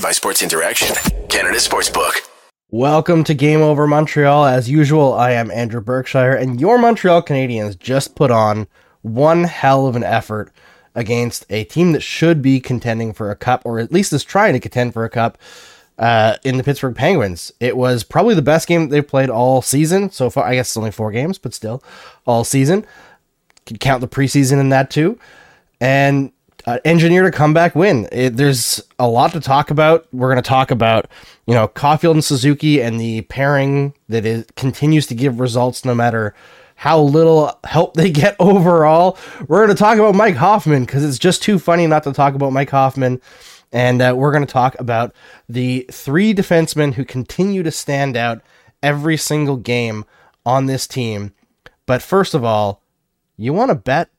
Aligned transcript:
Powered 0.00 0.08
by 0.08 0.12
Sports 0.12 0.42
Interaction, 0.42 0.96
Canada 1.28 1.58
Sportsbook. 1.58 2.26
Welcome 2.70 3.22
to 3.24 3.34
Game 3.34 3.60
Over 3.60 3.86
Montreal. 3.86 4.46
As 4.46 4.70
usual, 4.70 5.12
I 5.12 5.32
am 5.32 5.50
Andrew 5.50 5.82
Berkshire, 5.82 6.34
and 6.34 6.58
your 6.58 6.78
Montreal 6.78 7.22
Canadiens 7.22 7.78
just 7.78 8.14
put 8.14 8.30
on 8.30 8.66
one 9.02 9.44
hell 9.44 9.86
of 9.86 9.96
an 9.96 10.04
effort 10.04 10.52
against 10.94 11.44
a 11.50 11.64
team 11.64 11.92
that 11.92 12.00
should 12.00 12.40
be 12.40 12.60
contending 12.60 13.12
for 13.12 13.30
a 13.30 13.36
cup, 13.36 13.60
or 13.66 13.78
at 13.78 13.92
least 13.92 14.14
is 14.14 14.24
trying 14.24 14.54
to 14.54 14.60
contend 14.60 14.94
for 14.94 15.04
a 15.04 15.10
cup. 15.10 15.36
Uh, 15.98 16.36
in 16.44 16.56
the 16.56 16.64
Pittsburgh 16.64 16.96
Penguins, 16.96 17.52
it 17.60 17.76
was 17.76 18.02
probably 18.02 18.34
the 18.34 18.40
best 18.40 18.66
game 18.66 18.88
they've 18.88 19.06
played 19.06 19.28
all 19.28 19.60
season 19.60 20.10
so 20.10 20.30
far. 20.30 20.46
I 20.46 20.54
guess 20.54 20.70
it's 20.70 20.78
only 20.78 20.92
four 20.92 21.12
games, 21.12 21.36
but 21.36 21.52
still, 21.52 21.82
all 22.24 22.44
season. 22.44 22.86
Could 23.66 23.80
count 23.80 24.00
the 24.00 24.08
preseason 24.08 24.60
in 24.60 24.70
that 24.70 24.90
too, 24.90 25.18
and 25.78 26.32
uh, 26.66 26.78
engineered 26.84 27.26
a 27.26 27.30
comeback 27.30 27.74
win. 27.74 28.08
It, 28.12 28.36
there's 28.36 28.82
a 28.98 29.08
lot 29.08 29.32
to 29.32 29.40
talk 29.40 29.70
about. 29.70 30.06
We're 30.12 30.30
going 30.30 30.42
to 30.42 30.48
talk 30.48 30.70
about, 30.70 31.08
you 31.46 31.54
know, 31.54 31.68
Caufield 31.68 32.12
and 32.12 32.24
Suzuki 32.24 32.80
and 32.80 33.00
the 33.00 33.22
pairing 33.22 33.94
that 34.08 34.26
is, 34.26 34.44
continues 34.56 35.06
to 35.08 35.14
give 35.14 35.40
results 35.40 35.84
no 35.84 35.94
matter 35.94 36.34
how 36.76 37.00
little 37.00 37.58
help 37.64 37.94
they 37.94 38.10
get 38.10 38.36
overall. 38.40 39.18
We're 39.48 39.64
going 39.66 39.76
to 39.76 39.80
talk 39.80 39.98
about 39.98 40.14
Mike 40.14 40.36
Hoffman 40.36 40.84
because 40.84 41.04
it's 41.04 41.18
just 41.18 41.42
too 41.42 41.58
funny 41.58 41.86
not 41.86 42.04
to 42.04 42.12
talk 42.12 42.34
about 42.34 42.52
Mike 42.52 42.70
Hoffman. 42.70 43.20
And 43.72 44.02
uh, 44.02 44.14
we're 44.16 44.32
going 44.32 44.46
to 44.46 44.52
talk 44.52 44.78
about 44.80 45.14
the 45.48 45.86
three 45.90 46.34
defensemen 46.34 46.94
who 46.94 47.04
continue 47.04 47.62
to 47.62 47.70
stand 47.70 48.16
out 48.16 48.42
every 48.82 49.16
single 49.16 49.56
game 49.56 50.04
on 50.44 50.66
this 50.66 50.86
team. 50.86 51.32
But 51.86 52.02
first 52.02 52.34
of 52.34 52.44
all, 52.44 52.82
you 53.36 53.52
want 53.52 53.70
to 53.70 53.74
bet 53.74 54.10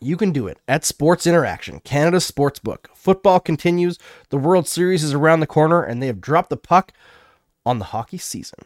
you 0.00 0.16
can 0.16 0.32
do 0.32 0.46
it 0.46 0.58
at 0.66 0.84
Sports 0.84 1.26
Interaction, 1.26 1.80
Canada's 1.80 2.30
sportsbook. 2.30 2.86
Football 2.94 3.40
continues, 3.40 3.98
the 4.30 4.38
World 4.38 4.66
Series 4.66 5.04
is 5.04 5.12
around 5.12 5.40
the 5.40 5.46
corner, 5.46 5.82
and 5.82 6.02
they 6.02 6.06
have 6.06 6.20
dropped 6.20 6.50
the 6.50 6.56
puck 6.56 6.92
on 7.66 7.78
the 7.78 7.86
hockey 7.86 8.18
season. 8.18 8.60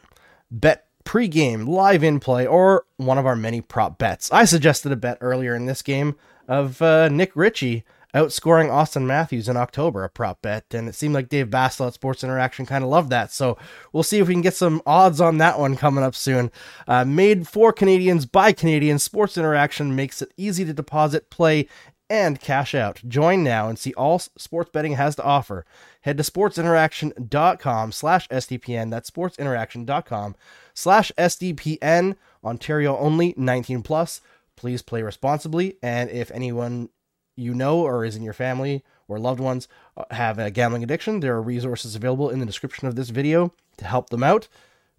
Bet 0.50 0.86
pre-game, 1.04 1.66
live 1.66 2.02
in 2.02 2.20
play, 2.20 2.46
or 2.46 2.86
one 2.96 3.18
of 3.18 3.26
our 3.26 3.36
many 3.36 3.60
prop 3.60 3.98
bets. 3.98 4.30
I 4.32 4.44
suggested 4.44 4.92
a 4.92 4.96
bet 4.96 5.18
earlier 5.20 5.54
in 5.54 5.66
this 5.66 5.82
game 5.82 6.16
of 6.48 6.80
uh, 6.80 7.08
Nick 7.08 7.32
Ritchie 7.34 7.84
outscoring 8.14 8.68
Auston 8.68 9.06
Matthews 9.06 9.48
in 9.48 9.56
October, 9.56 10.04
a 10.04 10.08
prop 10.08 10.40
bet. 10.40 10.66
And 10.72 10.88
it 10.88 10.94
seemed 10.94 11.14
like 11.14 11.28
Dave 11.28 11.48
Bastel 11.48 11.88
at 11.88 11.94
Sports 11.94 12.22
Interaction 12.22 12.64
kind 12.64 12.84
of 12.84 12.90
loved 12.90 13.10
that. 13.10 13.32
So 13.32 13.58
we'll 13.92 14.02
see 14.02 14.20
if 14.20 14.28
we 14.28 14.34
can 14.34 14.42
get 14.42 14.54
some 14.54 14.82
odds 14.86 15.20
on 15.20 15.38
that 15.38 15.58
one 15.58 15.76
coming 15.76 16.04
up 16.04 16.14
soon. 16.14 16.50
Uh, 16.86 17.04
made 17.04 17.48
for 17.48 17.72
Canadians 17.72 18.24
by 18.24 18.52
Canadians, 18.52 19.02
Sports 19.02 19.36
Interaction 19.36 19.96
makes 19.96 20.22
it 20.22 20.32
easy 20.36 20.64
to 20.64 20.72
deposit, 20.72 21.28
play, 21.28 21.68
and 22.08 22.40
cash 22.40 22.74
out. 22.74 23.00
Join 23.08 23.42
now 23.42 23.68
and 23.68 23.78
see 23.78 23.94
all 23.94 24.18
sports 24.18 24.70
betting 24.72 24.92
has 24.92 25.16
to 25.16 25.24
offer. 25.24 25.64
Head 26.02 26.18
to 26.18 26.22
sportsinteraction.com 26.22 27.92
slash 27.92 28.28
SDPN. 28.28 28.90
That's 28.90 29.10
sportsinteraction.com 29.10 30.36
slash 30.74 31.12
SDPN. 31.18 32.16
Ontario 32.44 32.96
only, 32.98 33.34
19 33.36 33.82
plus. 33.82 34.20
Please 34.54 34.82
play 34.82 35.02
responsibly. 35.02 35.78
And 35.82 36.10
if 36.10 36.30
anyone 36.30 36.90
you 37.36 37.54
know 37.54 37.80
or 37.80 38.04
is 38.04 38.16
in 38.16 38.22
your 38.22 38.32
family 38.32 38.84
or 39.08 39.18
loved 39.18 39.40
ones 39.40 39.68
uh, 39.96 40.04
have 40.10 40.38
a 40.38 40.50
gambling 40.50 40.82
addiction, 40.82 41.20
there 41.20 41.34
are 41.34 41.42
resources 41.42 41.94
available 41.94 42.30
in 42.30 42.40
the 42.40 42.46
description 42.46 42.88
of 42.88 42.96
this 42.96 43.10
video 43.10 43.52
to 43.76 43.84
help 43.84 44.10
them 44.10 44.22
out. 44.22 44.48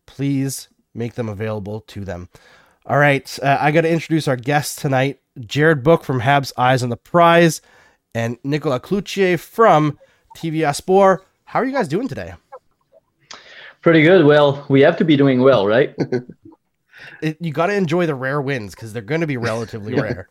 Please 0.05 0.69
make 0.94 1.16
them 1.16 1.30
available 1.30 1.81
to 1.81 2.06
them. 2.06 2.30
All 2.86 2.97
right, 2.97 3.38
uh, 3.41 3.58
I 3.59 3.72
got 3.72 3.81
to 3.81 3.89
introduce 3.89 4.28
our 4.28 4.36
guests 4.36 4.75
tonight 4.75 5.19
Jared 5.39 5.83
Book 5.83 6.03
from 6.03 6.22
Habs 6.22 6.53
Eyes 6.57 6.84
on 6.84 6.90
the 6.90 6.97
Prize 6.97 7.62
and 8.13 8.38
Nicolas 8.44 8.81
Cloutier 8.81 9.40
from 9.40 10.00
TVA 10.38 10.73
Sport. 10.75 11.25
How 11.46 11.59
are 11.59 11.66
you 11.66 11.73
guys 11.73 11.88
doing 11.88 12.07
today? 12.07 12.34
Pretty 13.81 14.02
good. 14.02 14.25
Well, 14.25 14.66
we 14.69 14.81
have 14.81 14.97
to 14.97 15.06
be 15.06 15.17
doing 15.17 15.41
well, 15.41 15.67
right? 15.67 15.96
it, 17.22 17.38
you 17.40 17.52
got 17.52 17.67
to 17.67 17.75
enjoy 17.75 18.06
the 18.06 18.16
rare 18.16 18.41
wins 18.41 18.73
because 18.73 18.94
they're 18.94 19.02
going 19.02 19.22
to 19.22 19.28
be 19.28 19.38
relatively 19.38 19.94
rare. 20.02 20.29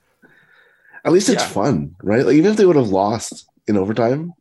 At 1.04 1.12
least 1.12 1.28
it's 1.28 1.42
yeah. 1.42 1.48
fun, 1.48 1.94
right? 2.02 2.24
Like 2.24 2.34
even 2.34 2.50
if 2.50 2.56
they 2.56 2.66
would 2.66 2.76
have 2.76 2.88
lost 2.88 3.46
in 3.66 3.76
overtime, 3.76 4.32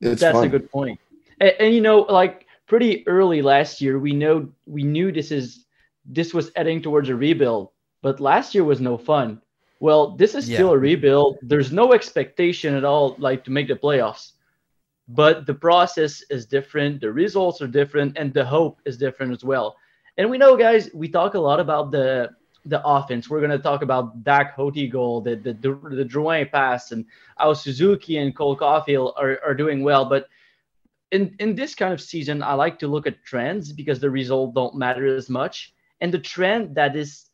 it's 0.00 0.20
that's 0.20 0.36
fun. 0.36 0.46
a 0.46 0.48
good 0.48 0.70
point. 0.70 1.00
And, 1.40 1.54
and, 1.58 1.74
you 1.74 1.80
know, 1.80 2.00
like 2.00 2.46
pretty 2.66 3.06
early 3.06 3.42
last 3.42 3.80
year, 3.80 3.98
we 3.98 4.12
know 4.12 4.48
we 4.66 4.82
knew 4.82 5.10
this 5.12 5.30
is 5.30 5.64
this 6.04 6.34
was 6.34 6.50
heading 6.56 6.82
towards 6.82 7.08
a 7.08 7.16
rebuild, 7.16 7.70
but 8.02 8.20
last 8.20 8.54
year 8.54 8.64
was 8.64 8.80
no 8.80 8.98
fun. 8.98 9.40
Well, 9.80 10.16
this 10.16 10.34
is 10.34 10.48
yeah. 10.48 10.56
still 10.56 10.72
a 10.72 10.78
rebuild. 10.78 11.38
There's 11.42 11.72
no 11.72 11.92
expectation 11.92 12.74
at 12.74 12.84
all, 12.84 13.16
like 13.18 13.44
to 13.44 13.50
make 13.50 13.68
the 13.68 13.74
playoffs, 13.74 14.32
but 15.08 15.46
the 15.46 15.54
process 15.54 16.22
is 16.30 16.46
different, 16.46 17.00
the 17.00 17.12
results 17.12 17.60
are 17.60 17.66
different, 17.66 18.16
and 18.16 18.32
the 18.32 18.44
hope 18.44 18.80
is 18.84 18.96
different 18.96 19.32
as 19.32 19.44
well. 19.44 19.76
And 20.16 20.30
we 20.30 20.38
know, 20.38 20.56
guys, 20.56 20.90
we 20.94 21.08
talk 21.08 21.34
a 21.34 21.40
lot 21.40 21.60
about 21.60 21.90
the 21.90 22.30
the 22.64 22.82
offense. 22.84 23.28
We're 23.28 23.40
going 23.40 23.50
to 23.50 23.58
talk 23.58 23.82
about 23.82 24.24
Dach 24.24 24.58
OT 24.58 24.88
goal, 24.88 25.20
the, 25.20 25.36
the, 25.36 25.52
the, 25.54 25.96
the 25.96 26.04
Drouin 26.04 26.50
pass, 26.50 26.92
and 26.92 27.04
how 27.36 27.52
Suzuki 27.52 28.18
and 28.18 28.34
Cole 28.34 28.56
Caufield 28.56 29.12
are, 29.16 29.38
are 29.44 29.54
doing 29.54 29.82
well. 29.82 30.06
But 30.06 30.28
in, 31.10 31.34
in 31.38 31.54
this 31.54 31.74
kind 31.74 31.92
of 31.92 32.00
season, 32.00 32.42
I 32.42 32.54
like 32.54 32.78
to 32.80 32.88
look 32.88 33.06
at 33.06 33.24
trends 33.24 33.72
because 33.72 34.00
the 34.00 34.10
result 34.10 34.54
don't 34.54 34.76
matter 34.76 35.06
as 35.14 35.28
much. 35.28 35.74
And 36.00 36.12
the 36.12 36.18
trend 36.18 36.74
that 36.74 36.96
is 36.96 37.26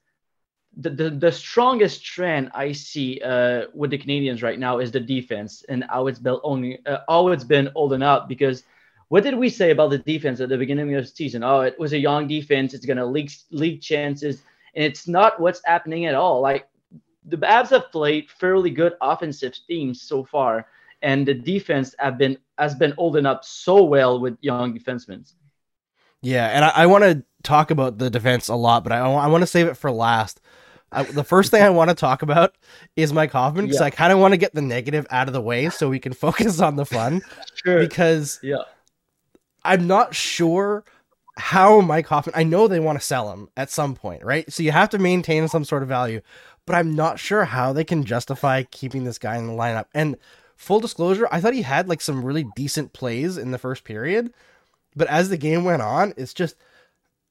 the, 0.76 0.90
the, 0.90 1.10
the 1.10 1.32
strongest 1.32 2.04
trend 2.04 2.50
I 2.54 2.72
see 2.72 3.20
uh, 3.24 3.66
with 3.74 3.90
the 3.90 3.98
Canadiens 3.98 4.42
right 4.42 4.58
now 4.58 4.78
is 4.78 4.92
the 4.92 5.00
defense 5.00 5.64
and 5.68 5.84
how 5.88 6.06
it's 6.06 6.18
built 6.18 6.40
only 6.44 6.78
uh, 6.86 6.98
how 7.08 7.28
it's 7.28 7.44
been 7.44 7.70
holding 7.74 8.02
up 8.02 8.28
because 8.28 8.62
what 9.08 9.24
did 9.24 9.34
we 9.34 9.48
say 9.48 9.72
about 9.72 9.90
the 9.90 9.98
defense 9.98 10.40
at 10.40 10.48
the 10.48 10.56
beginning 10.56 10.94
of 10.94 11.04
the 11.04 11.10
season? 11.10 11.42
Oh, 11.42 11.62
it 11.62 11.76
was 11.80 11.92
a 11.92 11.98
young 11.98 12.28
defense. 12.28 12.74
It's 12.74 12.86
going 12.86 12.96
to 12.98 13.06
leak 13.06 13.32
leak 13.50 13.80
chances 13.80 14.42
and 14.74 14.84
it's 14.84 15.08
not 15.08 15.40
what's 15.40 15.60
happening 15.64 16.06
at 16.06 16.14
all. 16.14 16.40
Like 16.40 16.68
the 17.24 17.36
Habs 17.36 17.70
have 17.70 17.90
played 17.90 18.30
fairly 18.30 18.70
good 18.70 18.94
offensive 19.00 19.54
teams 19.66 20.02
so 20.02 20.24
far, 20.24 20.66
and 21.02 21.26
the 21.26 21.34
defense 21.34 21.94
have 21.98 22.18
been 22.18 22.38
has 22.58 22.74
been 22.74 22.92
holding 22.92 23.26
up 23.26 23.44
so 23.44 23.84
well 23.84 24.20
with 24.20 24.36
young 24.40 24.78
defensemen. 24.78 25.30
Yeah, 26.22 26.48
and 26.48 26.64
I, 26.64 26.68
I 26.74 26.86
want 26.86 27.04
to 27.04 27.24
talk 27.42 27.70
about 27.70 27.98
the 27.98 28.10
defense 28.10 28.48
a 28.48 28.54
lot, 28.54 28.84
but 28.84 28.92
I, 28.92 28.98
I 28.98 29.26
want 29.28 29.42
to 29.42 29.46
save 29.46 29.66
it 29.66 29.76
for 29.76 29.90
last. 29.90 30.40
I, 30.92 31.04
the 31.04 31.24
first 31.24 31.50
thing 31.50 31.62
I 31.62 31.70
want 31.70 31.88
to 31.88 31.94
talk 31.94 32.22
about 32.22 32.56
is 32.96 33.12
Mike 33.12 33.30
Hoffman 33.30 33.66
because 33.66 33.80
yeah. 33.80 33.86
I 33.86 33.90
kind 33.90 34.12
of 34.12 34.18
want 34.18 34.32
to 34.32 34.38
get 34.38 34.54
the 34.54 34.62
negative 34.62 35.06
out 35.10 35.28
of 35.28 35.32
the 35.32 35.40
way 35.40 35.70
so 35.70 35.88
we 35.88 36.00
can 36.00 36.12
focus 36.14 36.60
on 36.60 36.76
the 36.76 36.84
fun. 36.84 37.22
sure. 37.54 37.78
Because 37.78 38.40
yeah, 38.42 38.64
I'm 39.64 39.86
not 39.86 40.14
sure 40.14 40.84
how 41.40 41.80
Mike 41.80 42.06
Hoffman, 42.06 42.34
I 42.36 42.44
know 42.44 42.68
they 42.68 42.80
want 42.80 42.98
to 43.00 43.04
sell 43.04 43.32
him 43.32 43.48
at 43.56 43.70
some 43.70 43.94
point, 43.94 44.24
right? 44.24 44.50
So 44.52 44.62
you 44.62 44.72
have 44.72 44.90
to 44.90 44.98
maintain 44.98 45.48
some 45.48 45.64
sort 45.64 45.82
of 45.82 45.88
value, 45.88 46.20
but 46.66 46.76
I'm 46.76 46.94
not 46.94 47.18
sure 47.18 47.44
how 47.44 47.72
they 47.72 47.84
can 47.84 48.04
justify 48.04 48.62
keeping 48.64 49.04
this 49.04 49.18
guy 49.18 49.36
in 49.36 49.46
the 49.46 49.52
lineup. 49.52 49.86
And 49.94 50.16
full 50.56 50.80
disclosure, 50.80 51.26
I 51.32 51.40
thought 51.40 51.54
he 51.54 51.62
had 51.62 51.88
like 51.88 52.00
some 52.00 52.24
really 52.24 52.46
decent 52.54 52.92
plays 52.92 53.36
in 53.36 53.50
the 53.50 53.58
first 53.58 53.84
period, 53.84 54.32
but 54.94 55.08
as 55.08 55.28
the 55.28 55.36
game 55.36 55.64
went 55.64 55.82
on, 55.82 56.14
it's 56.16 56.34
just 56.34 56.56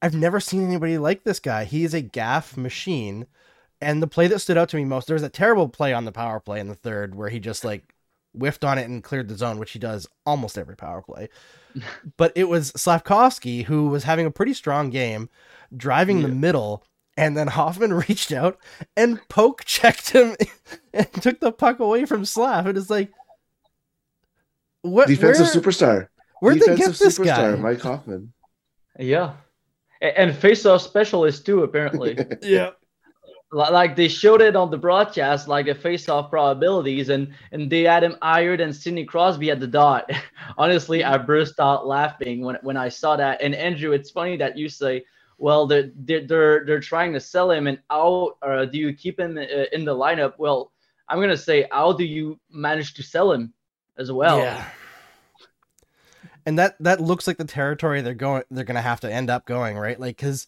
I've 0.02 0.14
never 0.14 0.40
seen 0.40 0.66
anybody 0.66 0.98
like 0.98 1.24
this 1.24 1.40
guy. 1.40 1.64
He 1.64 1.84
is 1.84 1.94
a 1.94 2.00
gaff 2.00 2.56
machine. 2.56 3.26
And 3.82 4.02
the 4.02 4.06
play 4.06 4.26
that 4.28 4.40
stood 4.40 4.58
out 4.58 4.68
to 4.70 4.76
me 4.76 4.84
most, 4.84 5.06
there 5.06 5.14
was 5.14 5.22
a 5.22 5.28
terrible 5.28 5.68
play 5.68 5.92
on 5.92 6.04
the 6.04 6.12
power 6.12 6.40
play 6.40 6.60
in 6.60 6.68
the 6.68 6.74
third 6.74 7.14
where 7.14 7.28
he 7.28 7.38
just 7.38 7.64
like 7.64 7.94
whiffed 8.32 8.64
on 8.64 8.78
it 8.78 8.88
and 8.88 9.02
cleared 9.02 9.28
the 9.28 9.36
zone, 9.36 9.58
which 9.58 9.72
he 9.72 9.78
does 9.78 10.06
almost 10.26 10.58
every 10.58 10.76
power 10.76 11.02
play. 11.02 11.28
but 12.16 12.32
it 12.34 12.48
was 12.48 12.72
Slafkovsky 12.72 13.64
who 13.64 13.88
was 13.88 14.04
having 14.04 14.26
a 14.26 14.30
pretty 14.30 14.54
strong 14.54 14.90
game, 14.90 15.28
driving 15.76 16.18
yeah. 16.18 16.28
the 16.28 16.34
middle, 16.34 16.84
and 17.16 17.36
then 17.36 17.46
Hoffman 17.48 17.92
reached 17.92 18.32
out 18.32 18.58
and 18.96 19.20
poke 19.28 19.64
checked 19.64 20.10
him 20.10 20.36
and 20.92 21.10
took 21.14 21.40
the 21.40 21.52
puck 21.52 21.80
away 21.80 22.04
from 22.04 22.24
Slav. 22.24 22.66
It 22.66 22.76
is 22.76 22.90
like 22.90 23.10
what 24.82 25.08
defensive 25.08 25.46
where, 25.46 25.72
superstar. 25.72 26.08
Where'd 26.40 26.58
defensive 26.58 26.78
they 26.78 26.84
get 26.84 26.98
this 26.98 27.18
superstar, 27.18 27.56
guy? 27.56 27.56
Mike 27.56 27.80
Hoffman. 27.80 28.32
Yeah. 28.98 29.34
And 30.00 30.34
face-off 30.34 30.80
specialist 30.80 31.44
too, 31.44 31.62
apparently. 31.62 32.18
yeah 32.42 32.70
like 33.52 33.96
they 33.96 34.08
showed 34.08 34.40
it 34.40 34.54
on 34.54 34.70
the 34.70 34.78
broadcast, 34.78 35.48
like 35.48 35.66
the 35.66 35.74
face-off 35.74 36.30
probabilities, 36.30 37.08
and 37.08 37.32
and 37.52 37.70
they 37.70 37.82
had 37.82 38.04
him 38.04 38.16
higher 38.22 38.56
than 38.56 38.72
Sidney 38.72 39.04
Crosby 39.04 39.50
at 39.50 39.60
the 39.60 39.66
dot. 39.66 40.10
Honestly, 40.58 41.02
I 41.02 41.18
burst 41.18 41.58
out 41.58 41.86
laughing 41.86 42.42
when 42.42 42.56
when 42.62 42.76
I 42.76 42.88
saw 42.88 43.16
that. 43.16 43.42
And 43.42 43.54
Andrew, 43.54 43.92
it's 43.92 44.10
funny 44.10 44.36
that 44.36 44.56
you 44.56 44.68
say, 44.68 45.04
well, 45.38 45.66
they're 45.66 45.90
they're 45.96 46.26
they're, 46.26 46.64
they're 46.64 46.80
trying 46.80 47.12
to 47.12 47.20
sell 47.20 47.50
him, 47.50 47.66
and 47.66 47.78
how 47.90 48.36
or 48.42 48.66
do 48.66 48.78
you 48.78 48.92
keep 48.92 49.18
him 49.18 49.36
uh, 49.36 49.64
in 49.72 49.84
the 49.84 49.94
lineup? 49.94 50.34
Well, 50.38 50.70
I'm 51.08 51.20
gonna 51.20 51.36
say, 51.36 51.66
how 51.72 51.92
do 51.92 52.04
you 52.04 52.38
manage 52.50 52.94
to 52.94 53.02
sell 53.02 53.32
him 53.32 53.52
as 53.98 54.12
well? 54.12 54.38
Yeah. 54.38 54.64
And 56.46 56.58
that 56.58 56.76
that 56.80 57.00
looks 57.00 57.26
like 57.26 57.36
the 57.36 57.44
territory 57.44 58.00
they're 58.00 58.14
going. 58.14 58.44
They're 58.50 58.64
gonna 58.64 58.80
have 58.80 59.00
to 59.00 59.12
end 59.12 59.28
up 59.28 59.44
going 59.44 59.76
right, 59.76 59.98
like 59.98 60.16
because 60.16 60.46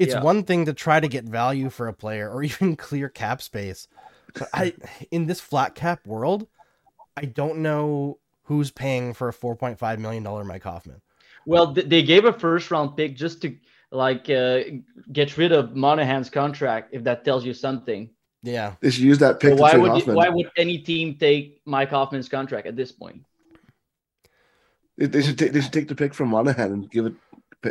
it's 0.00 0.14
yeah. 0.14 0.22
one 0.22 0.44
thing 0.44 0.64
to 0.64 0.72
try 0.72 0.98
to 0.98 1.08
get 1.08 1.24
value 1.24 1.68
for 1.68 1.86
a 1.86 1.92
player 1.92 2.30
or 2.30 2.42
even 2.50 2.74
clear 2.74 3.08
cap 3.08 3.42
space. 3.42 3.86
But 4.34 4.48
I 4.54 4.74
in 5.10 5.26
this 5.26 5.40
flat 5.40 5.74
cap 5.74 6.06
world, 6.06 6.48
I 7.16 7.26
don't 7.26 7.58
know 7.58 8.18
who's 8.44 8.70
paying 8.70 9.14
for 9.14 9.28
a 9.28 9.32
four 9.32 9.54
point 9.54 9.78
five 9.78 10.00
million 10.00 10.22
dollar 10.22 10.44
Mike 10.44 10.64
Hoffman? 10.64 11.00
Well, 11.46 11.72
they 11.72 12.02
gave 12.02 12.24
a 12.24 12.32
first 12.32 12.70
round 12.70 12.96
pick 12.96 13.16
just 13.16 13.42
to 13.42 13.56
like 13.92 14.28
uh, 14.30 14.60
get 15.12 15.36
rid 15.36 15.52
of 15.52 15.76
Monahan's 15.76 16.30
contract. 16.30 16.90
If 16.92 17.04
that 17.04 17.24
tells 17.24 17.44
you 17.44 17.54
something. 17.54 18.10
Yeah, 18.42 18.74
they 18.80 18.90
should 18.90 19.04
use 19.04 19.18
that 19.18 19.38
pick. 19.38 19.56
So 19.56 19.62
why 19.62 19.76
would 19.76 20.06
you, 20.06 20.14
why 20.14 20.28
would 20.28 20.50
any 20.56 20.78
team 20.78 21.16
take 21.18 21.60
Mike 21.66 21.90
Hoffman's 21.90 22.28
contract 22.28 22.66
at 22.66 22.74
this 22.74 22.90
point? 22.90 23.22
They 24.96 25.22
should 25.22 25.38
take 25.38 25.52
they 25.52 25.60
should 25.60 25.72
take 25.72 25.88
the 25.88 25.94
pick 25.94 26.14
from 26.14 26.30
Monahan 26.30 26.72
and 26.72 26.90
give 26.90 27.06
it 27.06 27.14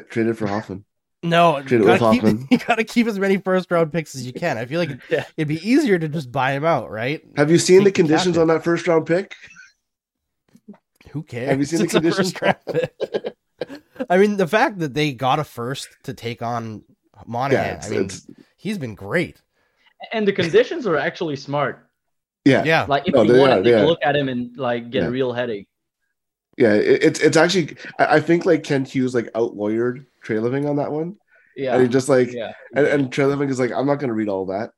trade 0.09 0.27
it 0.27 0.35
for 0.35 0.47
Hoffman. 0.47 0.85
No, 1.21 1.57
you 1.57 1.83
gotta, 1.83 2.12
keep, 2.12 2.24
you 2.51 2.57
gotta 2.57 2.83
keep 2.83 3.07
as 3.07 3.19
many 3.19 3.38
first 3.38 3.69
round 3.71 3.92
picks 3.92 4.16
as 4.16 4.25
you 4.25 4.33
can. 4.33 4.57
I 4.57 4.66
feel 4.66 4.80
like 4.80 4.92
yeah. 5.10 5.25
it'd 5.36 5.48
be 5.48 5.69
easier 5.69 6.00
to 6.00 6.07
just 6.07 6.31
buy 6.31 6.54
him 6.54 6.63
out, 6.63 6.89
right? 6.89 7.21
Have 7.36 7.51
you 7.51 7.57
seen 7.57 7.83
the 7.83 7.92
conditions 7.92 8.36
the 8.36 8.42
on 8.42 8.48
that 8.48 8.63
first 8.63 8.88
round 8.88 9.06
pick? 9.06 9.36
Who 11.12 11.24
cares? 11.24 11.50
Have 11.50 11.60
you 11.60 11.66
seen 11.66 11.81
it's 11.81 11.94
the 11.94 12.00
conditions? 12.00 13.36
I 14.10 14.18
mean, 14.18 14.38
the 14.38 14.48
fact 14.48 14.80
that 14.80 14.94
they 14.94 15.12
got 15.12 15.39
a 15.39 15.44
first 15.44 15.89
to 16.04 16.13
take 16.13 16.42
on 16.42 16.83
Monahan, 17.25 17.80
yeah, 17.81 17.86
I 17.86 17.89
mean, 17.89 18.06
it's... 18.06 18.25
he's 18.56 18.77
been 18.77 18.95
great. 18.95 19.42
And 20.13 20.25
the 20.25 20.31
conditions 20.31 20.88
are 20.88 20.95
actually 20.95 21.36
smart. 21.36 21.89
Yeah, 22.45 22.63
yeah. 22.63 22.86
Like 22.88 23.07
if 23.07 23.13
no, 23.13 23.24
you 23.24 23.38
want 23.38 23.63
to 23.63 23.86
look 23.86 24.00
at 24.01 24.16
him 24.16 24.30
and 24.30 24.56
like 24.57 24.89
get 24.92 25.01
yeah. 25.01 25.07
a 25.10 25.12
real 25.12 25.33
headache. 25.33 25.68
Yeah, 26.57 26.74
it, 26.74 27.04
it's 27.04 27.19
it's 27.19 27.38
actually 27.38 27.75
I 27.98 28.19
think 28.19 28.45
like 28.45 28.63
Kent 28.63 28.88
Hughes 28.88 29.13
like 29.13 29.30
out 29.36 29.56
lawyered 30.19 30.42
Treliving 30.42 30.69
on 30.69 30.75
that 30.77 30.92
one. 30.92 31.18
Yeah, 31.56 31.74
and 31.74 31.83
he 31.83 31.89
just 31.89 32.10
like 32.10 32.31
yeah. 32.31 32.54
and, 32.74 32.88
and 32.88 33.12
Treliving 33.12 33.50
is 33.50 33.60
like 33.60 33.71
I'm 33.71 33.86
not 33.86 33.95
gonna 33.95 34.13
read 34.13 34.30
all 34.30 34.45
that. 34.48 34.71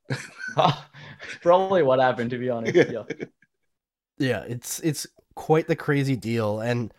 Probably 1.42 1.84
what 1.84 2.00
happened 2.00 2.32
to 2.32 2.38
be 2.38 2.50
honest. 2.50 2.76
Yeah. 2.76 2.86
yeah. 2.92 3.26
yeah, 4.18 4.44
it's 4.48 4.80
it's 4.80 5.06
quite 5.36 5.68
the 5.68 5.76
crazy 5.76 6.16
deal, 6.16 6.60
and 6.60 6.94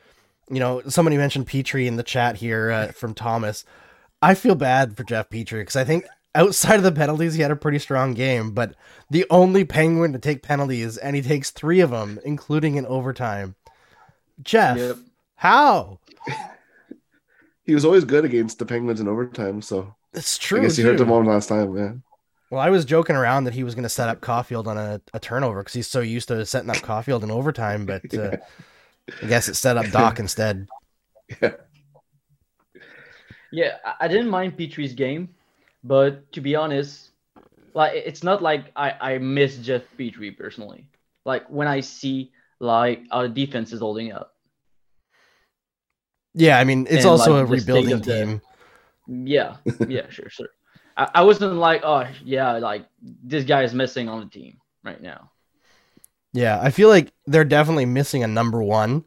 you 0.48 0.60
know 0.60 0.82
somebody 0.88 1.16
mentioned 1.16 1.48
Petry 1.48 1.86
in 1.86 1.96
the 1.96 2.02
chat 2.02 2.36
here 2.36 2.70
uh, 2.70 2.86
from 2.92 3.14
Thomas. 3.14 3.64
I 4.20 4.34
feel 4.34 4.54
bad 4.54 4.96
for 4.96 5.02
Jeff 5.02 5.30
Petry 5.30 5.60
because 5.60 5.74
I 5.74 5.82
think 5.82 6.04
outside 6.34 6.76
of 6.76 6.84
the 6.84 6.92
penalties, 6.92 7.34
he 7.34 7.42
had 7.42 7.50
a 7.50 7.56
pretty 7.56 7.80
strong 7.80 8.14
game, 8.14 8.52
but 8.52 8.76
the 9.10 9.26
only 9.30 9.64
Penguin 9.64 10.12
to 10.12 10.18
take 10.20 10.44
penalties, 10.44 10.96
and 10.96 11.16
he 11.16 11.22
takes 11.22 11.50
three 11.50 11.80
of 11.80 11.90
them, 11.90 12.20
including 12.24 12.76
in 12.76 12.86
overtime. 12.86 13.56
Jeff, 14.40 14.78
yep. 14.78 14.96
how? 15.34 15.98
He 17.64 17.74
was 17.74 17.84
always 17.84 18.04
good 18.04 18.24
against 18.24 18.58
the 18.58 18.66
Penguins 18.66 19.00
in 19.00 19.08
overtime, 19.08 19.62
so 19.62 19.94
it's 20.12 20.36
true. 20.36 20.60
I 20.60 20.62
guess 20.62 20.78
you 20.78 20.84
heard 20.84 21.00
him 21.00 21.12
on 21.12 21.26
last 21.26 21.48
time, 21.48 21.76
yeah. 21.76 21.92
Well, 22.50 22.60
I 22.60 22.70
was 22.70 22.84
joking 22.84 23.16
around 23.16 23.44
that 23.44 23.54
he 23.54 23.64
was 23.64 23.74
going 23.74 23.84
to 23.84 23.88
set 23.88 24.08
up 24.08 24.20
Caufield 24.20 24.66
on 24.66 24.76
a, 24.76 25.00
a 25.14 25.20
turnover 25.20 25.60
because 25.60 25.72
he's 25.72 25.86
so 25.86 26.00
used 26.00 26.28
to 26.28 26.44
setting 26.44 26.68
up 26.68 26.76
Caufield 26.76 27.22
in 27.22 27.30
overtime, 27.30 27.86
but 27.86 28.02
uh, 28.12 28.22
yeah. 28.22 28.36
I 29.22 29.26
guess 29.26 29.48
it 29.48 29.54
set 29.54 29.78
up 29.78 29.86
Dach 29.86 30.18
instead. 30.18 30.66
Yeah. 31.40 31.52
Yeah, 33.52 33.76
I 34.00 34.08
didn't 34.08 34.30
mind 34.30 34.56
Petry's 34.56 34.94
game, 34.94 35.28
but 35.84 36.30
to 36.32 36.40
be 36.40 36.56
honest, 36.56 37.10
like 37.74 37.92
it's 37.94 38.22
not 38.22 38.42
like 38.42 38.72
I, 38.74 38.94
I 39.00 39.18
miss 39.18 39.58
Jeff 39.58 39.82
Petry 39.98 40.36
personally. 40.36 40.86
Like 41.24 41.46
when 41.48 41.68
I 41.68 41.80
see 41.80 42.32
like 42.60 43.02
our 43.10 43.28
defense 43.28 43.72
is 43.72 43.80
holding 43.80 44.12
up. 44.12 44.31
Yeah, 46.34 46.58
I 46.58 46.64
mean 46.64 46.86
it's 46.88 47.04
and, 47.04 47.06
also 47.06 47.34
like, 47.34 47.42
a 47.42 47.46
rebuilding 47.46 48.00
team. 48.00 48.40
The, 49.06 49.30
yeah, 49.30 49.56
yeah, 49.88 50.08
sure, 50.08 50.30
sure. 50.30 50.48
I, 50.96 51.10
I 51.16 51.22
wasn't 51.22 51.54
like, 51.54 51.82
oh 51.84 52.06
yeah, 52.24 52.52
like 52.52 52.86
this 53.02 53.44
guy 53.44 53.62
is 53.62 53.74
missing 53.74 54.08
on 54.08 54.20
the 54.20 54.26
team 54.26 54.58
right 54.82 55.00
now. 55.00 55.30
Yeah, 56.32 56.60
I 56.60 56.70
feel 56.70 56.88
like 56.88 57.12
they're 57.26 57.44
definitely 57.44 57.84
missing 57.84 58.24
a 58.24 58.28
number 58.28 58.62
one, 58.62 59.04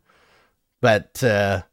but 0.81 1.23
uh, 1.23 1.63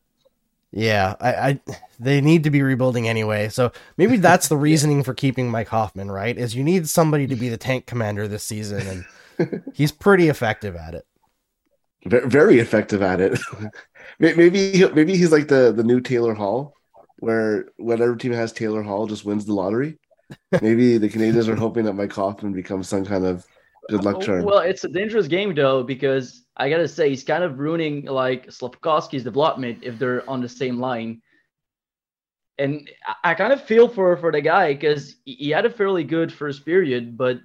yeah, 0.70 1.14
I, 1.20 1.34
I 1.34 1.60
they 2.00 2.20
need 2.20 2.44
to 2.44 2.50
be 2.50 2.62
rebuilding 2.62 3.06
anyway. 3.06 3.50
So 3.50 3.72
maybe 3.98 4.16
that's 4.16 4.48
the 4.48 4.56
reasoning 4.68 5.02
for 5.02 5.14
keeping 5.14 5.50
Mike 5.50 5.68
Hoffman, 5.68 6.10
right? 6.10 6.36
Is 6.36 6.54
you 6.54 6.64
need 6.64 6.88
somebody 6.88 7.26
to 7.26 7.36
be 7.36 7.48
the 7.48 7.58
tank 7.58 7.86
commander 7.86 8.26
this 8.26 8.44
season, 8.44 9.04
and 9.38 9.62
he's 9.74 9.92
pretty 9.92 10.28
effective 10.28 10.74
at 10.74 10.94
it. 10.94 11.06
Very 12.04 12.58
effective 12.58 13.02
at 13.02 13.20
it. 13.20 13.38
maybe 14.18 14.84
maybe 14.94 15.16
he's 15.16 15.32
like 15.32 15.48
the 15.48 15.72
the 15.72 15.84
new 15.84 16.00
Taylor 16.00 16.34
Hall, 16.34 16.74
where 17.18 17.66
whatever 17.76 18.16
team 18.16 18.32
has 18.32 18.52
Taylor 18.52 18.82
Hall 18.82 19.06
just 19.06 19.24
wins 19.24 19.44
the 19.44 19.54
lottery. 19.54 19.98
Maybe 20.60 20.98
the 20.98 21.08
Canadiens 21.08 21.48
are 21.48 21.56
hoping 21.56 21.84
that 21.84 21.94
Mike 21.94 22.12
Hoffman 22.12 22.52
becomes 22.52 22.88
some 22.88 23.04
kind 23.04 23.26
of 23.26 23.44
good 23.88 24.04
luck 24.04 24.20
charm. 24.22 24.44
Well, 24.44 24.60
it's 24.60 24.84
a 24.84 24.88
dangerous 24.88 25.28
game 25.28 25.54
though 25.54 25.82
because 25.82 26.44
I 26.56 26.70
gotta 26.70 26.88
say 26.88 27.08
he's 27.10 27.24
kind 27.24 27.44
of 27.44 27.58
ruining 27.58 28.04
like 28.04 28.46
Slafkovsky's 28.46 29.24
development 29.24 29.80
if 29.82 29.98
they're 29.98 30.28
on 30.28 30.40
the 30.40 30.48
same 30.48 30.78
line. 30.78 31.22
And 32.58 32.88
I 33.24 33.34
kind 33.34 33.52
of 33.52 33.62
feel 33.64 33.88
for 33.88 34.16
for 34.16 34.30
the 34.30 34.40
guy 34.40 34.74
because 34.74 35.16
he 35.24 35.50
had 35.50 35.66
a 35.66 35.70
fairly 35.70 36.04
good 36.04 36.32
first 36.32 36.64
period, 36.64 37.16
but 37.16 37.40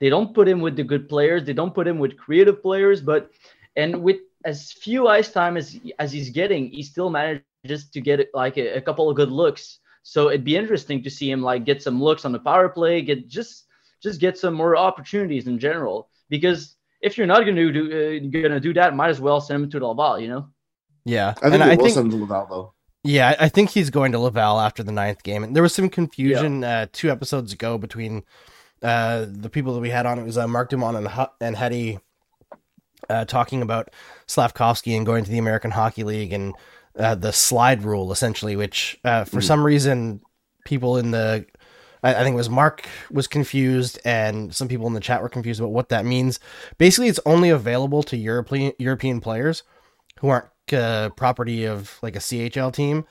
they 0.00 0.10
don't 0.10 0.34
put 0.34 0.48
him 0.48 0.60
with 0.60 0.76
the 0.76 0.84
good 0.84 1.08
players. 1.08 1.44
They 1.44 1.52
don't 1.52 1.74
put 1.74 1.88
him 1.88 1.98
with 1.98 2.16
creative 2.16 2.62
players. 2.62 3.00
But 3.00 3.30
and 3.76 4.02
with 4.02 4.18
as 4.48 4.72
few 4.72 5.08
ice 5.08 5.30
time 5.30 5.56
as 5.56 5.78
as 5.98 6.10
he's 6.10 6.30
getting, 6.30 6.70
he 6.70 6.82
still 6.82 7.10
manages 7.10 7.90
to 7.92 8.00
get 8.00 8.28
like 8.34 8.56
a, 8.56 8.78
a 8.78 8.80
couple 8.80 9.08
of 9.08 9.16
good 9.16 9.30
looks. 9.30 9.78
So 10.02 10.28
it'd 10.30 10.44
be 10.44 10.56
interesting 10.56 11.02
to 11.02 11.10
see 11.10 11.30
him 11.30 11.42
like 11.42 11.64
get 11.64 11.82
some 11.82 12.02
looks 12.02 12.24
on 12.24 12.32
the 12.32 12.38
power 12.38 12.68
play, 12.68 13.02
get 13.02 13.28
just 13.28 13.66
just 14.02 14.20
get 14.20 14.38
some 14.38 14.54
more 14.54 14.76
opportunities 14.76 15.46
in 15.46 15.58
general. 15.58 16.08
Because 16.28 16.76
if 17.00 17.16
you're 17.16 17.26
not 17.26 17.44
going 17.44 17.56
to 17.56 17.72
do 17.72 17.84
uh, 17.86 18.30
going 18.30 18.52
to 18.52 18.60
do 18.60 18.74
that, 18.74 18.96
might 18.96 19.10
as 19.10 19.20
well 19.20 19.40
send 19.40 19.64
him 19.64 19.70
to 19.70 19.86
Laval. 19.86 20.18
You 20.18 20.28
know. 20.28 20.48
Yeah, 21.04 21.34
I 21.42 21.50
think 21.50 21.54
and 21.54 21.62
I 21.62 21.76
will 21.76 21.84
think, 21.84 21.94
send 21.94 22.12
him 22.12 22.18
to 22.18 22.24
Laval 22.24 22.46
though. 22.50 22.74
Yeah, 23.04 23.36
I 23.38 23.48
think 23.48 23.70
he's 23.70 23.90
going 23.90 24.12
to 24.12 24.18
Laval 24.18 24.60
after 24.60 24.82
the 24.82 24.92
ninth 24.92 25.22
game. 25.22 25.44
And 25.44 25.54
there 25.54 25.62
was 25.62 25.74
some 25.74 25.88
confusion 25.88 26.62
yeah. 26.62 26.80
uh, 26.80 26.86
two 26.92 27.10
episodes 27.10 27.52
ago 27.52 27.78
between 27.78 28.24
uh, 28.82 29.26
the 29.28 29.48
people 29.48 29.72
that 29.74 29.80
we 29.80 29.90
had 29.90 30.04
on. 30.04 30.18
It 30.18 30.24
was 30.24 30.36
uh, 30.36 30.48
Mark 30.48 30.70
Dumont 30.70 30.96
and, 30.96 31.06
H- 31.06 31.28
and 31.40 31.56
Hetty 31.56 32.00
uh, 33.08 33.24
talking 33.24 33.62
about 33.62 33.90
Slafkovsky 34.26 34.96
and 34.96 35.06
going 35.06 35.24
to 35.24 35.30
the 35.30 35.38
American 35.38 35.70
Hockey 35.70 36.04
League 36.04 36.32
and 36.32 36.54
uh, 36.98 37.14
the 37.14 37.32
slide 37.32 37.82
rule, 37.82 38.12
essentially, 38.12 38.56
which 38.56 38.98
uh, 39.04 39.24
for 39.24 39.38
mm. 39.38 39.44
some 39.44 39.64
reason 39.64 40.20
people 40.64 40.96
in 40.96 41.10
the 41.12 41.46
I, 42.02 42.14
I, 42.14 42.22
think 42.22 42.34
it 42.34 42.36
was 42.36 42.50
Mark 42.50 42.86
was 43.10 43.26
confused 43.26 43.98
and 44.04 44.54
some 44.54 44.68
people 44.68 44.86
in 44.86 44.94
the 44.94 45.00
chat 45.00 45.22
were 45.22 45.28
confused 45.28 45.60
about 45.60 45.72
what 45.72 45.88
that 45.88 46.04
means. 46.04 46.40
Basically, 46.76 47.08
it's 47.08 47.20
only 47.26 47.50
available 47.50 48.02
to 48.04 48.16
European 48.16 48.72
European 48.78 49.20
players 49.20 49.62
who 50.20 50.28
aren't 50.28 50.46
uh, 50.72 51.10
property 51.10 51.64
of 51.64 51.98
like 52.02 52.16
a 52.16 52.20
CHL 52.20 52.72
team. 52.72 53.04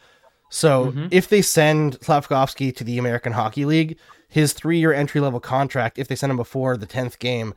So 0.50 0.88
mm-hmm. 0.88 1.08
if 1.12 1.28
they 1.28 1.42
send 1.42 2.00
Slafkovsky 2.00 2.76
to 2.76 2.84
the 2.84 2.98
American 2.98 3.34
Hockey 3.34 3.66
League, 3.66 3.98
his 4.30 4.54
three 4.54 4.80
year 4.80 4.94
entry 4.94 5.22
level 5.22 5.40
contract, 5.40 5.98
if 5.98 6.08
they 6.08 6.16
send 6.16 6.32
him 6.32 6.38
before 6.38 6.78
the 6.78 6.86
tenth 6.86 7.20
game, 7.20 7.54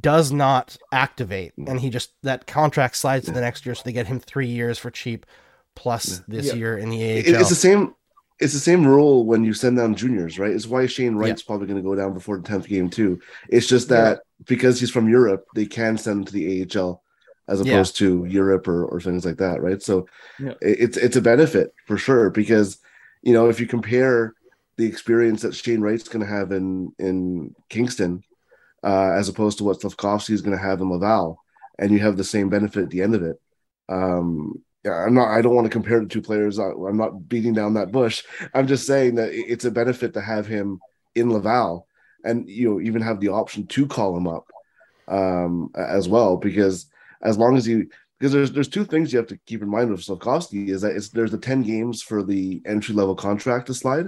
does 0.00 0.30
not 0.30 0.76
activate, 0.92 1.52
and 1.56 1.80
he 1.80 1.88
just 1.88 2.12
that 2.22 2.46
contract 2.46 2.96
slides 2.96 3.26
to 3.26 3.32
the 3.32 3.40
next 3.40 3.64
year, 3.64 3.74
so 3.74 3.82
they 3.84 3.92
get 3.92 4.06
him 4.06 4.20
three 4.20 4.46
years 4.46 4.78
for 4.78 4.90
cheap, 4.90 5.24
plus 5.74 6.22
this 6.28 6.48
yeah. 6.48 6.54
year 6.54 6.78
in 6.78 6.90
the 6.90 7.02
AHL. 7.02 7.40
It's 7.40 7.48
the 7.48 7.54
same. 7.54 7.94
It's 8.38 8.52
the 8.52 8.58
same 8.58 8.86
rule 8.86 9.26
when 9.26 9.44
you 9.44 9.52
send 9.52 9.76
down 9.76 9.94
juniors, 9.94 10.38
right? 10.38 10.50
It's 10.50 10.66
why 10.66 10.86
Shane 10.86 11.14
Wright's 11.14 11.42
yeah. 11.42 11.46
probably 11.46 11.66
going 11.66 11.82
to 11.82 11.86
go 11.86 11.94
down 11.94 12.14
before 12.14 12.38
the 12.38 12.42
tenth 12.42 12.66
game 12.66 12.88
too. 12.88 13.20
It's 13.48 13.66
just 13.66 13.88
that 13.88 14.16
yeah. 14.16 14.44
because 14.46 14.80
he's 14.80 14.90
from 14.90 15.08
Europe, 15.08 15.46
they 15.54 15.66
can 15.66 15.98
send 15.98 16.20
him 16.20 16.24
to 16.24 16.32
the 16.32 16.66
AHL 16.74 17.02
as 17.48 17.60
opposed 17.60 17.96
to 17.96 18.24
Europe 18.26 18.68
or, 18.68 18.84
or 18.86 19.00
things 19.00 19.26
like 19.26 19.38
that, 19.38 19.60
right? 19.60 19.82
So 19.82 20.06
it's 20.60 20.96
it's 20.96 21.16
a 21.16 21.22
benefit 21.22 21.74
for 21.86 21.96
sure 21.98 22.30
because 22.30 22.78
you 23.22 23.32
know 23.32 23.48
if 23.48 23.60
you 23.60 23.66
compare 23.66 24.34
the 24.76 24.86
experience 24.86 25.42
that 25.42 25.54
Shane 25.54 25.80
Wright's 25.80 26.08
going 26.08 26.24
to 26.24 26.32
have 26.32 26.52
in 26.52 26.92
in 26.98 27.54
Kingston 27.68 28.22
uh, 28.82 29.12
as 29.12 29.28
opposed 29.28 29.58
to 29.58 29.64
what 29.64 29.80
Slafkovsky 29.80 30.30
is 30.30 30.42
going 30.42 30.56
to 30.56 30.62
have 30.62 30.80
in 30.80 30.90
Laval, 30.90 31.42
and 31.78 31.92
you 31.92 31.98
have 32.00 32.16
the 32.16 32.24
same 32.24 32.48
benefit 32.48 32.84
at 32.84 32.90
the 32.90 33.02
end 33.02 33.14
of 33.14 33.22
it. 33.22 33.40
Um, 33.88 34.62
I'm 34.86 35.14
not. 35.14 35.28
I 35.28 35.42
don't 35.42 35.54
want 35.54 35.66
to 35.66 35.72
compare 35.72 36.00
the 36.00 36.06
two 36.06 36.22
players. 36.22 36.58
I'm 36.58 36.96
not 36.96 37.28
beating 37.28 37.52
down 37.52 37.74
that 37.74 37.92
bush. 37.92 38.24
I'm 38.54 38.66
just 38.66 38.86
saying 38.86 39.16
that 39.16 39.30
it's 39.32 39.66
a 39.66 39.70
benefit 39.70 40.14
to 40.14 40.20
have 40.20 40.46
him 40.46 40.80
in 41.14 41.30
Laval, 41.30 41.86
and 42.24 42.48
you 42.48 42.70
know 42.70 42.80
even 42.80 43.02
have 43.02 43.20
the 43.20 43.28
option 43.28 43.66
to 43.66 43.86
call 43.86 44.16
him 44.16 44.26
up 44.26 44.50
um, 45.08 45.70
as 45.76 46.08
well. 46.08 46.38
Because 46.38 46.86
as 47.22 47.36
long 47.36 47.56
as 47.58 47.68
you, 47.68 47.88
because 48.18 48.32
there's 48.32 48.52
there's 48.52 48.68
two 48.68 48.86
things 48.86 49.12
you 49.12 49.18
have 49.18 49.28
to 49.28 49.38
keep 49.44 49.60
in 49.60 49.68
mind 49.68 49.90
with 49.90 50.00
Slafkovsky 50.00 50.70
is 50.70 50.80
that 50.80 50.96
it's 50.96 51.10
there's 51.10 51.30
the 51.30 51.38
10 51.38 51.62
games 51.62 52.02
for 52.02 52.22
the 52.22 52.62
entry 52.64 52.94
level 52.94 53.14
contract 53.14 53.66
to 53.66 53.74
slide, 53.74 54.06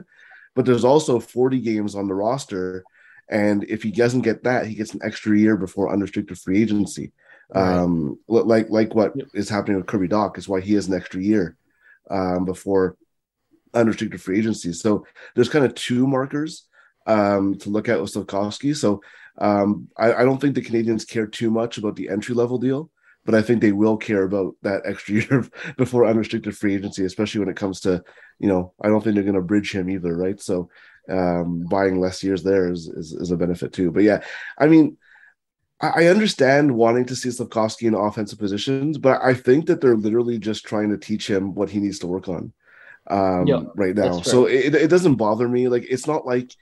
but 0.54 0.64
there's 0.64 0.84
also 0.84 1.20
40 1.20 1.60
games 1.60 1.94
on 1.94 2.08
the 2.08 2.14
roster 2.14 2.82
and 3.28 3.64
if 3.64 3.82
he 3.82 3.90
doesn't 3.90 4.22
get 4.22 4.44
that, 4.44 4.66
he 4.66 4.74
gets 4.74 4.94
an 4.94 5.00
extra 5.02 5.36
year 5.38 5.56
before 5.56 5.92
unrestricted 5.92 6.38
free 6.38 6.62
agency. 6.62 7.12
Right. 7.54 7.76
Um, 7.76 8.18
like 8.28 8.70
like 8.70 8.94
what 8.94 9.12
yep. 9.16 9.28
is 9.34 9.48
happening 9.48 9.76
with 9.76 9.86
Kirby 9.86 10.08
Dach 10.08 10.38
is 10.38 10.48
why 10.48 10.60
he 10.60 10.74
has 10.74 10.88
an 10.88 10.94
extra 10.94 11.20
year 11.20 11.56
um, 12.10 12.44
before 12.44 12.96
unrestricted 13.74 14.20
free 14.20 14.38
agency. 14.38 14.72
So 14.72 15.06
there's 15.34 15.48
kind 15.48 15.64
of 15.64 15.74
two 15.74 16.06
markers 16.06 16.66
um, 17.06 17.56
to 17.58 17.70
look 17.70 17.88
at 17.88 18.00
with 18.00 18.12
Slafkovsky. 18.12 18.76
So 18.76 19.02
um, 19.38 19.88
I, 19.96 20.12
I, 20.12 20.24
don't 20.24 20.38
think 20.38 20.54
the 20.54 20.62
Canadiens 20.62 21.08
care 21.08 21.26
too 21.26 21.50
much 21.50 21.78
about 21.78 21.96
the 21.96 22.10
entry 22.10 22.34
level 22.34 22.58
deal 22.58 22.90
but 23.24 23.34
I 23.34 23.42
think 23.42 23.60
they 23.60 23.72
will 23.72 23.96
care 23.96 24.24
about 24.24 24.54
that 24.62 24.82
extra 24.84 25.14
year 25.20 25.48
before 25.76 26.06
unrestricted 26.06 26.56
free 26.56 26.74
agency, 26.74 27.04
especially 27.04 27.40
when 27.40 27.48
it 27.48 27.56
comes 27.56 27.80
to, 27.80 28.02
you 28.38 28.48
know, 28.48 28.72
I 28.80 28.88
don't 28.88 29.02
think 29.02 29.14
they're 29.14 29.24
going 29.24 29.34
to 29.34 29.42
bridge 29.42 29.72
him 29.72 29.88
either, 29.90 30.16
right? 30.16 30.40
So 30.40 30.70
um, 31.08 31.64
buying 31.64 32.00
less 32.00 32.22
years 32.22 32.42
there 32.42 32.70
is, 32.70 32.88
is, 32.88 33.12
is 33.12 33.30
a 33.30 33.36
benefit 33.36 33.72
too. 33.72 33.90
But 33.90 34.02
yeah, 34.02 34.22
I 34.58 34.66
mean, 34.66 34.96
I 35.80 36.06
understand 36.06 36.76
wanting 36.76 37.06
to 37.06 37.16
see 37.16 37.30
Slafkovsky 37.30 37.88
in 37.88 37.94
offensive 37.94 38.38
positions, 38.38 38.98
but 38.98 39.20
I 39.20 39.34
think 39.34 39.66
that 39.66 39.80
they're 39.80 39.96
literally 39.96 40.38
just 40.38 40.64
trying 40.64 40.90
to 40.90 40.98
teach 40.98 41.28
him 41.28 41.54
what 41.54 41.70
he 41.70 41.80
needs 41.80 41.98
to 42.00 42.06
work 42.06 42.28
on 42.28 42.52
um, 43.08 43.48
yep, 43.48 43.66
right 43.74 43.94
now. 43.94 44.20
So 44.20 44.46
it, 44.46 44.74
it 44.76 44.88
doesn't 44.88 45.16
bother 45.16 45.48
me. 45.48 45.66
Like 45.66 45.84
it's 45.90 46.06
not 46.06 46.24
like 46.24 46.54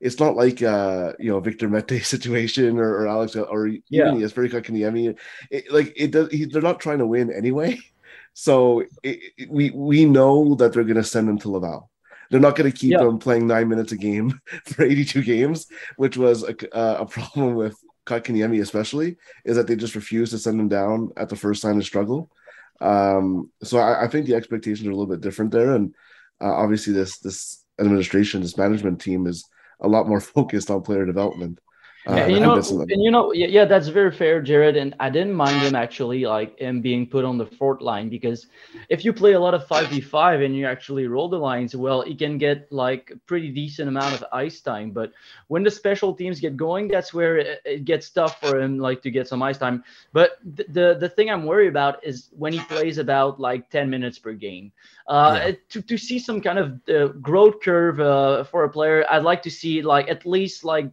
it's 0.00 0.18
not 0.18 0.34
like 0.34 0.60
uh 0.60 1.12
you 1.20 1.30
know 1.30 1.38
Victor 1.40 1.68
Mete 1.68 2.04
situation 2.04 2.78
or, 2.78 2.98
or 2.98 3.06
Alex 3.06 3.36
or 3.36 3.68
yeah. 3.68 4.08
even 4.08 4.20
Jesper 4.20 4.48
Kotkaniemi. 4.48 5.16
It, 5.50 5.72
like 5.72 5.92
it 5.96 6.10
does. 6.10 6.30
He, 6.32 6.44
they're 6.46 6.60
not 6.60 6.80
trying 6.80 6.98
to 6.98 7.06
win 7.06 7.32
anyway. 7.32 7.78
So 8.36 8.80
it, 9.04 9.20
it, 9.38 9.48
we 9.48 9.70
we 9.70 10.04
know 10.04 10.56
that 10.56 10.72
they're 10.72 10.82
going 10.82 10.96
to 10.96 11.04
send 11.04 11.28
him 11.28 11.38
to 11.38 11.50
Laval. 11.52 11.88
They're 12.34 12.40
not 12.40 12.56
going 12.56 12.68
to 12.68 12.76
keep 12.76 12.90
yeah. 12.90 13.06
him 13.06 13.18
playing 13.18 13.46
nine 13.46 13.68
minutes 13.68 13.92
a 13.92 13.96
game 13.96 14.40
for 14.64 14.84
82 14.84 15.22
games, 15.22 15.68
which 15.98 16.16
was 16.16 16.42
a, 16.42 16.76
uh, 16.76 17.02
a 17.02 17.06
problem 17.06 17.54
with 17.54 17.78
Kotkaniemi 18.06 18.60
especially, 18.60 19.18
is 19.44 19.54
that 19.54 19.68
they 19.68 19.76
just 19.76 19.94
refuse 19.94 20.30
to 20.30 20.38
send 20.38 20.58
him 20.58 20.66
down 20.66 21.10
at 21.16 21.28
the 21.28 21.36
first 21.36 21.62
sign 21.62 21.76
of 21.76 21.84
struggle. 21.84 22.32
Um, 22.80 23.52
so 23.62 23.78
I, 23.78 24.06
I, 24.06 24.08
think 24.08 24.26
the 24.26 24.34
expectations 24.34 24.84
are 24.84 24.90
a 24.90 24.96
little 24.96 25.06
bit 25.06 25.20
different 25.20 25.52
there, 25.52 25.76
and 25.76 25.94
uh, 26.40 26.52
obviously 26.52 26.92
this 26.92 27.20
this 27.20 27.64
administration, 27.78 28.42
this 28.42 28.58
management 28.58 29.00
team 29.00 29.28
is 29.28 29.48
a 29.78 29.86
lot 29.86 30.08
more 30.08 30.20
focused 30.34 30.72
on 30.72 30.82
player 30.82 31.06
development. 31.06 31.60
Uh, 32.06 32.26
you 32.26 32.38
know, 32.38 32.56
and 32.56 33.02
you 33.02 33.10
know, 33.10 33.32
yeah, 33.32 33.46
yeah, 33.46 33.64
that's 33.64 33.88
very 33.88 34.12
fair, 34.12 34.42
Jared. 34.42 34.76
And 34.76 34.94
I 35.00 35.08
didn't 35.08 35.32
mind 35.32 35.62
him 35.62 35.74
actually, 35.74 36.26
like 36.26 36.58
him 36.58 36.82
being 36.82 37.06
put 37.06 37.24
on 37.24 37.38
the 37.38 37.46
fourth 37.46 37.80
line 37.80 38.10
because 38.10 38.46
if 38.90 39.06
you 39.06 39.12
play 39.14 39.32
a 39.32 39.40
lot 39.40 39.54
of 39.54 39.66
five 39.66 39.88
v 39.88 40.02
five 40.02 40.42
and 40.42 40.54
you 40.54 40.66
actually 40.66 41.06
roll 41.06 41.30
the 41.30 41.38
lines, 41.38 41.74
well, 41.74 42.02
he 42.02 42.14
can 42.14 42.36
get 42.36 42.70
like 42.70 43.12
a 43.14 43.16
pretty 43.26 43.50
decent 43.50 43.88
amount 43.88 44.14
of 44.14 44.24
ice 44.32 44.60
time. 44.60 44.90
But 44.90 45.12
when 45.48 45.62
the 45.62 45.70
special 45.70 46.12
teams 46.12 46.40
get 46.40 46.58
going, 46.58 46.88
that's 46.88 47.14
where 47.14 47.38
it, 47.38 47.62
it 47.64 47.84
gets 47.86 48.10
tough 48.10 48.38
for 48.38 48.60
him, 48.60 48.78
like 48.78 49.00
to 49.02 49.10
get 49.10 49.26
some 49.26 49.42
ice 49.42 49.56
time. 49.56 49.82
But 50.12 50.38
th- 50.56 50.68
the 50.68 50.98
the 51.00 51.08
thing 51.08 51.30
I'm 51.30 51.46
worried 51.46 51.68
about 51.68 52.04
is 52.04 52.28
when 52.36 52.52
he 52.52 52.60
plays 52.60 52.98
about 52.98 53.40
like 53.40 53.70
ten 53.70 53.88
minutes 53.88 54.18
per 54.18 54.34
game. 54.34 54.72
Uh, 55.08 55.40
yeah. 55.42 55.52
to 55.70 55.80
to 55.80 55.96
see 55.96 56.18
some 56.18 56.42
kind 56.42 56.58
of 56.58 56.80
uh, 56.88 57.06
growth 57.22 57.62
curve 57.62 57.98
uh, 57.98 58.44
for 58.44 58.64
a 58.64 58.68
player, 58.68 59.06
I'd 59.08 59.22
like 59.22 59.40
to 59.44 59.50
see 59.50 59.80
like 59.80 60.10
at 60.10 60.26
least 60.26 60.64
like 60.64 60.90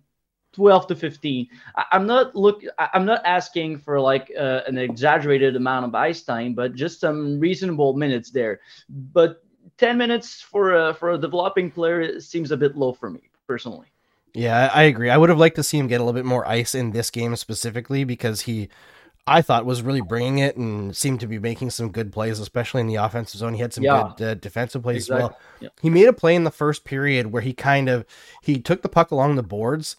12 0.53 0.87
to 0.87 0.95
15 0.95 1.47
I, 1.75 1.85
am 1.93 2.05
not 2.05 2.35
look 2.35 2.63
i'm 2.77 3.05
not 3.05 3.21
asking 3.25 3.79
for 3.79 3.99
like 3.99 4.31
uh, 4.37 4.61
an 4.67 4.77
exaggerated 4.77 5.55
amount 5.55 5.85
of 5.85 5.95
ice 5.95 6.23
time 6.23 6.53
but 6.53 6.75
just 6.75 6.99
some 6.99 7.39
reasonable 7.39 7.93
minutes 7.93 8.31
there 8.31 8.59
but 8.89 9.43
10 9.77 9.97
minutes 9.97 10.41
for 10.41 10.75
a 10.75 10.93
for 10.93 11.11
a 11.11 11.17
developing 11.17 11.71
player 11.71 12.19
seems 12.19 12.51
a 12.51 12.57
bit 12.57 12.75
low 12.75 12.93
for 12.93 13.09
me 13.09 13.29
personally 13.47 13.87
yeah 14.33 14.69
i 14.73 14.83
agree 14.83 15.09
i 15.09 15.17
would 15.17 15.29
have 15.29 15.39
liked 15.39 15.55
to 15.55 15.63
see 15.63 15.77
him 15.77 15.87
get 15.87 16.01
a 16.01 16.03
little 16.03 16.17
bit 16.17 16.25
more 16.25 16.45
ice 16.47 16.75
in 16.75 16.91
this 16.91 17.09
game 17.09 17.35
specifically 17.35 18.03
because 18.03 18.41
he 18.41 18.69
I 19.27 19.41
thought 19.43 19.65
was 19.65 19.83
really 19.83 20.01
bringing 20.01 20.39
it 20.39 20.57
and 20.57 20.97
seemed 20.97 21.19
to 21.19 21.27
be 21.27 21.37
making 21.37 21.69
some 21.69 21.91
good 21.91 22.11
plays, 22.11 22.39
especially 22.39 22.81
in 22.81 22.87
the 22.87 22.95
offensive 22.95 23.39
zone. 23.39 23.53
He 23.53 23.61
had 23.61 23.71
some 23.71 23.83
yeah. 23.83 24.13
good 24.17 24.25
uh, 24.25 24.33
defensive 24.35 24.81
plays 24.81 25.03
exactly. 25.03 25.23
as 25.23 25.29
well. 25.29 25.39
Yeah. 25.59 25.69
He 25.81 25.89
made 25.91 26.07
a 26.07 26.13
play 26.13 26.33
in 26.33 26.43
the 26.43 26.51
first 26.51 26.85
period 26.85 27.27
where 27.27 27.41
he 27.41 27.53
kind 27.53 27.87
of 27.87 28.03
he 28.41 28.59
took 28.59 28.81
the 28.81 28.89
puck 28.89 29.11
along 29.11 29.35
the 29.35 29.43
boards 29.43 29.97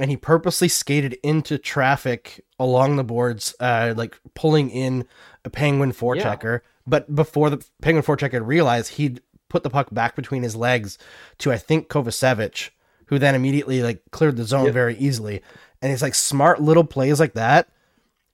and 0.00 0.10
he 0.10 0.16
purposely 0.16 0.66
skated 0.66 1.18
into 1.22 1.58
traffic 1.58 2.42
along 2.58 2.96
the 2.96 3.04
boards, 3.04 3.54
uh, 3.60 3.92
like 3.96 4.18
pulling 4.34 4.70
in 4.70 5.04
a 5.44 5.50
penguin 5.50 5.92
forechecker. 5.92 6.60
Yeah. 6.60 6.68
But 6.86 7.14
before 7.14 7.50
the 7.50 7.64
penguin 7.82 8.02
forechecker 8.02 8.44
realized, 8.44 8.94
he'd 8.94 9.20
put 9.50 9.62
the 9.62 9.70
puck 9.70 9.88
back 9.92 10.16
between 10.16 10.42
his 10.42 10.56
legs 10.56 10.96
to 11.38 11.52
I 11.52 11.58
think 11.58 11.88
Kovacevic, 11.88 12.70
who 13.06 13.18
then 13.18 13.34
immediately 13.34 13.82
like 13.82 14.02
cleared 14.10 14.36
the 14.36 14.44
zone 14.44 14.64
yep. 14.64 14.74
very 14.74 14.96
easily. 14.96 15.42
And 15.82 15.92
it's 15.92 16.02
like 16.02 16.14
smart 16.14 16.62
little 16.62 16.84
plays 16.84 17.20
like 17.20 17.34
that. 17.34 17.68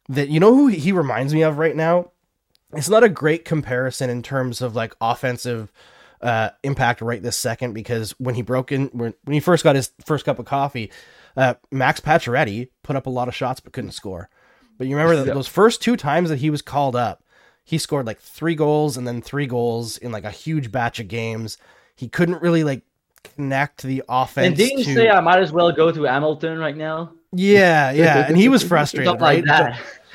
That 0.09 0.29
you 0.29 0.39
know 0.39 0.55
who 0.55 0.69
he 0.69 0.93
reminds 0.93 1.35
me 1.35 1.43
of 1.43 1.59
right 1.59 1.75
now. 1.75 2.13
It's 2.75 2.89
not 2.89 3.03
a 3.03 3.09
great 3.09 3.45
comparison 3.45 4.09
in 4.09 4.23
terms 4.23 4.63
of 4.63 4.77
like 4.77 4.95
offensive 5.01 5.73
uh, 6.23 6.51
impact 6.63 7.01
right 7.01 7.23
this 7.23 7.37
second 7.37 7.73
because 7.73 8.13
when 8.19 8.35
he 8.35 8.43
broke 8.43 8.73
in 8.73 8.87
when, 8.89 9.15
when 9.25 9.35
he 9.35 9.41
first 9.41 9.65
got 9.65 9.77
his 9.77 9.91
first 10.05 10.25
cup 10.25 10.39
of 10.39 10.47
coffee 10.47 10.91
uh, 11.37 11.55
Max 11.71 12.01
Pacioretty 12.01 12.71
put 12.83 12.97
up 12.97 13.07
a 13.07 13.11
lot 13.11 13.29
of 13.29 13.35
shots 13.35 13.61
but 13.61 13.73
couldn't 13.73 13.93
score. 13.93 14.29
But 14.79 14.87
you 14.87 14.97
remember 14.97 15.23
that 15.23 15.35
those 15.35 15.49
first 15.49 15.83
two 15.83 15.97
times 15.97 16.31
that 16.31 16.39
he 16.39 16.51
was 16.51 16.63
called 16.63 16.97
up, 16.97 17.23
he 17.65 17.79
scored 17.79 18.07
like 18.07 18.21
three 18.21 18.55
goals 18.55 18.97
and 18.97 19.07
then 19.07 19.21
three 19.21 19.47
goals 19.47 19.99
in 19.99 20.13
like 20.13 20.25
a 20.25 20.31
huge 20.31 20.73
batch 20.73 21.01
of 21.01 21.09
games. 21.09 21.59
He 21.95 22.09
couldn't 22.09 22.43
really 22.43 22.65
like 22.65 22.83
connect 23.23 23.83
the 23.83 24.03
offense. 24.09 24.47
And 24.47 24.57
didn't 24.57 24.85
to... 24.85 24.95
say 24.95 25.11
I 25.11 25.21
might 25.21 25.41
as 25.41 25.53
well 25.53 25.73
go 25.73 25.93
to 25.93 26.03
Hamilton 26.05 26.59
right 26.59 26.77
now? 26.77 27.13
Yeah, 27.33 27.91
yeah, 27.91 28.27
and 28.27 28.37
he 28.37 28.49
was 28.49 28.63
frustrated, 28.69 29.21
right? 29.21 29.45
But, 29.47 29.75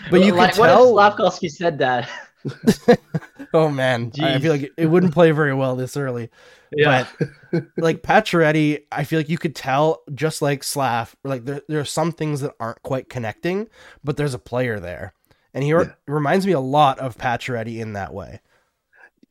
but, 0.10 0.24
you 0.24 0.34
like, 0.34 0.54
could 0.54 0.64
tell 0.64 0.94
Slafkovsky 0.94 1.52
said 1.52 1.78
that. 1.80 2.10
oh 3.54 3.70
man, 3.70 4.12
Jeez. 4.12 4.24
I 4.24 4.40
feel 4.40 4.52
like 4.52 4.72
it 4.78 4.86
wouldn't 4.88 5.14
play 5.14 5.32
very 5.32 5.54
well 5.54 5.76
this 5.76 5.98
early. 5.98 6.30
Yeah. 6.72 7.08
But 7.52 7.64
like 7.78 8.02
Pacioretty, 8.02 8.84
I 8.92 9.04
feel 9.04 9.20
like 9.20 9.30
you 9.30 9.38
could 9.38 9.56
tell 9.56 10.04
just 10.14 10.42
like 10.42 10.64
Slav, 10.64 11.16
like 11.24 11.46
there, 11.46 11.62
there 11.68 11.80
are 11.80 11.86
some 11.86 12.12
things 12.12 12.42
that 12.42 12.54
aren't 12.60 12.82
quite 12.84 13.10
connecting, 13.10 13.68
but 14.04 14.18
there's 14.18 14.34
a 14.34 14.40
player 14.40 14.80
there. 14.80 15.14
And 15.54 15.64
he 15.64 15.72
yeah. 15.72 15.92
reminds 16.08 16.46
me 16.46 16.54
a 16.54 16.60
lot 16.60 17.00
of 17.00 17.18
Pacioretty 17.18 17.80
in 17.80 17.94
that 17.94 18.14
way. 18.14 18.40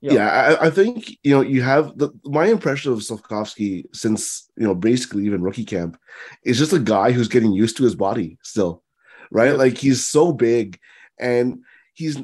Yeah, 0.03 0.13
yeah 0.13 0.29
I, 0.29 0.67
I, 0.67 0.71
think 0.71 1.11
you 1.23 1.35
know 1.35 1.43
you 1.43 1.61
have 1.63 1.97
the 1.99 2.11
my 2.25 2.47
impression 2.47 2.93
of 2.93 3.01
Slafkovsky 3.01 3.85
since 3.93 4.51
you 4.57 4.65
know 4.65 4.75
basically 4.75 5.27
even 5.27 5.43
rookie 5.43 5.65
camp 5.65 5.99
is 6.43 6.59
just 6.59 6.73
a 6.73 6.79
guy 6.79 7.13
who's 7.13 7.29
getting 7.29 7.53
used 7.53 7.77
to 7.77 7.85
his 7.85 7.95
body 7.95 8.39
still, 8.43 8.83
right? 9.31 9.51
Yeah. 9.51 9.57
Like 9.57 9.77
he's 9.77 10.07
so 10.07 10.33
big, 10.33 10.79
and 11.19 11.61
he's 11.93 12.19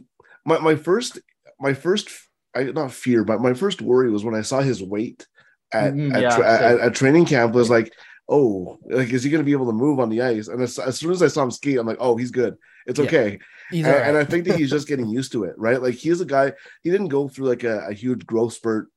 my 0.47 0.59
my 0.59 0.77
first 0.77 1.19
my 1.61 1.75
first 1.75 2.09
I 2.55 2.65
not 2.65 2.93
fear, 2.93 3.25
but 3.25 3.41
my 3.41 3.55
first 3.55 3.83
worry 3.83 4.11
was 4.11 4.25
when 4.25 4.35
I 4.35 4.43
saw 4.43 4.61
his 4.61 4.83
weight 4.83 5.27
at 5.73 5.93
mm-hmm, 5.93 6.15
at, 6.15 6.23
yeah, 6.23 6.37
tra- 6.37 6.53
at, 6.53 6.81
at, 6.81 6.95
training 6.95 7.27
camp 7.27 7.55
was 7.55 7.69
like, 7.69 7.93
oh, 8.29 8.79
like 8.89 9.13
is 9.13 9.23
he 9.23 9.31
going 9.31 9.43
to 9.43 9.47
be 9.47 9.53
able 9.53 9.67
to 9.67 9.73
move 9.73 10.01
on 10.01 10.09
the 10.09 10.23
ice? 10.23 10.49
And 10.49 10.63
as, 10.63 10.79
as, 10.79 10.99
soon 10.99 11.11
as 11.11 11.23
I 11.23 11.29
saw 11.29 11.43
him 11.43 11.51
skate, 11.51 11.79
I'm 11.79 11.87
like, 11.87 11.99
oh, 12.01 12.17
he's 12.17 12.31
good. 12.31 12.57
It's 12.87 13.01
okay. 13.01 13.39
Yeah, 13.73 13.87
and, 13.87 13.87
right. 13.87 14.09
and, 14.09 14.17
I 14.17 14.25
think 14.25 14.47
that 14.47 14.57
he's 14.57 14.71
just 14.71 14.89
getting 14.89 15.09
used 15.09 15.33
to 15.33 15.45
it, 15.45 15.55
right? 15.59 15.83
Like 15.83 15.95
he's 15.95 16.21
a 16.21 16.25
guy. 16.25 16.53
He 16.83 16.91
didn't 16.91 17.09
go 17.09 17.29
through 17.29 17.49
like 17.49 17.65
a, 17.65 17.89
a 17.89 17.93
huge 17.93 18.25
growth 18.25 18.55
spurt 18.55 18.89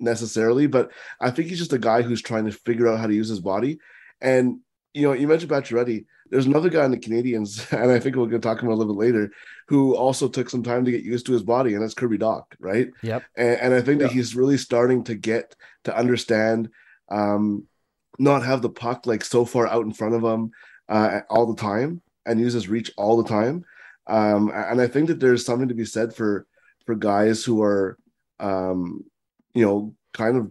necessarily, 0.00 0.66
but 0.66 0.90
I 1.20 1.30
think 1.30 1.48
he's 1.48 1.58
just 1.58 1.74
a 1.74 1.78
guy 1.78 2.02
who's 2.02 2.22
trying 2.22 2.46
to 2.46 2.52
figure 2.52 2.88
out 2.88 2.98
how 2.98 3.06
to 3.06 3.14
use 3.14 3.28
his 3.28 3.40
body. 3.40 3.78
And 4.20 4.60
you 4.94 5.02
know, 5.02 5.12
you 5.12 5.26
mentioned 5.26 5.50
Pacioretty. 5.50 6.06
There's 6.30 6.46
another 6.46 6.70
guy 6.70 6.84
in 6.84 6.92
the 6.92 6.98
Canadiens, 6.98 7.70
and 7.82 7.90
I 7.90 7.98
think 7.98 8.16
we're 8.16 8.26
going 8.26 8.40
to 8.40 8.48
talk 8.48 8.62
about 8.62 8.72
a 8.72 8.76
little 8.76 8.94
bit 8.94 9.00
later, 9.00 9.30
who 9.68 9.94
also 9.94 10.28
took 10.28 10.48
some 10.48 10.62
time 10.62 10.84
to 10.84 10.90
get 10.90 11.02
used 11.02 11.26
to 11.26 11.32
his 11.32 11.42
body, 11.42 11.74
and 11.74 11.82
that's 11.82 11.94
Kirby 11.94 12.18
Dach, 12.18 12.44
right? 12.60 12.88
Yep. 13.02 13.24
And, 13.36 13.60
and 13.60 13.74
I 13.74 13.82
think 13.82 14.00
yep. 14.00 14.08
that 14.08 14.14
he's 14.14 14.36
really 14.36 14.56
starting 14.56 15.04
to 15.04 15.14
get 15.14 15.54
to 15.84 15.96
understand, 15.96 16.70
um, 17.10 17.66
not 18.18 18.44
have 18.44 18.62
the 18.62 18.70
puck 18.70 19.06
like 19.06 19.24
so 19.24 19.44
far 19.44 19.66
out 19.66 19.84
in 19.84 19.92
front 19.92 20.14
of 20.14 20.22
him 20.22 20.52
uh, 20.88 21.20
all 21.28 21.52
the 21.52 21.60
time, 21.60 22.00
and 22.24 22.40
use 22.40 22.54
his 22.54 22.68
reach 22.68 22.90
all 22.96 23.20
the 23.20 23.28
time. 23.28 23.64
Um, 24.06 24.50
and 24.54 24.80
I 24.80 24.86
think 24.86 25.08
that 25.08 25.18
there's 25.18 25.44
something 25.44 25.68
to 25.68 25.74
be 25.74 25.84
said 25.84 26.14
for 26.14 26.46
for 26.86 26.94
guys 26.94 27.42
who 27.42 27.62
are, 27.62 27.98
um, 28.38 29.04
you 29.54 29.64
know, 29.64 29.94
kind 30.12 30.36
of 30.36 30.50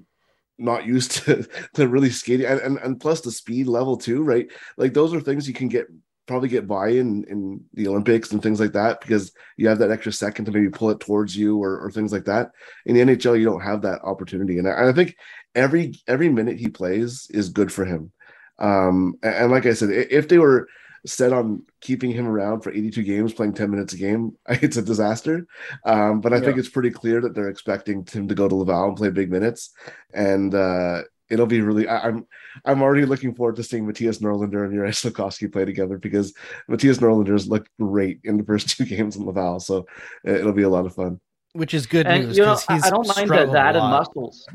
not 0.63 0.85
used 0.85 1.11
to, 1.11 1.47
to 1.73 1.87
really 1.87 2.09
skating 2.09 2.45
and, 2.45 2.59
and, 2.59 2.77
and 2.79 2.99
plus 2.99 3.21
the 3.21 3.31
speed 3.31 3.67
level 3.67 3.97
too, 3.97 4.23
right? 4.23 4.47
Like 4.77 4.93
those 4.93 5.13
are 5.13 5.21
things 5.21 5.47
you 5.47 5.53
can 5.53 5.67
get 5.67 5.87
probably 6.25 6.47
get 6.47 6.67
by 6.67 6.87
in 6.87 7.25
in 7.25 7.61
the 7.73 7.87
Olympics 7.87 8.31
and 8.31 8.41
things 8.41 8.59
like 8.59 8.71
that 8.73 9.01
because 9.01 9.31
you 9.57 9.67
have 9.67 9.79
that 9.79 9.91
extra 9.91 10.11
second 10.11 10.45
to 10.45 10.51
maybe 10.51 10.69
pull 10.69 10.89
it 10.89 10.99
towards 10.99 11.35
you 11.35 11.61
or, 11.61 11.79
or 11.79 11.91
things 11.91 12.11
like 12.11 12.25
that. 12.25 12.51
In 12.85 12.95
the 12.95 13.01
NHL, 13.01 13.37
you 13.37 13.45
don't 13.45 13.61
have 13.61 13.81
that 13.81 14.01
opportunity, 14.03 14.57
and 14.57 14.67
I, 14.67 14.89
I 14.89 14.93
think 14.93 15.15
every 15.55 15.95
every 16.07 16.29
minute 16.29 16.57
he 16.57 16.69
plays 16.69 17.27
is 17.31 17.49
good 17.49 17.71
for 17.71 17.85
him. 17.85 18.11
Um, 18.59 19.15
and 19.23 19.51
like 19.51 19.65
I 19.65 19.73
said, 19.73 19.89
if 19.89 20.27
they 20.29 20.37
were 20.37 20.67
set 21.05 21.33
on 21.33 21.63
keeping 21.81 22.11
him 22.11 22.27
around 22.27 22.61
for 22.61 22.71
82 22.71 23.03
games, 23.03 23.33
playing 23.33 23.53
10 23.53 23.69
minutes 23.69 23.93
a 23.93 23.97
game, 23.97 24.37
it's 24.49 24.77
a 24.77 24.81
disaster. 24.81 25.45
Um, 25.85 26.21
but 26.21 26.33
I 26.33 26.37
yeah. 26.37 26.43
think 26.43 26.57
it's 26.57 26.69
pretty 26.69 26.91
clear 26.91 27.21
that 27.21 27.35
they're 27.35 27.49
expecting 27.49 28.05
him 28.05 28.27
to 28.27 28.35
go 28.35 28.47
to 28.47 28.55
Laval 28.55 28.89
and 28.89 28.97
play 28.97 29.09
big 29.09 29.31
minutes, 29.31 29.71
and 30.13 30.53
uh, 30.53 31.01
it'll 31.29 31.45
be 31.45 31.61
really. 31.61 31.87
I, 31.87 32.07
am 32.07 32.15
I'm, 32.15 32.27
I'm 32.65 32.81
already 32.81 33.05
looking 33.05 33.35
forward 33.35 33.55
to 33.57 33.63
seeing 33.63 33.85
Mattias 33.85 34.21
Norlinder 34.21 34.65
and 34.65 34.73
Juraj 34.73 35.11
Slafkovsky 35.11 35.51
play 35.51 35.65
together 35.65 35.97
because 35.97 36.33
Mattias 36.69 36.99
Norlinder's 36.99 37.47
looked 37.47 37.69
great 37.79 38.19
in 38.23 38.37
the 38.37 38.43
first 38.43 38.69
two 38.77 38.85
games 38.85 39.15
in 39.15 39.25
Laval, 39.25 39.59
so 39.59 39.85
it'll 40.23 40.53
be 40.53 40.63
a 40.63 40.69
lot 40.69 40.85
of 40.85 40.95
fun. 40.95 41.19
Which 41.53 41.73
is 41.73 41.85
good 41.85 42.07
and, 42.07 42.25
news. 42.25 42.37
You 42.37 42.45
know, 42.45 42.57
I 42.67 42.89
don't 42.89 43.07
mind 43.15 43.29
that, 43.29 43.51
the 43.51 43.59
added 43.59 43.81
muscles. 43.81 44.47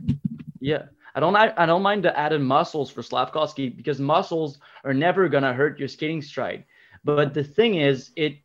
Yeah. 0.60 0.86
I 1.14 1.20
don't 1.20 1.34
I, 1.36 1.66
don't 1.66 1.82
mind 1.82 2.04
the 2.04 2.16
added 2.18 2.40
muscles 2.40 2.90
for 2.90 3.02
Slafkovsky 3.02 3.74
because 3.74 4.00
muscles 4.00 4.58
are 4.84 4.94
never 4.94 5.28
gonna 5.28 5.52
hurt 5.52 5.78
your 5.78 5.88
skating 5.88 6.22
stride. 6.22 6.64
But 7.04 7.34
the 7.34 7.44
thing 7.44 7.76
is, 7.76 8.10
it 8.16 8.38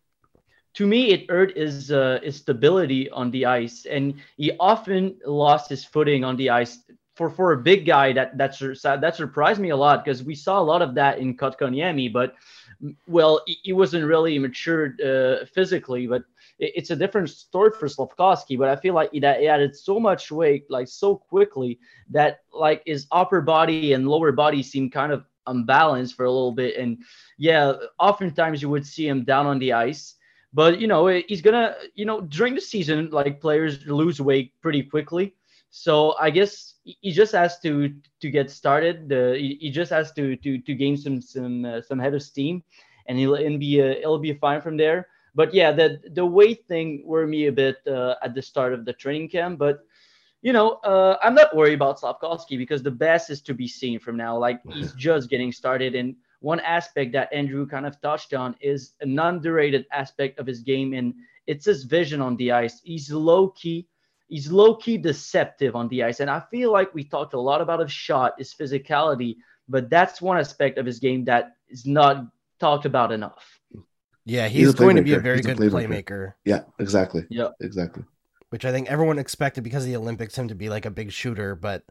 to 0.75 0.87
me, 0.87 1.11
it 1.11 1.29
hurt 1.29 1.55
his 1.55 1.91
uh, 1.91 2.19
his 2.23 2.37
stability 2.37 3.09
on 3.09 3.31
the 3.31 3.45
ice, 3.45 3.85
and 3.85 4.15
he 4.37 4.51
often 4.59 5.17
lost 5.25 5.69
his 5.69 5.85
footing 5.85 6.23
on 6.23 6.35
the 6.37 6.49
ice. 6.49 6.79
For 7.15 7.29
for 7.29 7.51
a 7.51 7.57
big 7.57 7.85
guy, 7.85 8.11
that 8.13 8.37
that 8.39 8.57
that 9.01 9.15
surprised 9.15 9.59
me 9.61 9.69
a 9.69 9.77
lot 9.77 10.03
because 10.03 10.23
we 10.23 10.33
saw 10.33 10.59
a 10.59 10.65
lot 10.65 10.81
of 10.81 10.95
that 10.95 11.19
in 11.19 11.37
Kotkaniemi, 11.37 12.11
but 12.11 12.33
well, 13.07 13.41
he 13.45 13.71
wasn't 13.71 14.05
really 14.05 14.39
matured 14.39 14.99
uh, 14.99 15.45
physically, 15.45 16.07
but 16.07 16.23
it's 16.59 16.91
a 16.91 16.95
different 16.95 17.29
story 17.29 17.71
for 17.77 17.87
Slafkovsky. 17.87 18.57
But 18.57 18.69
I 18.69 18.75
feel 18.75 18.93
like 18.93 19.11
he, 19.11 19.23
added 19.23 19.75
so 19.75 19.99
much 19.99 20.31
weight, 20.31 20.65
like 20.69 20.87
so 20.87 21.15
quickly, 21.15 21.79
that 22.09 22.39
like 22.53 22.83
his 22.85 23.07
upper 23.11 23.41
body 23.41 23.93
and 23.93 24.07
lower 24.07 24.31
body 24.31 24.63
seemed 24.63 24.91
kind 24.91 25.11
of 25.11 25.25
unbalanced 25.47 26.15
for 26.15 26.25
a 26.25 26.31
little 26.31 26.51
bit. 26.51 26.77
And 26.77 26.99
yeah, 27.37 27.73
oftentimes 27.99 28.61
you 28.61 28.69
would 28.69 28.85
see 28.85 29.07
him 29.07 29.23
down 29.23 29.45
on 29.45 29.59
the 29.59 29.73
ice. 29.73 30.15
But 30.53 30.79
you 30.79 30.87
know, 30.87 31.07
he's 31.07 31.41
gonna, 31.41 31.75
you 31.95 32.05
know, 32.05 32.21
during 32.21 32.53
the 32.55 32.61
season, 32.61 33.09
like 33.09 33.41
players 33.41 33.85
lose 33.85 34.21
weight 34.21 34.53
pretty 34.61 34.83
quickly. 34.83 35.35
So 35.71 36.15
I 36.19 36.29
guess 36.29 36.75
he 36.83 37.11
just 37.11 37.31
has 37.31 37.59
to 37.61 37.91
to 38.21 38.29
get 38.29 38.51
started. 38.51 39.09
He, 39.09 39.71
just 39.71 39.89
has 39.89 40.11
to 40.13 40.35
to 40.37 40.59
to 40.59 40.75
gain 40.75 40.95
some 40.95 41.19
some 41.19 41.65
uh, 41.65 41.81
some 41.81 41.97
head 41.97 42.13
of 42.13 42.21
steam, 42.21 42.63
and 43.07 43.17
he'll 43.17 43.33
and 43.33 43.59
be 43.59 43.81
uh, 43.81 43.85
it'll 43.85 44.19
be 44.19 44.33
fine 44.33 44.61
from 44.61 44.77
there. 44.77 45.07
But 45.35 45.53
yeah, 45.53 45.71
the 45.71 46.01
the 46.11 46.25
weight 46.25 46.67
thing 46.67 47.03
worried 47.05 47.29
me 47.29 47.47
a 47.47 47.51
bit 47.51 47.77
uh, 47.87 48.15
at 48.23 48.35
the 48.35 48.41
start 48.41 48.73
of 48.73 48.85
the 48.85 48.93
training 48.93 49.29
camp. 49.29 49.59
But 49.59 49.79
you 50.41 50.53
know, 50.53 50.73
uh, 50.83 51.17
I'm 51.23 51.33
not 51.33 51.55
worried 51.55 51.73
about 51.73 51.99
Slafkovsky 51.99 52.57
because 52.57 52.83
the 52.83 52.91
best 52.91 53.29
is 53.29 53.41
to 53.43 53.53
be 53.53 53.67
seen 53.67 53.99
from 53.99 54.17
now. 54.17 54.37
Like 54.37 54.61
he's 54.71 54.93
just 54.93 55.29
getting 55.29 55.51
started, 55.51 55.95
and 55.95 56.15
one 56.41 56.59
aspect 56.59 57.13
that 57.13 57.33
Andrew 57.33 57.65
kind 57.65 57.85
of 57.85 57.99
touched 58.01 58.33
on 58.33 58.55
is 58.61 58.93
an 59.01 59.17
underrated 59.17 59.85
aspect 59.91 60.39
of 60.39 60.45
his 60.45 60.59
game, 60.59 60.93
and 60.93 61.13
it's 61.47 61.65
his 61.65 61.85
vision 61.85 62.21
on 62.21 62.35
the 62.35 62.51
ice. 62.51 62.81
He's 62.83 63.09
low 63.09 63.49
key, 63.49 63.87
he's 64.27 64.51
low 64.51 64.75
key 64.75 64.97
deceptive 64.97 65.75
on 65.75 65.87
the 65.87 66.03
ice, 66.03 66.19
and 66.19 66.29
I 66.29 66.41
feel 66.51 66.71
like 66.71 66.93
we 66.93 67.03
talked 67.03 67.33
a 67.33 67.39
lot 67.39 67.61
about 67.61 67.79
his 67.79 67.91
shot, 67.91 68.33
his 68.37 68.53
physicality, 68.53 69.37
but 69.67 69.89
that's 69.89 70.21
one 70.21 70.37
aspect 70.37 70.77
of 70.77 70.85
his 70.85 70.99
game 70.99 71.23
that 71.25 71.55
is 71.69 71.87
not 71.87 72.27
talked 72.59 72.85
about 72.85 73.11
enough. 73.11 73.59
Yeah, 74.25 74.47
he's, 74.47 74.67
he's 74.67 74.75
going 74.75 74.95
to 74.95 75.01
be 75.01 75.13
a 75.13 75.19
very 75.19 75.37
he's 75.37 75.45
good 75.45 75.59
a 75.59 75.61
playmaker. 75.69 76.03
playmaker. 76.03 76.33
Yeah, 76.45 76.61
exactly. 76.79 77.25
Yeah, 77.29 77.49
exactly. 77.59 78.03
Which 78.49 78.65
I 78.65 78.71
think 78.71 78.89
everyone 78.89 79.19
expected 79.19 79.63
because 79.63 79.83
of 79.83 79.89
the 79.89 79.97
Olympics 79.97 80.37
him 80.37 80.47
to 80.47 80.55
be 80.55 80.69
like 80.69 80.85
a 80.85 80.91
big 80.91 81.11
shooter, 81.11 81.55
but 81.55 81.83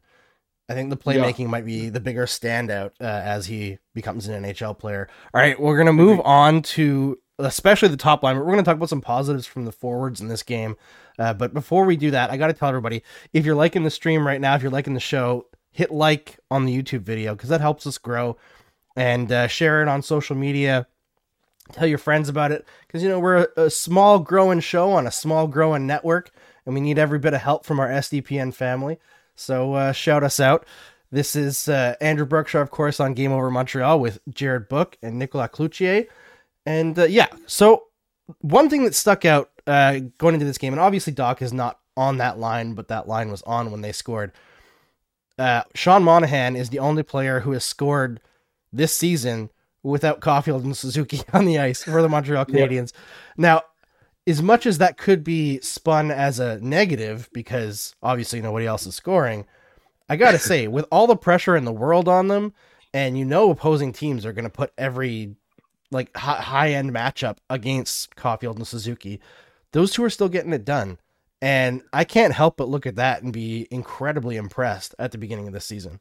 I 0.68 0.74
think 0.74 0.90
the 0.90 0.96
playmaking 0.96 1.40
yeah. 1.40 1.46
might 1.48 1.66
be 1.66 1.88
the 1.88 2.00
bigger 2.00 2.24
standout 2.24 2.92
uh, 3.00 3.04
as 3.04 3.46
he 3.46 3.78
becomes 3.94 4.28
an 4.28 4.42
NHL 4.42 4.78
player. 4.78 5.08
All 5.34 5.40
right, 5.40 5.60
we're 5.60 5.76
gonna 5.76 5.92
move 5.92 6.20
on 6.24 6.62
to 6.62 7.18
especially 7.38 7.88
the 7.88 7.96
top 7.96 8.22
line. 8.22 8.38
We're 8.38 8.46
gonna 8.46 8.62
talk 8.62 8.76
about 8.76 8.88
some 8.88 9.00
positives 9.00 9.46
from 9.46 9.64
the 9.64 9.72
forwards 9.72 10.20
in 10.20 10.28
this 10.28 10.42
game. 10.42 10.76
Uh, 11.18 11.34
but 11.34 11.52
before 11.52 11.84
we 11.84 11.96
do 11.96 12.10
that, 12.12 12.30
I 12.30 12.36
got 12.36 12.46
to 12.46 12.52
tell 12.52 12.68
everybody 12.68 13.02
if 13.32 13.44
you're 13.44 13.54
liking 13.54 13.84
the 13.84 13.90
stream 13.90 14.26
right 14.26 14.40
now, 14.40 14.54
if 14.54 14.62
you're 14.62 14.70
liking 14.70 14.94
the 14.94 15.00
show, 15.00 15.46
hit 15.70 15.90
like 15.90 16.38
on 16.50 16.64
the 16.64 16.82
YouTube 16.82 17.02
video 17.02 17.34
because 17.34 17.50
that 17.50 17.60
helps 17.60 17.86
us 17.86 17.98
grow, 17.98 18.36
and 18.96 19.30
uh, 19.30 19.46
share 19.48 19.82
it 19.82 19.88
on 19.88 20.02
social 20.02 20.36
media. 20.36 20.86
Tell 21.72 21.86
your 21.86 21.98
friends 21.98 22.28
about 22.28 22.52
it 22.52 22.66
because 22.86 23.02
you 23.02 23.08
know 23.08 23.18
we're 23.18 23.48
a, 23.56 23.62
a 23.64 23.70
small 23.70 24.18
growing 24.18 24.60
show 24.60 24.92
on 24.92 25.06
a 25.06 25.10
small 25.10 25.46
growing 25.46 25.86
network, 25.86 26.30
and 26.64 26.74
we 26.74 26.80
need 26.80 26.98
every 26.98 27.18
bit 27.18 27.34
of 27.34 27.40
help 27.40 27.64
from 27.64 27.80
our 27.80 27.88
SDPN 27.88 28.54
family. 28.54 28.98
So 29.34 29.74
uh, 29.74 29.92
shout 29.92 30.22
us 30.22 30.38
out. 30.38 30.66
This 31.10 31.36
is 31.36 31.68
uh, 31.68 31.94
Andrew 32.00 32.24
Berkshire, 32.24 32.60
of 32.60 32.70
course, 32.70 32.98
on 32.98 33.14
Game 33.14 33.32
Over 33.32 33.50
Montreal 33.50 34.00
with 34.00 34.18
Jared 34.30 34.68
Book 34.68 34.96
and 35.02 35.18
Nicolas 35.18 35.50
Cloutier. 35.50 36.06
And 36.64 36.98
uh, 36.98 37.04
yeah, 37.04 37.26
so 37.46 37.84
one 38.40 38.70
thing 38.70 38.84
that 38.84 38.94
stuck 38.94 39.24
out 39.24 39.50
uh, 39.66 40.00
going 40.18 40.34
into 40.34 40.46
this 40.46 40.58
game, 40.58 40.72
and 40.72 40.80
obviously 40.80 41.12
Dach 41.12 41.42
is 41.42 41.52
not 41.52 41.80
on 41.96 42.18
that 42.18 42.38
line, 42.38 42.74
but 42.74 42.88
that 42.88 43.08
line 43.08 43.30
was 43.30 43.42
on 43.42 43.70
when 43.70 43.82
they 43.82 43.92
scored. 43.92 44.32
Uh, 45.38 45.62
Sean 45.74 46.02
Monahan 46.02 46.56
is 46.56 46.70
the 46.70 46.78
only 46.78 47.02
player 47.02 47.40
who 47.40 47.52
has 47.52 47.64
scored 47.64 48.20
this 48.72 48.94
season 48.94 49.50
without 49.82 50.20
Caufield 50.20 50.64
and 50.64 50.76
Suzuki 50.76 51.20
on 51.32 51.44
the 51.44 51.58
ice 51.58 51.82
for 51.84 52.02
the 52.02 52.08
Montreal 52.08 52.46
Canadiens. 52.46 52.92
Now, 53.36 53.62
as 54.26 54.40
much 54.42 54.66
as 54.66 54.78
that 54.78 54.96
could 54.96 55.24
be 55.24 55.60
spun 55.60 56.10
as 56.10 56.38
a 56.38 56.60
negative 56.60 57.28
because 57.32 57.94
obviously 58.02 58.40
nobody 58.40 58.66
else 58.66 58.86
is 58.86 58.94
scoring, 58.94 59.46
I 60.08 60.16
gotta 60.16 60.38
say, 60.38 60.68
with 60.68 60.86
all 60.90 61.06
the 61.06 61.16
pressure 61.16 61.56
in 61.56 61.64
the 61.64 61.72
world 61.72 62.08
on 62.08 62.28
them, 62.28 62.52
and 62.94 63.18
you 63.18 63.24
know 63.24 63.50
opposing 63.50 63.92
teams 63.92 64.24
are 64.24 64.32
gonna 64.32 64.50
put 64.50 64.72
every 64.78 65.34
like 65.90 66.16
high 66.16 66.70
end 66.72 66.92
matchup 66.92 67.38
against 67.50 68.16
Caufield 68.16 68.56
and 68.56 68.66
Suzuki, 68.66 69.20
those 69.72 69.92
two 69.92 70.04
are 70.04 70.10
still 70.10 70.28
getting 70.28 70.52
it 70.52 70.64
done. 70.64 70.98
And 71.40 71.82
I 71.92 72.04
can't 72.04 72.32
help 72.32 72.56
but 72.56 72.68
look 72.68 72.86
at 72.86 72.96
that 72.96 73.22
and 73.22 73.32
be 73.32 73.66
incredibly 73.70 74.36
impressed 74.36 74.94
at 74.98 75.10
the 75.10 75.18
beginning 75.18 75.48
of 75.48 75.52
the 75.52 75.60
season. 75.60 75.98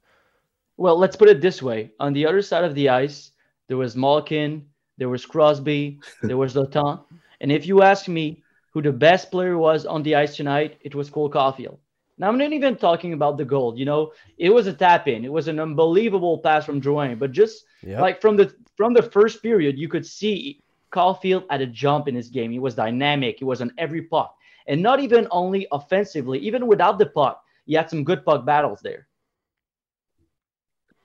Well, 0.78 0.98
let's 0.98 1.16
put 1.16 1.30
it 1.30 1.42
this 1.42 1.62
way. 1.62 1.92
On 2.00 2.14
the 2.14 2.28
other 2.28 2.42
side 2.42 2.64
of 2.64 2.76
the 2.76 2.90
ice, 2.90 3.31
there 3.72 3.78
was 3.78 3.96
Malkin, 3.96 4.66
there 4.98 5.08
was 5.08 5.26
Crosby, 5.26 6.02
there 6.24 6.36
was 6.36 6.56
Letang. 6.56 7.06
And 7.40 7.54
if 7.54 7.66
you 7.66 7.84
ask 7.84 8.10
me 8.10 8.44
who 8.72 8.82
the 8.82 8.92
best 8.92 9.32
player 9.32 9.58
was 9.58 9.86
on 9.86 10.04
the 10.04 10.14
ice 10.14 10.36
tonight, 10.36 10.78
it 10.82 10.94
was 10.94 11.10
Cole 11.10 11.32
Caufield. 11.32 11.78
Now 12.18 12.28
I'm 12.28 12.38
not 12.38 12.52
even 12.52 12.76
talking 12.76 13.14
about 13.14 13.38
the 13.38 13.46
goal. 13.46 13.80
You 13.80 13.86
know, 13.86 14.12
it 14.38 14.50
was 14.50 14.68
a 14.68 14.74
tap 14.74 15.08
in. 15.08 15.24
It 15.24 15.32
was 15.32 15.48
an 15.48 15.58
unbelievable 15.58 16.40
pass 16.40 16.66
from 16.66 16.82
Drouin. 16.82 17.18
But 17.18 17.32
just 17.32 17.64
yep. 17.82 18.02
like 18.02 18.20
from 18.20 18.36
the 18.36 18.54
from 18.76 18.94
the 18.94 19.04
first 19.04 19.42
period, 19.42 19.80
you 19.80 19.88
could 19.88 20.06
see 20.06 20.62
Caufield 20.92 21.46
at 21.50 21.62
a 21.62 21.68
jump 21.68 22.10
in 22.10 22.16
his 22.16 22.28
game. 22.28 22.52
He 22.52 22.60
was 22.60 22.76
dynamic. 22.76 23.40
He 23.40 23.46
was 23.46 23.62
on 23.62 23.72
every 23.78 24.02
puck, 24.02 24.36
and 24.68 24.84
not 24.84 25.00
even 25.00 25.30
only 25.32 25.66
offensively, 25.72 26.40
even 26.40 26.68
without 26.68 27.00
the 27.00 27.06
puck, 27.06 27.42
he 27.66 27.76
had 27.76 27.90
some 27.90 28.04
good 28.04 28.26
puck 28.26 28.46
battles 28.46 28.82
there. 28.84 29.08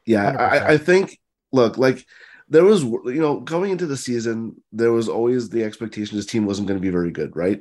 Yeah, 0.04 0.30
I, 0.36 0.72
I 0.72 0.78
think. 0.78 1.20
Look, 1.52 1.78
like 1.78 2.04
there 2.48 2.64
was 2.64 2.82
you 2.82 3.20
know 3.20 3.40
going 3.40 3.70
into 3.70 3.86
the 3.86 3.96
season 3.96 4.60
there 4.72 4.92
was 4.92 5.08
always 5.08 5.48
the 5.48 5.64
expectation 5.64 6.16
this 6.16 6.26
team 6.26 6.46
wasn't 6.46 6.66
going 6.66 6.78
to 6.78 6.82
be 6.82 6.90
very 6.90 7.10
good 7.10 7.34
right? 7.36 7.60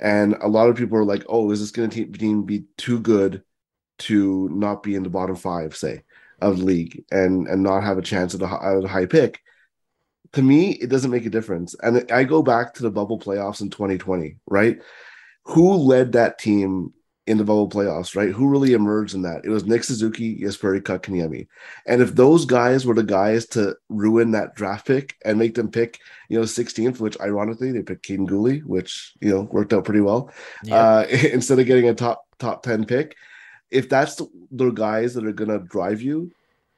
And 0.00 0.34
a 0.40 0.48
lot 0.48 0.68
of 0.68 0.76
people 0.76 0.96
were 0.96 1.04
like 1.04 1.24
oh 1.28 1.50
is 1.50 1.60
this 1.60 1.70
going 1.70 1.90
to 1.90 2.06
team 2.06 2.42
be 2.44 2.64
too 2.76 2.98
good 3.00 3.42
to 3.98 4.48
not 4.50 4.82
be 4.82 4.94
in 4.94 5.02
the 5.02 5.10
bottom 5.10 5.36
five 5.36 5.76
say 5.76 6.02
of 6.40 6.58
the 6.58 6.64
league 6.64 7.04
and 7.10 7.46
and 7.46 7.62
not 7.62 7.82
have 7.82 7.98
a 7.98 8.02
chance 8.02 8.34
at 8.34 8.42
a, 8.42 8.46
at 8.46 8.84
a 8.84 8.88
high 8.88 9.06
pick? 9.06 9.40
To 10.32 10.42
me 10.42 10.72
it 10.72 10.88
doesn't 10.88 11.10
make 11.10 11.26
a 11.26 11.30
difference. 11.30 11.74
And 11.82 12.10
i 12.10 12.24
go 12.24 12.42
back 12.42 12.74
to 12.74 12.82
the 12.82 12.90
bubble 12.90 13.18
playoffs 13.18 13.60
in 13.60 13.70
2020 13.70 14.36
right? 14.46 14.80
Who 15.44 15.74
led 15.74 16.12
that 16.12 16.38
team 16.38 16.94
in 17.26 17.38
the 17.38 17.44
bubble 17.44 17.68
playoffs, 17.68 18.16
right? 18.16 18.30
Who 18.30 18.48
really 18.48 18.72
emerged 18.72 19.14
in 19.14 19.22
that? 19.22 19.44
It 19.44 19.50
was 19.50 19.64
Nick 19.64 19.84
Suzuki, 19.84 20.36
Jesperi 20.40 20.80
Kotkaniemi. 20.80 21.46
And 21.86 22.02
if 22.02 22.14
those 22.14 22.44
guys 22.44 22.84
were 22.84 22.94
the 22.94 23.04
guys 23.04 23.46
to 23.48 23.76
ruin 23.88 24.32
that 24.32 24.56
draft 24.56 24.86
pick 24.86 25.16
and 25.24 25.38
make 25.38 25.54
them 25.54 25.70
pick, 25.70 26.00
you 26.28 26.38
know, 26.38 26.44
16th, 26.44 26.98
which 26.98 27.20
ironically 27.20 27.70
they 27.70 27.82
picked 27.82 28.06
Kaiden 28.06 28.28
Guhle, 28.28 28.64
which, 28.64 29.14
you 29.20 29.30
know, 29.30 29.42
worked 29.52 29.72
out 29.72 29.84
pretty 29.84 30.00
well, 30.00 30.32
yeah. 30.64 30.74
uh, 30.74 31.06
instead 31.32 31.60
of 31.60 31.66
getting 31.66 31.88
a 31.88 31.94
top 31.94 32.26
top 32.38 32.62
10 32.64 32.86
pick. 32.86 33.16
If 33.70 33.88
that's 33.88 34.16
the, 34.16 34.26
the 34.50 34.70
guys 34.70 35.14
that 35.14 35.24
are 35.24 35.32
going 35.32 35.50
to 35.50 35.64
drive 35.66 36.02
you, 36.02 36.32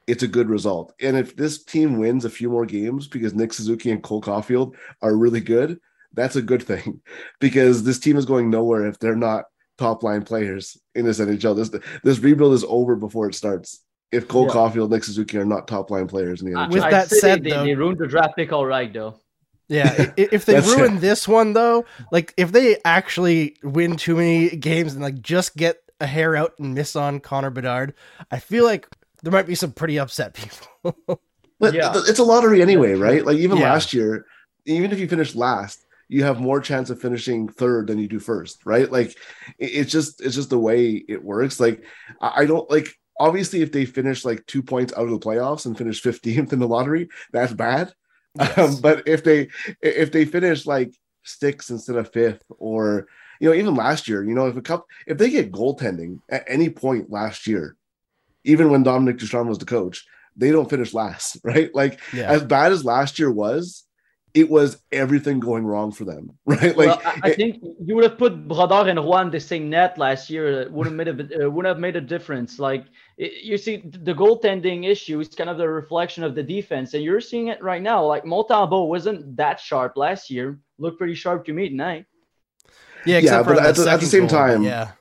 it's 0.06 0.22
a 0.22 0.28
good 0.28 0.50
result. 0.50 0.94
And 1.00 1.16
if 1.16 1.34
this 1.34 1.64
team 1.64 1.98
wins 1.98 2.26
a 2.26 2.30
few 2.30 2.50
more 2.50 2.66
games 2.66 3.08
because 3.08 3.34
Nick 3.34 3.54
Suzuki 3.54 3.90
and 3.90 4.02
Cole 4.02 4.20
Caufield 4.20 4.74
are 5.00 5.16
really 5.16 5.40
good, 5.40 5.80
that's 6.12 6.36
a 6.36 6.42
good 6.42 6.62
thing 6.62 7.00
because 7.40 7.82
this 7.82 7.98
team 7.98 8.16
is 8.16 8.26
going 8.26 8.50
nowhere 8.50 8.86
if 8.86 8.98
they're 8.98 9.16
not 9.16 9.46
top 9.78 10.02
line 10.02 10.22
players 10.22 10.76
in 10.94 11.04
this 11.04 11.20
NHL. 11.20 11.56
This 11.56 11.80
this 12.02 12.18
rebuild 12.18 12.54
is 12.54 12.64
over 12.68 12.96
before 12.96 13.28
it 13.28 13.34
starts. 13.34 13.80
If 14.12 14.28
Cole 14.28 14.46
yeah. 14.46 14.52
Caufield, 14.52 14.90
Nick 14.90 15.04
Suzuki 15.04 15.38
are 15.38 15.44
not 15.44 15.66
top 15.66 15.90
line 15.90 16.06
players 16.06 16.40
in 16.40 16.50
the 16.50 16.56
NHL. 16.56 16.72
With 16.72 16.82
that 16.82 17.10
said, 17.10 17.42
they, 17.42 17.50
though, 17.50 17.64
they 17.64 17.74
ruined 17.74 17.98
the 17.98 18.06
draft 18.06 18.36
pick 18.36 18.52
all 18.52 18.66
right, 18.66 18.92
though. 18.92 19.18
Yeah, 19.68 20.12
if 20.16 20.44
they 20.44 20.60
ruin 20.60 21.00
this 21.00 21.26
one 21.26 21.54
though, 21.54 21.86
like 22.12 22.34
if 22.36 22.52
they 22.52 22.76
actually 22.84 23.56
win 23.62 23.96
too 23.96 24.16
many 24.16 24.50
games 24.56 24.92
and 24.92 25.02
like 25.02 25.22
just 25.22 25.56
get 25.56 25.78
a 26.00 26.06
hair 26.06 26.36
out 26.36 26.52
and 26.58 26.74
miss 26.74 26.96
on 26.96 27.20
Connor 27.20 27.50
Bedard, 27.50 27.94
I 28.30 28.40
feel 28.40 28.64
like 28.64 28.86
there 29.22 29.32
might 29.32 29.46
be 29.46 29.54
some 29.54 29.72
pretty 29.72 29.98
upset 29.98 30.34
people. 30.34 30.98
but 31.58 31.72
yeah. 31.72 31.92
it's 31.94 32.18
a 32.18 32.24
lottery 32.24 32.60
anyway, 32.60 32.92
right? 32.92 33.24
Like 33.24 33.38
even 33.38 33.56
yeah. 33.56 33.72
last 33.72 33.94
year, 33.94 34.26
even 34.66 34.92
if 34.92 34.98
you 34.98 35.08
finish 35.08 35.34
last, 35.34 35.86
you 36.14 36.22
have 36.22 36.38
more 36.38 36.60
chance 36.60 36.90
of 36.90 37.00
finishing 37.00 37.48
third 37.48 37.88
than 37.88 37.98
you 37.98 38.06
do 38.06 38.20
first, 38.20 38.64
right? 38.64 38.90
Like 38.90 39.18
it's 39.58 39.90
just 39.90 40.20
it's 40.20 40.36
just 40.36 40.48
the 40.48 40.58
way 40.60 41.04
it 41.08 41.24
works. 41.24 41.58
Like 41.58 41.82
I 42.20 42.44
don't 42.44 42.70
like 42.70 42.86
obviously 43.18 43.62
if 43.62 43.72
they 43.72 43.84
finish 43.84 44.24
like 44.24 44.46
two 44.46 44.62
points 44.62 44.92
out 44.92 45.06
of 45.06 45.10
the 45.10 45.18
playoffs 45.18 45.66
and 45.66 45.76
finish 45.76 46.00
15th 46.00 46.52
in 46.52 46.60
the 46.60 46.68
lottery, 46.68 47.08
that's 47.32 47.52
bad. 47.52 47.92
Yes. 48.36 48.58
Um, 48.58 48.80
but 48.80 49.06
if 49.06 49.22
they 49.22 49.48
if 49.80 50.10
they 50.10 50.24
finish 50.24 50.66
like 50.66 50.92
sixth 51.22 51.70
instead 51.70 51.94
of 51.94 52.12
fifth, 52.12 52.42
or 52.58 53.06
you 53.40 53.48
know, 53.48 53.54
even 53.54 53.76
last 53.76 54.08
year, 54.08 54.24
you 54.24 54.34
know, 54.34 54.48
if 54.48 54.56
a 54.56 54.60
cup 54.60 54.86
if 55.06 55.18
they 55.18 55.30
get 55.30 55.52
goaltending 55.52 56.18
at 56.28 56.42
any 56.48 56.68
point 56.68 57.10
last 57.10 57.46
year, 57.46 57.76
even 58.42 58.70
when 58.70 58.82
Dominic 58.82 59.18
Ducharme 59.18 59.48
was 59.48 59.58
the 59.58 59.64
coach, 59.64 60.04
they 60.36 60.50
don't 60.50 60.68
finish 60.68 60.92
last, 60.92 61.38
right? 61.44 61.72
Like 61.72 62.00
yeah. 62.12 62.28
as 62.28 62.42
bad 62.42 62.72
as 62.72 62.84
last 62.84 63.20
year 63.20 63.30
was, 63.30 63.84
it 64.34 64.50
was 64.50 64.78
everything 64.90 65.38
going 65.38 65.64
wrong 65.64 65.92
for 65.92 66.04
them, 66.04 66.36
right? 66.44 66.76
Like 66.76 66.88
well, 66.88 67.02
I, 67.04 67.20
I, 67.22 67.34
think 67.34 67.62
you 67.62 67.94
would 67.94 68.02
have 68.02 68.18
put 68.18 68.48
Brodeur 68.48 68.88
and 68.88 69.02
Juan 69.04 69.30
the 69.30 69.38
same 69.38 69.70
net 69.70 69.96
last 69.96 70.28
year. 70.28 70.62
It 70.62 70.72
would 70.72 70.86
have 70.86 70.94
made 70.94 71.08
a 71.08 71.50
would 71.50 71.64
have 71.64 71.78
made 71.78 71.94
a 71.94 72.00
difference. 72.00 72.58
Like 72.58 72.86
it, 73.16 73.44
you 73.44 73.56
see, 73.56 73.76
the 73.84 74.12
goaltending 74.12 74.90
issue 74.90 75.20
is 75.20 75.28
kind 75.28 75.48
of 75.48 75.56
the 75.56 75.68
reflection 75.68 76.24
of 76.24 76.34
the 76.34 76.42
defense, 76.42 76.94
and 76.94 77.04
you're 77.04 77.20
seeing 77.20 77.48
it 77.48 77.62
right 77.62 77.80
now. 77.80 78.04
Like 78.04 78.24
Montembeault 78.24 78.88
wasn't 78.88 79.36
that 79.36 79.60
sharp 79.60 79.96
last 79.96 80.30
year. 80.30 80.58
Looked 80.78 80.98
pretty 80.98 81.14
sharp 81.14 81.46
to 81.46 81.52
me 81.52 81.68
tonight. 81.68 82.06
Yeah, 83.06 83.18
yeah, 83.18 83.42
but 83.42 83.58
at 83.58 83.76
the, 83.76 83.90
at 83.90 84.00
the, 84.00 84.06
same 84.06 84.26
goal, 84.26 84.30
time, 84.30 84.62
yeah. 84.62 84.92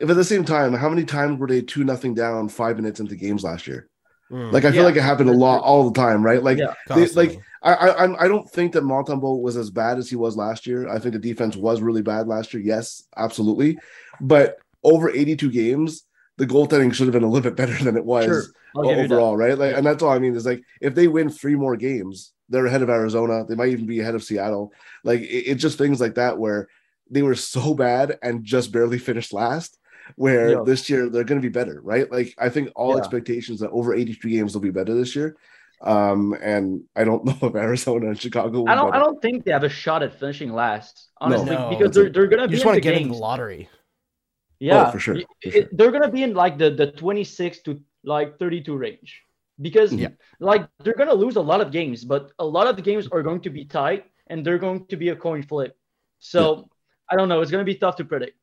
If 0.00 0.10
at 0.10 0.16
the 0.16 0.24
same 0.24 0.44
time, 0.44 0.72
how 0.72 0.88
many 0.88 1.04
times 1.04 1.38
were 1.38 1.46
they 1.46 1.60
two 1.60 1.84
nothing 1.84 2.14
down 2.14 2.48
five 2.48 2.76
minutes 2.76 2.98
into 2.98 3.14
games 3.14 3.44
last 3.44 3.68
year? 3.68 3.88
Mm. 4.32 4.50
Like 4.50 4.64
I 4.64 4.70
feel 4.70 4.80
yeah. 4.80 4.86
like 4.86 4.96
it 4.96 5.02
happened 5.02 5.28
a 5.28 5.34
lot 5.34 5.62
all 5.62 5.90
the 5.90 6.00
time, 6.00 6.24
right? 6.24 6.42
Like, 6.42 6.56
yeah, 6.56 6.72
they, 6.88 7.06
like 7.08 7.38
I, 7.62 7.74
I 7.74 8.24
I 8.24 8.28
don't 8.28 8.48
think 8.50 8.72
that 8.72 8.82
Montembeault 8.82 9.42
was 9.42 9.58
as 9.58 9.70
bad 9.70 9.98
as 9.98 10.08
he 10.08 10.16
was 10.16 10.36
last 10.36 10.66
year. 10.66 10.88
I 10.88 10.98
think 10.98 11.12
the 11.12 11.18
defense 11.18 11.54
was 11.54 11.82
really 11.82 12.02
bad 12.02 12.26
last 12.26 12.54
year. 12.54 12.62
Yes, 12.62 13.04
absolutely. 13.16 13.78
But 14.20 14.58
over 14.82 15.10
82 15.10 15.50
games, 15.50 16.04
the 16.38 16.46
goaltending 16.46 16.94
should 16.94 17.06
have 17.06 17.12
been 17.12 17.24
a 17.24 17.28
little 17.28 17.48
bit 17.48 17.56
better 17.56 17.84
than 17.84 17.96
it 17.96 18.04
was 18.04 18.24
sure. 18.24 18.84
overall, 18.86 19.36
right? 19.36 19.56
Like, 19.56 19.76
and 19.76 19.84
that's 19.84 20.02
all 20.02 20.12
I 20.12 20.18
mean 20.18 20.34
is 20.34 20.46
like 20.46 20.62
if 20.80 20.94
they 20.94 21.08
win 21.08 21.28
three 21.28 21.54
more 21.54 21.76
games, 21.76 22.32
they're 22.48 22.66
ahead 22.66 22.82
of 22.82 22.90
Arizona. 22.90 23.44
They 23.46 23.54
might 23.54 23.68
even 23.68 23.86
be 23.86 24.00
ahead 24.00 24.14
of 24.14 24.24
Seattle. 24.24 24.72
Like 25.04 25.20
it's 25.20 25.48
it 25.48 25.54
just 25.56 25.76
things 25.76 26.00
like 26.00 26.14
that 26.14 26.38
where 26.38 26.68
they 27.10 27.22
were 27.22 27.34
so 27.34 27.74
bad 27.74 28.18
and 28.22 28.44
just 28.44 28.72
barely 28.72 28.98
finished 29.10 29.34
last. 29.34 29.78
Where 30.16 30.50
yeah. 30.50 30.62
this 30.64 30.88
year 30.90 31.08
they're 31.08 31.24
going 31.24 31.40
to 31.40 31.46
be 31.46 31.52
better, 31.52 31.80
right? 31.82 32.10
Like 32.10 32.34
I 32.38 32.48
think 32.48 32.70
all 32.76 32.92
yeah. 32.92 32.98
expectations 32.98 33.60
that 33.60 33.70
over 33.70 33.94
83 33.94 34.32
games 34.32 34.54
will 34.54 34.60
be 34.60 34.70
better 34.70 34.94
this 34.94 35.16
year. 35.16 35.36
Um, 35.82 36.36
and 36.40 36.84
I 36.94 37.04
don't 37.04 37.24
know 37.42 37.48
if 37.48 37.54
Arizona 37.54 38.08
and 38.08 38.20
Chicago. 38.20 38.64
I 38.68 38.74
don't. 38.74 38.94
I 38.94 38.98
don't 38.98 39.20
think 39.20 39.44
they 39.44 39.52
have 39.52 39.64
a 39.64 39.68
shot 39.68 40.02
at 40.02 40.18
finishing 40.18 40.52
last, 40.52 41.08
honestly, 41.20 41.50
no. 41.50 41.70
because 41.70 41.94
they're 41.94 42.10
they're 42.10 42.28
gonna 42.28 42.48
be. 42.48 42.54
just 42.54 42.64
want 42.64 42.76
to 42.76 42.80
get 42.80 42.94
games. 42.94 43.06
in 43.06 43.12
the 43.12 43.18
lottery. 43.18 43.68
Yeah, 44.60 44.86
oh, 44.86 44.92
for 44.92 45.00
sure. 45.00 45.16
For 45.42 45.50
sure. 45.50 45.64
they're 45.72 45.90
gonna 45.90 46.10
be 46.10 46.22
in 46.22 46.34
like 46.34 46.56
the 46.56 46.70
the 46.70 46.92
26 46.92 47.62
to 47.62 47.80
like 48.04 48.38
32 48.38 48.76
range 48.76 49.22
because 49.60 49.92
yeah. 49.92 50.08
like 50.38 50.68
they're 50.84 50.94
gonna 50.94 51.14
lose 51.14 51.36
a 51.36 51.40
lot 51.40 51.60
of 51.60 51.72
games, 51.72 52.04
but 52.04 52.30
a 52.38 52.44
lot 52.44 52.68
of 52.68 52.76
the 52.76 52.82
games 52.82 53.08
are 53.10 53.22
going 53.22 53.40
to 53.40 53.50
be 53.50 53.64
tight 53.64 54.04
and 54.28 54.46
they're 54.46 54.58
going 54.58 54.86
to 54.86 54.96
be 54.96 55.08
a 55.08 55.16
coin 55.16 55.42
flip. 55.42 55.76
So 56.20 56.56
yeah. 56.56 56.62
I 57.10 57.16
don't 57.16 57.28
know. 57.28 57.40
It's 57.40 57.50
gonna 57.50 57.64
be 57.64 57.74
tough 57.74 57.96
to 57.96 58.04
predict. 58.04 58.38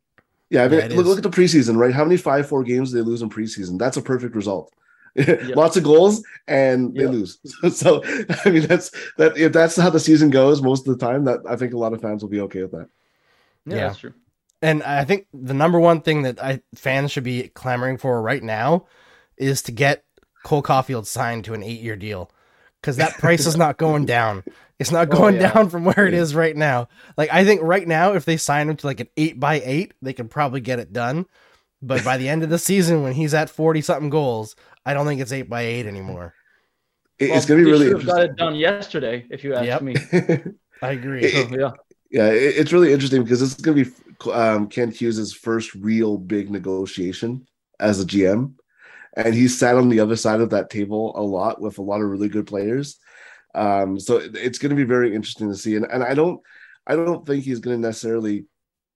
Yeah, 0.50 0.64
I 0.64 0.68
mean, 0.68 0.80
yeah, 0.80 0.98
look, 0.98 1.06
look, 1.06 1.18
at 1.18 1.24
the 1.24 1.30
preseason, 1.30 1.78
right? 1.78 1.94
How 1.94 2.04
many 2.04 2.18
five 2.18 2.48
four 2.48 2.64
games 2.64 2.92
they 2.92 3.02
lose 3.02 3.22
in 3.22 3.30
preseason? 3.30 3.78
That's 3.78 3.98
a 3.98 4.02
perfect 4.02 4.36
result. 4.36 4.74
lots 5.56 5.76
of 5.76 5.84
goals 5.84 6.24
and 6.48 6.96
they 6.96 7.08
lose. 7.08 7.40
so 7.76 8.02
I 8.46 8.50
mean 8.50 8.68
that's 8.68 8.92
that 9.18 9.38
if 9.38 9.52
that's 9.52 9.76
how 9.76 9.90
the 9.90 10.00
season 10.00 10.30
goes 10.30 10.62
most 10.62 10.88
of 10.88 10.98
the 10.98 11.06
time, 11.06 11.26
that 11.26 11.40
I 11.48 11.56
think 11.56 11.74
a 11.74 11.78
lot 11.78 11.94
of 11.94 12.02
fans 12.02 12.22
will 12.22 12.30
be 12.30 12.42
okay 12.42 12.62
with 12.62 12.72
that. 12.72 12.90
Yeah, 13.66 13.76
yeah. 13.76 13.88
that's 13.88 14.00
true. 14.00 14.14
And 14.62 14.84
I 14.84 15.06
think 15.06 15.28
the 15.34 15.54
number 15.54 15.80
one 15.80 16.02
thing 16.02 16.24
that 16.24 16.42
I 16.44 16.62
fans 16.76 17.12
should 17.12 17.24
be 17.24 17.50
clamoring 17.50 17.98
for 17.98 18.22
right 18.22 18.44
now 18.44 18.86
is 19.38 19.62
to 19.64 19.72
get 19.72 20.04
Cole 20.44 20.64
Caufield 20.64 21.06
signed 21.06 21.46
to 21.46 21.54
an 21.54 21.64
eight 21.64 21.82
year 21.82 21.96
deal. 21.96 22.32
Because 22.82 22.96
that 22.96 23.18
price 23.18 23.46
is 23.46 23.58
not 23.58 23.78
going 23.78 24.06
down. 24.06 24.44
It's 24.80 24.92
not 24.92 25.14
oh, 25.14 25.18
going 25.18 25.38
oh, 25.38 25.42
yeah. 25.42 25.54
down 25.54 25.70
from 25.70 25.84
where 25.84 26.08
it 26.08 26.14
is 26.14 26.34
right 26.34 26.56
now. 26.56 26.88
Like 27.18 27.32
I 27.32 27.44
think 27.44 27.62
right 27.62 27.88
now, 27.88 28.14
if 28.14 28.26
they 28.26 28.38
sign 28.38 28.70
him 28.70 28.78
to 28.78 28.88
like 28.88 29.02
an 29.02 29.10
eight 29.18 29.40
by 29.40 29.62
eight, 29.64 29.94
they 30.02 30.14
can 30.14 30.30
probably 30.30 30.62
get 30.62 30.80
it 30.80 30.94
done. 30.94 31.26
But 31.82 32.04
by 32.04 32.18
the 32.18 32.28
end 32.28 32.44
of 32.44 32.50
the 32.50 32.58
season, 32.58 33.04
when 33.04 33.14
he's 33.14 33.34
at 33.34 33.50
forty 33.50 33.82
something 33.82 34.10
goals, 34.10 34.56
I 34.86 34.94
don't 34.94 35.06
think 35.06 35.22
it's 35.22 35.32
eight 35.32 35.50
by 35.50 35.62
eight 35.64 35.86
anymore. 35.86 36.34
It's 37.20 37.32
well, 37.32 37.48
going 37.48 37.60
to 37.60 37.66
be 37.66 37.72
really. 37.72 37.88
Should 37.88 37.98
have 37.98 38.08
got 38.08 38.24
it 38.24 38.36
done 38.38 38.56
yesterday, 38.56 39.26
if 39.30 39.44
you 39.44 39.54
ask 39.54 39.66
yep. 39.66 39.82
me. 39.82 39.96
I 40.82 40.92
agree. 40.92 41.24
It, 41.24 41.52
yeah, 41.52 41.72
yeah, 42.10 42.28
it, 42.32 42.56
it's 42.58 42.74
really 42.74 42.94
interesting 42.94 43.24
because 43.24 43.42
this 43.42 43.50
is 43.50 43.62
going 43.62 43.84
to 43.84 43.86
be 43.86 44.32
um, 44.32 44.68
Kent 44.68 44.96
Hughes' 44.96 45.34
first 45.34 45.76
real 45.76 46.18
big 46.18 46.50
negotiation 46.50 47.46
as 47.80 48.00
a 48.00 48.06
GM, 48.06 48.54
and 49.18 49.34
he's 49.34 49.58
sat 49.60 49.76
on 49.76 49.90
the 49.90 50.00
other 50.00 50.16
side 50.16 50.40
of 50.40 50.52
that 50.52 50.70
table 50.70 51.14
a 51.16 51.22
lot 51.22 51.62
with 51.62 51.78
a 51.78 51.82
lot 51.82 52.02
of 52.02 52.10
really 52.10 52.30
good 52.30 52.48
players. 52.48 52.98
Um, 53.56 54.00
so 54.00 54.18
it, 54.18 54.36
it's 54.36 54.60
going 54.60 54.70
to 54.70 54.76
be 54.76 54.84
very 54.84 55.16
interesting 55.16 55.50
to 55.50 55.58
see, 55.58 55.76
and, 55.76 55.86
and 55.86 56.04
I 56.04 56.14
don't, 56.14 56.40
I 56.86 56.96
don't 56.96 57.26
think 57.26 57.44
he's 57.44 57.60
going 57.60 57.82
to 57.82 57.88
necessarily, 57.88 58.46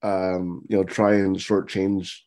um, 0.02 0.62
you 0.68 0.76
know, 0.76 0.84
try 0.84 1.14
and 1.14 1.36
shortchange 1.36 2.20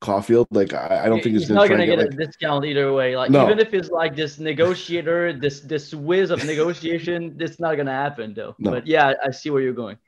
Caufield. 0.00 0.46
Like 0.50 0.72
I, 0.72 1.02
I 1.04 1.08
don't 1.08 1.22
think 1.22 1.34
he's, 1.34 1.42
he's 1.42 1.50
not 1.50 1.68
going 1.68 1.80
to 1.80 1.86
get, 1.86 1.98
get, 1.98 2.14
a 2.14 2.26
discount 2.26 2.64
either 2.64 2.92
way. 2.92 3.16
Like 3.16 3.30
no. 3.30 3.44
even 3.44 3.58
if 3.58 3.74
it's 3.74 3.90
like 3.90 4.14
this 4.14 4.38
negotiator, 4.38 5.32
this 5.32 5.60
this 5.60 5.92
whiz 5.92 6.30
of 6.30 6.44
negotiation, 6.44 7.36
it's 7.40 7.58
not 7.58 7.74
going 7.74 7.86
to 7.86 7.92
happen 7.92 8.34
though. 8.34 8.54
No. 8.58 8.72
But 8.72 8.86
yeah, 8.86 9.14
I 9.24 9.30
see 9.30 9.50
where 9.50 9.60
you're 9.60 9.72
going. 9.72 9.98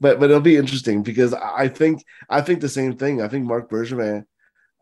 But 0.00 0.20
but 0.20 0.30
it'll 0.30 0.40
be 0.40 0.56
interesting 0.56 1.02
because 1.02 1.34
I 1.34 1.68
think 1.68 2.04
I 2.28 2.40
think 2.40 2.60
the 2.60 2.68
same 2.68 2.96
thing. 2.96 3.22
I 3.22 3.28
think 3.28 3.46
Marc 3.46 3.68
Bergevin, 3.70 4.24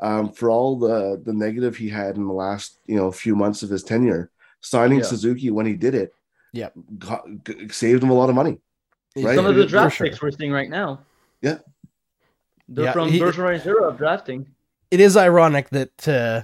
um, 0.01 0.33
for 0.33 0.51
all 0.51 0.79
the 0.79 1.21
the 1.23 1.33
negative 1.33 1.77
he 1.77 1.89
had 1.89 2.17
in 2.17 2.27
the 2.27 2.33
last 2.33 2.79
you 2.87 2.97
know 2.97 3.11
few 3.11 3.35
months 3.35 3.63
of 3.63 3.71
his 3.71 3.83
tenure, 3.83 4.31
signing 4.61 4.99
yeah. 4.99 5.05
Suzuki 5.05 5.51
when 5.51 5.67
he 5.67 5.75
did 5.75 5.95
it, 5.95 6.13
yeah, 6.53 6.69
got, 6.99 7.25
saved 7.71 8.03
him 8.03 8.11
a 8.11 8.15
lot 8.15 8.29
of 8.29 8.35
money. 8.35 8.59
Right? 9.17 9.37
Some 9.37 9.47
of 9.47 9.57
the 9.57 9.67
draft 9.67 9.99
picks 9.99 10.23
we're 10.23 10.31
seeing 10.31 10.53
right 10.53 10.71
now. 10.71 11.01
Yeah, 11.41 11.59
they're 12.69 12.87
yeah, 12.87 12.93
from 12.93 13.09
he, 13.09 13.21
Bergevin 13.21 13.63
Zero 13.63 13.89
of 13.89 13.99
drafting. 13.99 14.47
It 14.91 15.01
is 15.01 15.17
ironic 15.17 15.71
that 15.71 16.09
uh, 16.09 16.43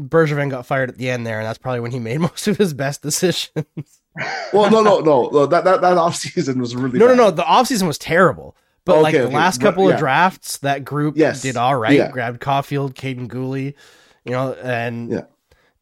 Bergevin 0.00 0.50
got 0.50 0.66
fired 0.66 0.90
at 0.90 0.98
the 0.98 1.10
end 1.10 1.26
there, 1.26 1.38
and 1.38 1.46
that's 1.46 1.58
probably 1.58 1.80
when 1.80 1.90
he 1.90 1.98
made 1.98 2.20
most 2.20 2.48
of 2.48 2.56
his 2.56 2.74
best 2.74 3.02
decisions. 3.02 3.50
well, 4.52 4.70
no, 4.70 4.82
no, 4.82 5.00
no, 5.00 5.46
that 5.46 5.64
that 5.64 5.80
that 5.80 5.96
off 5.96 6.16
season 6.16 6.60
was 6.60 6.76
really 6.76 6.98
no, 6.98 7.08
bad. 7.08 7.16
no, 7.16 7.24
no. 7.24 7.30
The 7.30 7.44
off 7.44 7.68
season 7.68 7.86
was 7.86 7.98
terrible. 7.98 8.56
But 8.84 8.94
okay, 8.94 9.02
like 9.02 9.14
the 9.14 9.24
okay. 9.26 9.34
last 9.34 9.60
couple 9.60 9.86
yeah. 9.86 9.94
of 9.94 10.00
drafts, 10.00 10.58
that 10.58 10.84
group 10.84 11.16
yes. 11.16 11.42
did 11.42 11.56
all 11.56 11.76
right. 11.76 11.96
Yeah. 11.96 12.10
Grabbed 12.10 12.40
Caufield, 12.40 12.94
Kaiden 12.94 13.28
Guhle, 13.28 13.74
you 14.24 14.32
know, 14.32 14.54
and 14.54 15.10
yeah. 15.10 15.24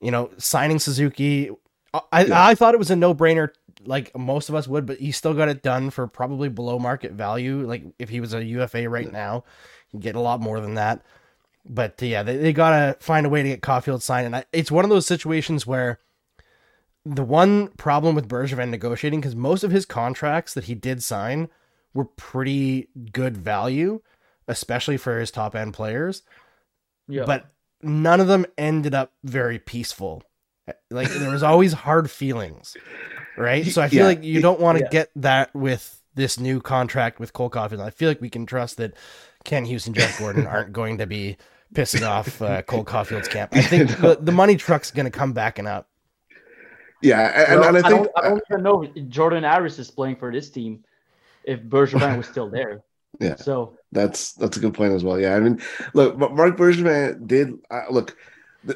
you 0.03 0.11
know, 0.11 0.31
signing 0.37 0.79
Suzuki. 0.79 1.51
I 1.93 2.51
I 2.51 2.55
thought 2.55 2.75
it 2.75 2.79
was 2.79 2.91
a 2.91 2.97
no 2.97 3.15
brainer 3.15 3.51
like 3.85 4.17
most 4.17 4.49
of 4.49 4.55
us 4.55 4.69
would, 4.69 4.87
but 4.87 4.99
he 4.99 5.13
still 5.13 5.35
got 5.35 5.49
it 5.49 5.63
done 5.63 5.91
for 5.91 6.07
probably 6.07 6.49
below 6.49 6.79
market 6.79 7.13
value. 7.13 7.67
Like 7.67 7.85
if 7.99 8.09
he 8.09 8.21
was 8.21 8.35
a 8.35 8.45
UFA 8.45 8.89
right 8.89 9.07
yeah. 9.07 9.13
now, 9.13 9.45
he'd 9.89 10.01
get 10.01 10.15
a 10.15 10.21
lot 10.21 10.41
more 10.41 10.61
than 10.61 10.75
that. 10.75 11.03
But 11.65 12.03
uh, 12.03 12.07
yeah, 12.07 12.23
they, 12.23 12.37
they 12.37 12.53
gotta 12.53 12.97
find 13.01 13.27
a 13.27 13.29
way 13.29 13.43
to 13.43 13.49
get 13.49 13.63
Caufield 13.63 14.03
signed, 14.03 14.27
and 14.27 14.37
I, 14.37 14.45
it's 14.53 14.71
one 14.71 14.85
of 14.85 14.91
those 14.91 15.07
situations 15.07 15.67
where 15.67 16.01
the 17.05 17.25
one 17.25 17.69
problem 17.69 18.15
with 18.15 18.29
Bergevin 18.29 18.69
negotiating 18.69 19.21
because 19.21 19.37
most 19.37 19.65
of 19.65 19.71
his 19.71 19.87
contracts 19.87 20.55
that 20.55 20.65
he 20.65 20.75
did 20.75 21.03
sign 21.03 21.49
were 21.95 22.05
pretty 22.05 22.89
good 23.13 23.37
value, 23.37 24.01
especially 24.47 24.97
for 24.97 25.19
his 25.19 25.31
top 25.31 25.55
end 25.55 25.75
players. 25.75 26.23
Yeah. 27.09 27.25
But 27.25 27.47
none 27.83 28.21
of 28.21 28.29
them 28.29 28.47
ended 28.59 28.95
up 28.95 29.13
very 29.25 29.59
peaceful. 29.59 30.23
Like 30.91 31.09
there 31.09 31.31
was 31.31 31.43
always 31.43 31.73
hard 31.73 32.11
feelings 32.11 32.77
right? 33.41 33.67
So 33.67 33.83
I 33.83 33.89
feel 33.89 34.01
yeah. 34.01 34.07
like 34.07 34.25
you 34.25 34.41
don't 34.41 34.61
want 34.61 34.79
to 34.79 34.85
yeah. 34.85 34.91
get 34.91 35.11
that 35.17 35.55
with 35.55 36.01
this 36.15 36.39
new 36.39 36.61
contract 36.61 37.19
with 37.19 37.33
Cole 37.33 37.51
Caufield. 37.51 37.81
I 37.81 37.91
feel 37.91 38.09
like 38.09 38.21
we 38.21 38.31
can 38.31 38.47
trust 38.47 38.77
that 38.77 38.95
Kent 39.45 39.67
Hughes 39.67 39.87
and 39.87 39.97
Jeff 39.97 40.19
Gorton 40.19 40.47
aren't 40.47 40.73
going 40.73 40.99
to 40.99 41.07
be 41.07 41.37
pissing 41.75 42.07
off 42.07 42.41
uh, 42.43 42.63
Cole 42.67 42.85
Caufield's 42.85 43.29
camp. 43.29 43.51
I 43.55 43.63
think 43.63 43.91
the, 43.99 44.19
the 44.21 44.33
money 44.33 44.57
truck's 44.57 44.91
going 44.91 45.07
to 45.07 45.11
come 45.11 45.33
backing 45.33 45.67
up. 45.67 45.89
Yeah, 47.03 47.47
and, 47.51 47.61
well, 47.61 47.69
and 47.69 47.79
I 47.79 47.81
think 47.81 47.95
I 47.95 47.97
don't, 47.97 48.11
I 48.17 48.29
don't, 48.29 48.43
even 48.51 48.63
know 48.63 48.83
if 48.83 49.09
Jordan 49.09 49.43
Harris 49.43 49.79
is 49.79 49.91
playing 49.91 50.17
for 50.17 50.31
this 50.31 50.51
team 50.51 50.85
if 51.45 51.63
Bergevin 51.63 52.19
was 52.19 52.27
still 52.27 52.49
there. 52.49 52.83
Yeah, 53.19 53.35
so 53.35 53.77
that's 53.91 54.33
that's 54.35 54.57
a 54.57 54.61
good 54.61 54.73
point 54.73 54.93
as 54.93 55.03
well. 55.03 55.21
Yeah, 55.21 55.35
I 55.35 55.41
mean, 55.41 55.61
look, 55.95 56.17
Marc 56.17 56.57
Bergevin 56.57 57.27
did 57.27 57.53
uh, 57.69 57.83
look 57.91 58.17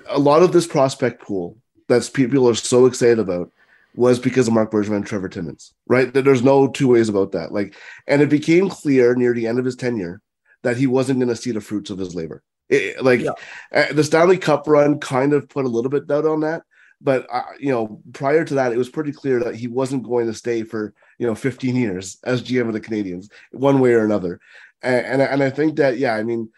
a 0.09 0.19
lot 0.19 0.43
of 0.43 0.53
this 0.53 0.67
prospect 0.67 1.23
pool 1.23 1.57
that 1.89 2.11
people 2.13 2.49
are 2.49 2.55
so 2.55 2.87
excited 2.87 3.19
about 3.19 3.51
was 3.95 4.19
because 4.19 4.49
of 4.49 4.55
Marc 4.55 4.71
Bergevin 4.71 4.97
and 4.97 5.07
Trevor 5.07 5.29
Timmins, 5.29 5.73
right? 5.87 6.13
There's 6.13 6.43
no 6.43 6.69
two 6.69 6.89
ways 6.89 7.09
about 7.09 7.33
that. 7.33 7.53
Like, 7.53 7.77
and 8.07 8.23
it 8.23 8.29
became 8.29 8.69
clear 8.69 9.15
near 9.15 9.33
the 9.33 9.47
end 9.47 9.59
of 9.59 9.65
his 9.65 9.77
tenure 9.77 10.21
that 10.63 10.77
he 10.77 10.87
wasn't 10.87 11.21
going 11.21 11.29
to 11.29 11.37
see 11.37 11.53
the 11.53 11.61
fruits 11.61 11.91
of 11.91 11.99
his 11.99 12.15
labor. 12.15 12.43
It, 12.69 13.05
like 13.05 13.21
yeah. 13.21 13.33
uh, 13.73 13.93
the 13.93 14.03
Stanley 14.03 14.39
Cup 14.39 14.67
run 14.67 14.99
kind 14.99 15.33
of 15.33 15.49
put 15.49 15.67
a 15.67 15.69
little 15.69 15.91
bit 15.91 16.07
doubt 16.07 16.25
on 16.25 16.41
that, 16.41 16.63
but 17.01 17.27
uh, 17.31 17.43
you 17.61 17.71
know, 17.71 18.01
prior 18.15 18.45
to 18.45 18.55
that, 18.55 18.73
it 18.73 18.79
was 18.79 18.89
pretty 18.89 19.13
clear 19.13 19.39
that 19.45 19.55
he 19.55 19.69
wasn't 19.69 20.03
going 20.03 20.27
to 20.27 20.35
stay 20.35 20.63
for 20.63 20.95
you 21.19 21.27
know 21.27 21.35
15 21.35 21.77
years 21.77 22.19
as 22.25 22.43
GM 22.43 22.67
of 22.67 22.73
the 22.73 22.81
Canadiens, 22.81 23.31
one 23.53 23.81
way 23.81 23.93
or 23.93 24.05
another. 24.05 24.41
And 24.83 25.07
and, 25.07 25.23
and 25.23 25.43
I 25.43 25.51
think 25.51 25.77
that 25.77 25.99
yeah, 25.99 26.15
I 26.15 26.23
mean, 26.23 26.51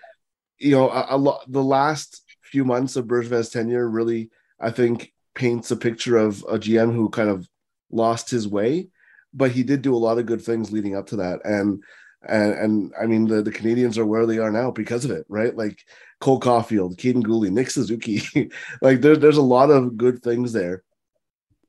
you 0.58 0.70
know, 0.70 0.88
a, 0.88 1.06
a 1.10 1.16
lot 1.16 1.40
the 1.50 1.62
last 1.62 2.22
few 2.42 2.64
months 2.64 2.94
of 2.94 3.06
Bergevin's 3.06 3.50
tenure 3.50 3.88
really, 3.90 4.30
I 4.60 4.70
think 4.70 5.12
paints 5.36 5.70
a 5.70 5.76
picture 5.76 6.16
of 6.16 6.44
a 6.48 6.58
GM 6.58 6.92
who 6.94 7.08
kind 7.10 7.30
of 7.30 7.48
lost 7.90 8.30
his 8.30 8.48
way, 8.48 8.88
but 9.32 9.52
he 9.52 9.62
did 9.62 9.82
do 9.82 9.94
a 9.94 9.98
lot 9.98 10.18
of 10.18 10.26
good 10.26 10.42
things 10.42 10.72
leading 10.72 10.96
up 10.96 11.06
to 11.08 11.16
that. 11.16 11.40
And 11.44 11.84
and 12.28 12.52
and 12.54 12.92
I 13.00 13.06
mean 13.06 13.26
the, 13.28 13.42
the 13.42 13.52
Canadiens 13.52 13.98
are 13.98 14.06
where 14.06 14.26
they 14.26 14.38
are 14.38 14.50
now 14.50 14.70
because 14.72 15.04
of 15.04 15.12
it, 15.12 15.26
right? 15.28 15.56
Like 15.56 15.78
Cole 16.20 16.40
Caufield, 16.40 16.96
Kaiden 16.96 17.22
Guhle, 17.22 17.50
Nick 17.50 17.70
Suzuki. 17.70 18.22
like 18.82 19.00
there's 19.00 19.20
there's 19.20 19.36
a 19.36 19.42
lot 19.42 19.70
of 19.70 19.96
good 19.96 20.22
things 20.22 20.52
there 20.52 20.82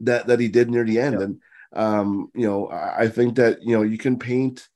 that 0.01 0.27
that 0.27 0.39
he 0.39 0.47
did 0.47 0.69
near 0.69 0.85
the 0.85 0.99
end. 0.99 1.19
Yeah. 1.19 1.25
And 1.25 1.41
Um, 1.73 2.31
you 2.33 2.47
know, 2.47 2.69
I 2.71 3.09
think 3.09 3.35
that 3.35 3.61
you 3.61 3.75
know 3.75 3.83
you 3.83 3.97
can 3.97 4.17
paint 4.17 4.67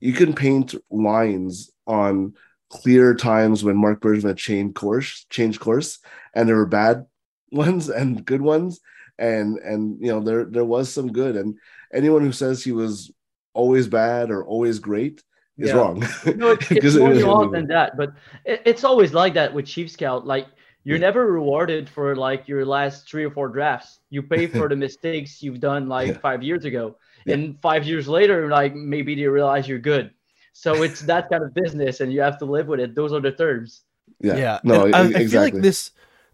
you 0.00 0.12
can 0.12 0.34
paint 0.34 0.74
lines 0.90 1.70
on 1.86 2.34
clear 2.68 3.14
times 3.14 3.62
when 3.62 3.76
Marc 3.76 4.00
Bergevin 4.00 4.36
changed 4.36 4.74
course, 4.74 5.26
changed 5.30 5.60
course, 5.60 6.00
and 6.34 6.48
there 6.48 6.56
were 6.56 6.66
bad 6.66 7.06
ones 7.52 7.88
and 7.88 8.24
good 8.24 8.42
ones, 8.42 8.80
and 9.18 9.58
and 9.58 9.98
you 10.00 10.08
know 10.08 10.20
there 10.20 10.44
there 10.44 10.64
was 10.64 10.92
some 10.92 11.12
good, 11.12 11.36
and 11.36 11.58
anyone 11.92 12.22
who 12.22 12.32
says 12.32 12.62
he 12.62 12.72
was 12.72 13.10
always 13.54 13.86
bad 13.86 14.30
or 14.30 14.44
always 14.44 14.78
great 14.78 15.22
is 15.58 15.68
yeah. 15.68 15.76
wrong. 15.76 16.00
no, 16.36 16.52
it's, 16.52 16.70
it's 16.70 16.96
more 16.96 17.10
nuanced 17.10 17.52
than 17.52 17.66
that, 17.68 17.96
but 17.96 18.12
it, 18.44 18.62
it's 18.64 18.84
always 18.84 19.12
like 19.12 19.34
that 19.34 19.52
with 19.52 19.66
Chief 19.66 19.90
Scout. 19.90 20.26
Like 20.26 20.46
you're 20.84 20.96
yeah. 20.96 21.06
never 21.06 21.30
rewarded 21.30 21.88
for 21.88 22.16
like 22.16 22.48
your 22.48 22.64
last 22.64 23.08
three 23.08 23.24
or 23.24 23.30
four 23.30 23.48
drafts. 23.48 24.00
You 24.10 24.22
pay 24.22 24.46
for 24.58 24.68
the 24.68 24.76
mistakes 24.76 25.42
you've 25.42 25.60
done 25.60 25.88
like 25.88 26.08
yeah. 26.08 26.18
five 26.18 26.42
years 26.42 26.64
ago, 26.64 26.96
and 27.26 27.60
five 27.60 27.84
years 27.84 28.08
later, 28.08 28.48
like 28.48 28.74
maybe 28.74 29.14
you 29.14 29.30
realize 29.30 29.68
you're 29.68 29.78
good. 29.78 30.12
So 30.54 30.82
it's 30.82 31.00
that 31.02 31.30
kind 31.30 31.42
of 31.42 31.54
business, 31.54 32.00
and 32.00 32.12
you 32.12 32.20
have 32.20 32.38
to 32.38 32.44
live 32.44 32.66
with 32.66 32.80
it. 32.80 32.94
Those 32.94 33.12
are 33.12 33.20
the 33.20 33.32
terms. 33.32 33.82
Yeah, 34.20 34.36
yeah. 34.36 34.60
No, 34.64 34.86
I, 34.86 35.06
exactly. 35.06 35.24
I 35.24 35.28
feel 35.28 35.40
like 35.42 35.54
this 35.54 35.90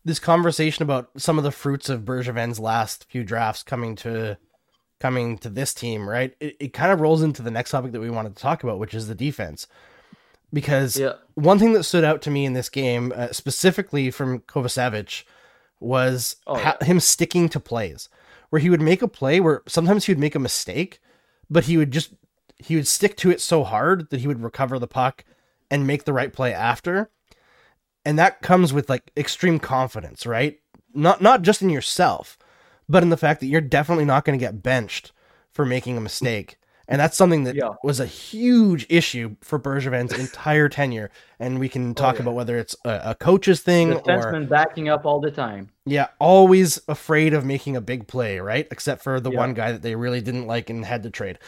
this 0.09 0.19
conversation 0.19 0.83
about 0.83 1.11
some 1.17 1.39
of 1.39 1.45
the 1.45 1.51
fruits 1.51 1.89
of 1.89 2.03
Bergevin's 2.03 2.59
last 2.59 3.05
few 3.05 3.23
drafts 3.23 3.63
coming 3.63 3.95
to 3.97 4.39
coming 5.01 5.39
to 5.39 5.49
this 5.49 5.73
team, 5.75 6.09
right? 6.09 6.35
It, 6.41 6.57
it 6.59 6.73
kind 6.73 6.91
of 6.91 7.01
rolls 7.01 7.23
into 7.23 7.43
the 7.43 7.51
next 7.51 7.71
topic 7.71 7.93
that 7.93 8.01
we 8.01 8.11
wanted 8.11 8.35
to 8.35 8.43
talk 8.43 8.65
about, 8.65 8.79
which 8.81 8.95
is 8.95 9.07
the 9.07 9.15
defense. 9.15 9.69
Because 10.53 10.97
yeah. 10.97 11.13
one 11.35 11.59
thing 11.59 11.75
that 11.75 11.85
stood 11.85 12.05
out 12.05 12.23
to 12.23 12.31
me 12.31 12.47
in 12.47 12.55
this 12.55 12.71
game, 12.71 13.13
uh, 13.15 13.29
specifically 13.33 14.11
from 14.11 14.41
Kovacevic, 14.41 15.25
was 15.79 16.37
oh, 16.47 16.57
ha- 16.57 16.79
yeah. 16.81 16.87
him 16.87 17.01
sticking 17.01 17.49
to 17.51 17.61
plays 17.61 18.09
where 18.51 18.61
he 18.61 18.71
would 18.71 18.81
make 18.81 19.03
a 19.03 19.09
play 19.09 19.41
where 19.41 19.63
sometimes 19.67 20.07
he 20.07 20.13
would 20.13 20.19
make 20.19 20.35
a 20.35 20.41
mistake, 20.41 21.01
but 21.51 21.65
he 21.65 21.77
would 21.77 21.91
just 21.91 22.15
he 22.57 22.75
would 22.75 22.89
stick 22.89 23.17
to 23.19 23.31
it 23.31 23.41
so 23.41 23.63
hard 23.63 24.11
that 24.11 24.21
he 24.21 24.27
would 24.27 24.43
recover 24.43 24.79
the 24.79 24.89
puck 24.89 25.25
and 25.71 25.87
make 25.87 26.05
the 26.05 26.13
right 26.13 26.33
play 26.33 26.53
after. 26.53 27.11
And 28.09 28.19
that 28.19 28.41
comes 28.41 28.73
with 28.73 28.89
like 28.89 29.13
extreme 29.19 29.59
confidence, 29.59 30.25
right? 30.25 30.59
Not 30.95 31.21
not 31.21 31.43
just 31.43 31.61
in 31.61 31.69
yourself, 31.69 32.39
but 32.89 33.03
in 33.03 33.11
the 33.11 33.19
fact 33.19 33.41
that 33.41 33.49
you're 33.49 33.61
definitely 33.61 34.07
not 34.07 34.25
going 34.25 34.39
to 34.39 34.43
get 34.43 34.63
benched 34.63 35.13
for 35.51 35.67
making 35.67 35.99
a 35.99 36.01
mistake. 36.01 36.57
And 36.89 36.99
that's 36.99 37.19
something 37.19 37.45
that 37.45 37.55
yeah. 37.55 37.75
was 37.85 38.01
a 38.01 38.07
huge 38.07 38.87
issue 38.89 39.37
for 39.43 39.59
Bergevin's 39.59 40.19
entire 40.19 40.71
tenure. 40.71 41.11
And 41.39 41.59
we 41.59 41.69
can 41.69 41.91
oh, 41.91 41.93
talk 41.93 42.15
oh, 42.15 42.17
yeah. 42.17 42.23
about 42.23 42.35
whether 42.35 42.57
it's 42.57 42.75
a, 42.83 43.01
a 43.11 43.15
coach's 43.15 43.61
thing 43.61 43.91
Defenseman 43.91 44.45
or 44.45 44.47
backing 44.47 44.89
up 44.89 45.05
all 45.05 45.21
the 45.21 45.31
time. 45.31 45.69
Yeah, 45.85 46.07
always 46.19 46.81
afraid 46.89 47.35
of 47.35 47.45
making 47.45 47.77
a 47.77 47.83
big 47.83 48.07
play, 48.07 48.39
right? 48.39 48.67
Except 48.71 49.03
for 49.03 49.21
the 49.21 49.31
yeah. 49.31 49.37
one 49.37 49.53
guy 49.53 49.71
that 49.71 49.83
they 49.83 49.97
really 49.97 50.23
didn't 50.23 50.47
like 50.47 50.71
and 50.71 50.83
had 50.83 51.03
to 51.03 51.11
trade. 51.11 51.39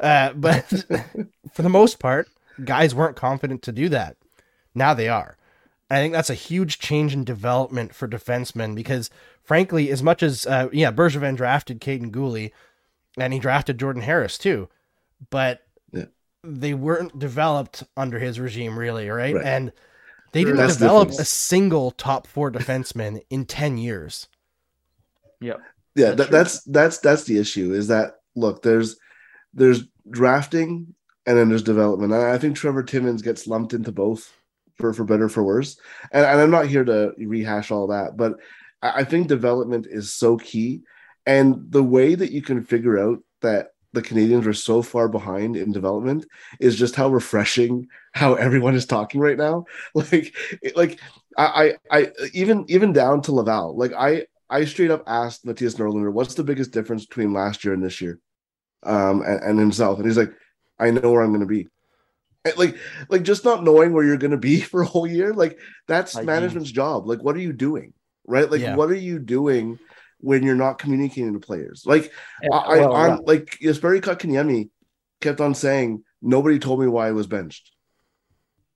Uh, 0.00 0.32
but 0.32 0.64
for 1.52 1.62
the 1.62 1.68
most 1.68 2.00
part, 2.00 2.26
guys 2.64 2.96
weren't 2.96 3.14
confident 3.14 3.62
to 3.62 3.70
do 3.70 3.88
that. 3.90 4.16
Now 4.74 4.92
they 4.92 5.08
are. 5.08 5.36
I 5.90 5.96
think 5.96 6.12
that's 6.12 6.30
a 6.30 6.34
huge 6.34 6.78
change 6.78 7.12
in 7.12 7.24
development 7.24 7.94
for 7.94 8.06
defensemen 8.06 8.74
because, 8.74 9.10
frankly, 9.42 9.90
as 9.90 10.02
much 10.02 10.22
as 10.22 10.46
uh, 10.46 10.68
yeah, 10.72 10.92
Bergevin 10.92 11.36
drafted 11.36 11.80
Kaiden 11.80 12.10
Guhle, 12.12 12.52
and 13.18 13.32
he 13.32 13.38
drafted 13.38 13.78
Jordan 13.78 14.02
Harris 14.02 14.38
too, 14.38 14.68
but 15.30 15.66
yeah. 15.92 16.04
they 16.44 16.74
weren't 16.74 17.18
developed 17.18 17.82
under 17.96 18.18
his 18.18 18.38
regime, 18.38 18.78
really, 18.78 19.08
right? 19.10 19.34
right. 19.34 19.44
And 19.44 19.72
they 20.32 20.44
didn't 20.44 20.58
that's 20.58 20.76
develop 20.76 21.08
a 21.08 21.24
single 21.24 21.90
top 21.90 22.28
four 22.28 22.52
defenseman 22.52 23.20
in 23.30 23.44
ten 23.44 23.76
years. 23.76 24.28
Yeah, 25.40 25.54
yeah, 25.96 26.12
that, 26.12 26.30
that's 26.30 26.62
that's 26.64 26.98
that's 26.98 27.24
the 27.24 27.38
issue. 27.38 27.72
Is 27.72 27.88
that 27.88 28.20
look? 28.36 28.62
There's 28.62 28.96
there's 29.52 29.82
drafting 30.08 30.94
and 31.26 31.36
then 31.36 31.48
there's 31.48 31.62
development. 31.62 32.12
And 32.12 32.22
I 32.22 32.38
think 32.38 32.56
Trevor 32.56 32.82
Timmins 32.82 33.22
gets 33.22 33.46
lumped 33.46 33.72
into 33.72 33.92
both 33.92 34.32
for, 34.80 34.92
for 34.92 35.04
better 35.04 35.28
for 35.28 35.42
worse. 35.42 35.78
And, 36.12 36.24
and 36.24 36.40
I'm 36.40 36.50
not 36.50 36.66
here 36.66 36.84
to 36.84 37.12
rehash 37.18 37.70
all 37.70 37.88
that, 37.88 38.16
but 38.16 38.34
I, 38.82 39.00
I 39.00 39.04
think 39.04 39.28
development 39.28 39.86
is 39.88 40.12
so 40.12 40.36
key. 40.36 40.82
And 41.26 41.70
the 41.70 41.82
way 41.82 42.14
that 42.14 42.32
you 42.32 42.42
can 42.42 42.64
figure 42.64 42.98
out 42.98 43.18
that 43.42 43.68
the 43.92 44.02
Canadiens 44.02 44.46
are 44.46 44.54
so 44.54 44.82
far 44.82 45.08
behind 45.08 45.56
in 45.56 45.72
development 45.72 46.26
is 46.60 46.76
just 46.76 46.94
how 46.94 47.08
refreshing 47.08 47.88
how 48.12 48.34
everyone 48.34 48.74
is 48.74 48.86
talking 48.86 49.20
right 49.20 49.38
now. 49.38 49.64
Like, 49.94 50.34
like 50.74 51.00
I, 51.36 51.74
I, 51.90 52.10
even 52.34 52.64
even 52.68 52.92
down 52.92 53.22
to 53.22 53.32
Laval. 53.32 53.76
Like 53.76 53.92
I, 53.96 54.26
I 54.48 54.64
straight 54.64 54.90
up 54.90 55.04
asked 55.06 55.44
Mattias 55.44 55.76
Norlinder, 55.76 56.12
"What's 56.12 56.34
the 56.34 56.44
biggest 56.44 56.72
difference 56.72 57.06
between 57.06 57.32
last 57.32 57.64
year 57.64 57.74
and 57.74 57.82
this 57.82 58.00
year?" 58.00 58.18
Um, 58.82 59.22
and, 59.22 59.42
and 59.42 59.58
himself, 59.58 59.98
and 59.98 60.06
he's 60.06 60.18
like, 60.18 60.32
"I 60.78 60.90
know 60.90 61.10
where 61.10 61.22
I'm 61.22 61.30
going 61.30 61.40
to 61.40 61.46
be." 61.46 61.68
like 62.56 62.76
like 63.08 63.22
just 63.22 63.44
not 63.44 63.64
knowing 63.64 63.92
where 63.92 64.04
you're 64.04 64.16
going 64.16 64.30
to 64.30 64.36
be 64.36 64.60
for 64.60 64.82
a 64.82 64.86
whole 64.86 65.06
year 65.06 65.32
like 65.32 65.58
that's 65.86 66.16
I 66.16 66.22
management's 66.22 66.70
job 66.70 67.06
like 67.06 67.22
what 67.22 67.36
are 67.36 67.40
you 67.40 67.52
doing 67.52 67.92
right 68.26 68.50
like 68.50 68.60
yeah. 68.60 68.76
what 68.76 68.90
are 68.90 68.94
you 68.94 69.18
doing 69.18 69.78
when 70.18 70.42
you're 70.42 70.54
not 70.54 70.78
communicating 70.78 71.32
to 71.32 71.40
players 71.40 71.84
like 71.86 72.12
yeah, 72.42 72.56
i 72.56 72.78
well, 72.78 72.94
i 72.94 73.08
am 73.08 73.20
like 73.24 73.58
Jesperi 73.62 74.00
Kotkaniemi 74.00 74.68
kept 75.20 75.40
on 75.40 75.54
saying 75.54 76.04
nobody 76.20 76.58
told 76.58 76.80
me 76.80 76.86
why 76.86 77.08
i 77.08 77.12
was 77.12 77.26
benched 77.26 77.72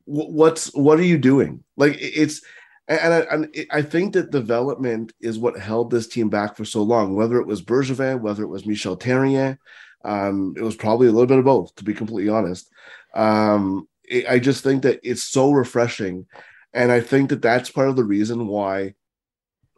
what's 0.07 0.68
what 0.74 0.98
are 0.98 1.05
you 1.05 1.18
doing 1.18 1.62
like 1.77 1.96
it's 1.98 2.42
and 2.87 3.14
I, 3.14 3.20
and 3.20 3.57
I 3.70 3.81
think 3.81 4.12
that 4.12 4.31
development 4.31 5.14
is 5.18 5.38
what 5.38 5.59
held 5.59 5.90
this 5.90 6.07
team 6.07 6.29
back 6.29 6.55
for 6.55 6.66
so 6.66 6.83
long. 6.83 7.14
Whether 7.14 7.38
it 7.38 7.46
was 7.46 7.62
Bergevin, 7.62 8.20
whether 8.20 8.42
it 8.42 8.48
was 8.48 8.66
Michel 8.66 8.96
Therrien, 8.96 9.57
um, 10.05 10.55
it 10.57 10.62
was 10.62 10.77
probably 10.77 11.09
a 11.09 11.11
little 11.11 11.27
bit 11.27 11.38
of 11.38 11.46
both, 11.46 11.74
to 11.77 11.85
be 11.85 11.94
completely 11.94 12.31
honest. 12.31 12.70
Um, 13.14 13.88
it, 14.05 14.27
I 14.29 14.38
just 14.38 14.62
think 14.62 14.83
that 14.83 15.00
it's 15.03 15.22
so 15.22 15.50
refreshing, 15.50 16.27
and 16.72 16.92
I 16.92 17.00
think 17.00 17.31
that 17.31 17.42
that's 17.42 17.70
part 17.70 17.88
of 17.88 17.96
the 17.96 18.05
reason 18.05 18.46
why 18.46 18.94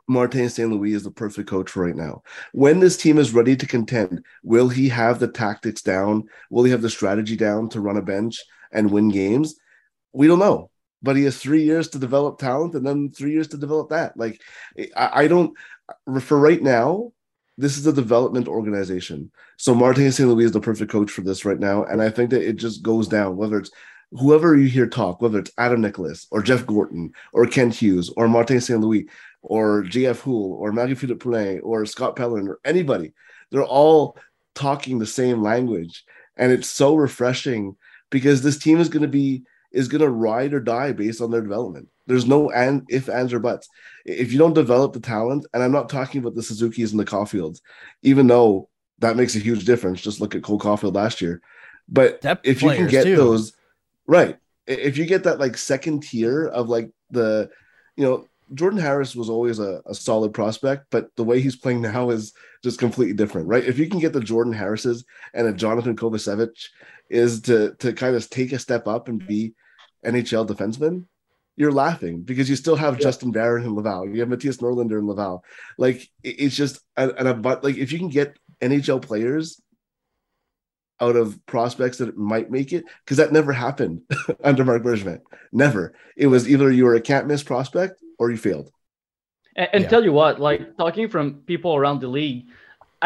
Martin 0.09 0.49
St. 0.49 0.71
Louis 0.71 0.95
is 0.95 1.03
the 1.03 1.11
perfect 1.11 1.49
coach 1.49 1.75
right 1.77 1.97
now. 1.97 2.23
When 2.53 2.81
this 2.81 2.97
team 2.97 3.19
is 3.19 3.35
ready 3.35 3.57
to 3.57 3.67
contend, 3.67 4.25
will 4.43 4.69
he 4.69 4.89
have 4.89 5.19
the 5.19 5.29
tactics 5.29 5.83
down? 5.83 6.25
Will 6.51 6.65
he 6.65 6.71
have 6.71 6.83
the 6.83 6.91
strategy 6.91 7.37
down 7.37 7.69
to 7.71 7.81
run 7.81 7.97
a 7.97 8.03
bench 8.03 8.43
and 8.73 8.91
win 8.91 9.09
games? 9.09 9.57
We 10.13 10.27
don't 10.27 10.39
know. 10.39 10.71
But 11.03 11.17
he 11.17 11.25
has 11.25 11.39
three 11.39 11.63
years 11.63 11.89
to 11.89 11.99
develop 11.99 12.39
talent 12.39 12.75
and 12.75 12.87
then 12.87 13.11
three 13.11 13.33
years 13.33 13.49
to 13.49 13.59
develop 13.59 13.91
that. 13.91 14.17
Like, 14.17 14.41
I, 14.97 15.25
I 15.25 15.29
don't, 15.29 15.57
for 16.21 16.39
right 16.39 16.63
now, 16.63 17.13
this 17.59 17.79
is 17.79 17.87
a 17.87 17.93
development 17.93 18.49
organization. 18.49 19.31
So 19.57 19.75
Martin 19.75 20.11
St. 20.13 20.29
Louis 20.29 20.45
is 20.45 20.53
the 20.53 20.61
perfect 20.61 20.91
coach 20.91 21.11
for 21.11 21.23
this 21.23 21.45
right 21.45 21.59
now. 21.59 21.85
And 21.85 22.03
I 22.03 22.11
think 22.11 22.31
that 22.31 22.47
it 22.47 22.57
just 22.57 22.83
goes 22.83 23.09
down, 23.09 23.37
whether 23.37 23.59
it's 23.59 23.71
whoever 24.13 24.57
you 24.57 24.69
hear 24.69 24.87
talk, 24.87 25.21
whether 25.21 25.39
it's 25.39 25.51
Adam 25.59 25.81
Nicholas 25.81 26.27
or 26.31 26.43
Jeff 26.43 26.67
Gorton 26.67 27.13
or 27.33 27.47
Kent 27.47 27.75
Hughes 27.75 28.11
or 28.17 28.29
Martin 28.29 28.61
St. 28.61 28.81
Louis 28.81 29.09
or 29.43 29.85
JF 29.85 30.21
Houle 30.21 30.53
or 30.55 30.73
Marie-Philip 30.73 31.21
Poulin 31.21 31.61
or 31.63 31.87
Scott 31.87 32.17
Pellerin 32.17 32.49
or 32.49 32.59
anybody, 32.65 33.15
they're 33.51 33.65
all 33.65 34.19
talking 34.55 34.99
the 34.99 35.07
same 35.07 35.43
language. 35.43 36.05
And 36.37 36.53
it's 36.53 36.69
so 36.69 36.95
refreshing 36.95 37.77
because 38.11 38.43
this 38.43 38.59
team 38.59 38.79
is 38.79 38.89
going 38.89 39.03
to 39.03 39.09
be 39.09 39.45
is 39.73 39.89
going 39.89 40.01
to 40.01 40.09
ride 40.09 40.55
or 40.55 40.61
die 40.61 40.93
based 40.93 41.21
on 41.21 41.31
their 41.31 41.43
development. 41.43 41.89
There's 42.07 42.27
no 42.27 42.51
and 42.51 42.85
if, 42.89 43.09
ands, 43.09 43.33
or 43.33 43.41
buts. 43.41 43.69
If 44.05 44.33
you 44.33 44.39
don't 44.39 44.55
develop 44.55 44.93
the 44.93 45.01
talent, 45.01 45.47
and 45.53 45.63
I'm 45.63 45.73
not 45.73 45.89
talking 45.89 46.21
about 46.21 46.35
the 46.35 46.43
Suzuki's 46.43 46.93
and 46.93 47.01
the 47.01 47.05
Caufields, 47.05 47.61
even 48.03 48.27
though 48.27 48.69
that 48.99 49.17
makes 49.17 49.35
a 49.37 49.41
huge 49.41 49.65
difference. 49.65 50.01
Just 50.01 50.21
look 50.21 50.35
at 50.35 50.43
Cole 50.43 50.59
Caufield 50.59 50.95
last 50.95 51.21
year. 51.21 51.43
But 51.89 52.21
Depth 52.21 52.47
if 52.47 52.63
you 52.63 52.71
can 52.71 52.89
get 52.89 53.05
too. 53.05 53.17
those 53.17 53.53
right, 54.07 54.39
if 54.67 54.97
you 54.97 55.07
get 55.07 55.25
that 55.25 55.39
like 55.39 55.57
second 55.57 56.03
tier 56.03 56.47
of 56.47 56.69
like 56.69 56.91
the, 57.11 57.51
you 57.97 58.05
know, 58.05 58.27
Jordan 58.55 58.79
Harris 58.79 59.17
was 59.17 59.29
always 59.29 59.59
a, 59.59 59.83
a 59.87 59.95
solid 59.95 60.33
prospect, 60.33 60.87
but 60.91 61.15
the 61.17 61.25
way 61.25 61.41
he's 61.41 61.57
playing 61.57 61.83
now 61.83 62.11
is 62.11 62.33
just 62.63 62.79
completely 62.79 63.15
different, 63.15 63.49
right? 63.49 63.65
If 63.65 63.79
you 63.79 63.89
can 63.89 63.99
get 63.99 64.13
the 64.13 64.21
Jordan 64.21 64.53
Harrises 64.53 65.05
and 65.35 65.49
a 65.49 65.53
Jonathan 65.53 65.97
Kovacevic 65.97 66.51
is 67.11 67.43
to 67.43 67.75
to 67.79 67.93
kind 67.93 68.15
of 68.15 68.29
take 68.31 68.53
a 68.53 68.59
step 68.59 68.87
up 68.87 69.09
and 69.09 69.25
be 69.27 69.55
NHL 70.05 70.47
defenseman, 70.47 71.07
you're 71.57 71.73
laughing 71.73 72.23
because 72.23 72.49
you 72.51 72.57
still 72.57 72.77
have 72.77 72.95
yeah. 72.95 73.01
Justin 73.01 73.33
Barron 73.33 73.65
in 73.65 73.75
Laval. 73.75 74.09
You 74.09 74.21
have 74.21 74.29
Mattias 74.29 74.59
Norlinder 74.59 74.99
in 74.99 75.07
Laval. 75.07 75.45
Like 75.79 76.09
it's 76.23 76.55
just 76.55 76.81
an 76.97 77.27
about 77.27 77.65
like 77.65 77.77
if 77.77 77.93
you 77.93 77.99
can 77.99 78.09
get 78.09 78.39
NHL 78.63 79.03
players 79.03 79.61
out 81.01 81.17
of 81.17 81.45
prospects 81.47 81.99
that 81.99 82.17
might 82.17 82.51
make 82.51 82.73
it, 82.73 82.85
because 83.05 83.19
that 83.19 83.33
never 83.33 83.53
happened 83.53 84.01
under 84.45 84.65
Marc 84.65 84.83
Bergevin. 84.83 85.21
Never. 85.53 85.95
It 86.17 86.27
was 86.27 86.49
either 86.49 86.71
you 86.71 86.85
were 86.85 86.95
a 86.95 87.01
can't 87.01 87.27
miss 87.27 87.43
prospect 87.43 88.03
or 88.19 88.31
you 88.31 88.37
failed. 88.37 88.71
And, 89.57 89.69
and 89.73 89.83
yeah. 89.85 89.89
tell 89.89 90.05
you 90.05 90.13
what, 90.13 90.41
like 90.41 90.77
talking 90.77 91.09
from 91.09 91.43
people 91.47 91.75
around 91.77 92.01
the 92.01 92.09
league, 92.09 92.47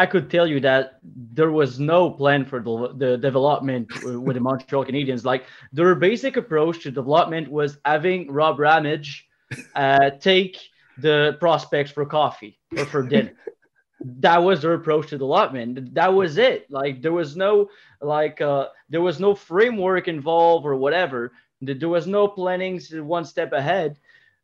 I 0.01 0.07
could 0.07 0.31
tell 0.31 0.47
you 0.47 0.59
that 0.61 0.97
there 1.03 1.51
was 1.51 1.79
no 1.79 2.09
plan 2.09 2.43
for 2.43 2.59
the, 2.59 2.93
the 2.97 3.17
development 3.17 3.87
with 4.03 4.33
the 4.33 4.39
Montreal 4.41 4.83
Canadiens. 4.83 5.23
Like 5.23 5.45
their 5.71 5.93
basic 5.93 6.37
approach 6.37 6.81
to 6.83 6.89
development 6.89 7.51
was 7.51 7.77
having 7.85 8.31
Rob 8.31 8.57
Ramage 8.57 9.27
uh, 9.75 10.09
take 10.19 10.57
the 10.97 11.37
prospects 11.39 11.91
for 11.91 12.03
coffee 12.07 12.57
or 12.75 12.85
for 12.85 13.03
dinner. 13.03 13.33
that 14.25 14.39
was 14.39 14.63
their 14.63 14.73
approach 14.73 15.09
to 15.09 15.19
development. 15.19 15.93
That 15.93 16.11
was 16.11 16.39
it. 16.39 16.65
Like 16.71 17.03
there 17.03 17.13
was 17.13 17.35
no 17.35 17.69
like 18.01 18.41
uh, 18.41 18.69
there 18.89 19.01
was 19.01 19.19
no 19.19 19.35
framework 19.35 20.07
involved 20.07 20.65
or 20.65 20.77
whatever. 20.77 21.31
There 21.61 21.89
was 21.89 22.07
no 22.07 22.27
planning 22.27 22.81
one 23.05 23.25
step 23.25 23.53
ahead. 23.53 23.99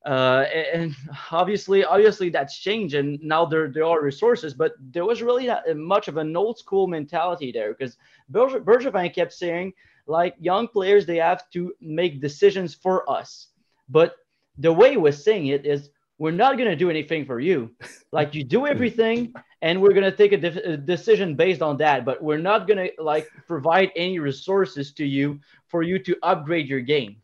Uh, 0.08 0.46
and 0.74 0.96
obviously, 1.32 1.84
obviously 1.84 2.30
that's 2.30 2.58
changed, 2.58 2.96
and 2.96 3.22
now 3.22 3.46
there 3.46 3.68
there 3.68 3.84
are 3.84 4.02
resources. 4.02 4.54
But 4.54 4.72
there 4.80 5.04
was 5.04 5.22
really 5.22 5.48
not 5.48 5.64
much 5.76 6.08
of 6.08 6.16
an 6.16 6.36
old 6.38 6.58
school 6.58 6.88
mentality 6.88 7.52
there 7.52 7.74
because 7.74 7.98
Bergevin 8.32 9.14
kept 9.14 9.34
saying 9.34 9.74
like 10.08 10.34
young 10.40 10.70
players 10.70 11.06
they 11.06 11.18
have 11.18 11.50
to 11.52 11.74
make 11.82 12.22
decisions 12.22 12.74
for 12.74 13.10
us, 13.10 13.50
but 13.90 14.16
the 14.58 14.72
way 14.72 14.92
he 14.92 14.98
was 14.98 15.22
saying 15.22 15.48
it 15.48 15.66
is 15.66 15.90
we're 16.20 16.32
not 16.32 16.58
going 16.58 16.70
to 16.70 16.76
do 16.76 16.90
anything 16.90 17.26
for 17.26 17.40
you. 17.40 17.76
Like 18.14 18.34
you 18.34 18.44
do 18.46 18.66
everything 18.66 19.34
and 19.62 19.82
we're 19.82 19.92
going 19.92 20.10
to 20.10 20.16
take 20.16 20.32
a, 20.32 20.38
de- 20.38 20.72
a, 20.74 20.78
decision 20.78 21.36
based 21.36 21.62
on 21.62 21.76
that, 21.78 22.06
but 22.06 22.24
we're 22.24 22.40
not 22.40 22.66
going 22.66 22.78
to 22.78 23.04
like 23.04 23.28
provide 23.48 23.92
any 23.98 24.18
resources 24.18 24.94
to 24.94 25.06
you 25.06 25.42
for 25.68 25.84
you 25.84 26.00
to 26.00 26.16
upgrade 26.24 26.70
your 26.70 26.80
game. 26.80 27.18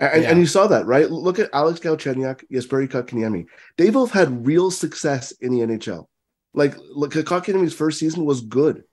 And, 0.00 0.22
yeah. 0.22 0.30
and 0.30 0.38
you 0.40 0.46
saw 0.46 0.66
that, 0.66 0.86
right? 0.86 1.10
Look 1.10 1.38
at 1.38 1.50
Alex 1.52 1.78
Galchenyuk, 1.78 2.44
Jesperi 2.50 2.88
Kotkaniemi. 2.88 3.46
They 3.76 3.90
both 3.90 4.10
had 4.10 4.46
real 4.46 4.70
success 4.70 5.30
in 5.32 5.52
the 5.52 5.60
NHL. 5.60 6.06
Like, 6.54 6.74
look, 6.92 7.12
Kotkaniemi's 7.12 7.74
first 7.74 8.00
season 8.00 8.24
was 8.24 8.40
good, 8.40 8.84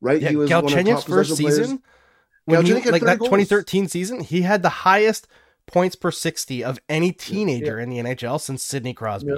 right? 0.00 0.20
Yeah, 0.20 0.30
he 0.30 0.36
was 0.36 0.50
Galchenyuk's 0.50 1.04
first 1.04 1.36
season, 1.36 1.80
when 2.44 2.66
he, 2.66 2.74
like 2.90 3.02
that 3.02 3.20
goals. 3.20 3.28
2013 3.28 3.88
season, 3.88 4.20
he 4.20 4.42
had 4.42 4.62
the 4.62 4.68
highest– 4.68 5.26
points 5.68 5.94
per 5.94 6.10
60 6.10 6.64
of 6.64 6.80
any 6.88 7.12
teenager 7.12 7.76
yeah. 7.76 7.82
in 7.84 7.90
the 7.90 7.98
NHL 7.98 8.40
since 8.40 8.64
Sidney 8.64 8.94
Crosby. 8.94 9.34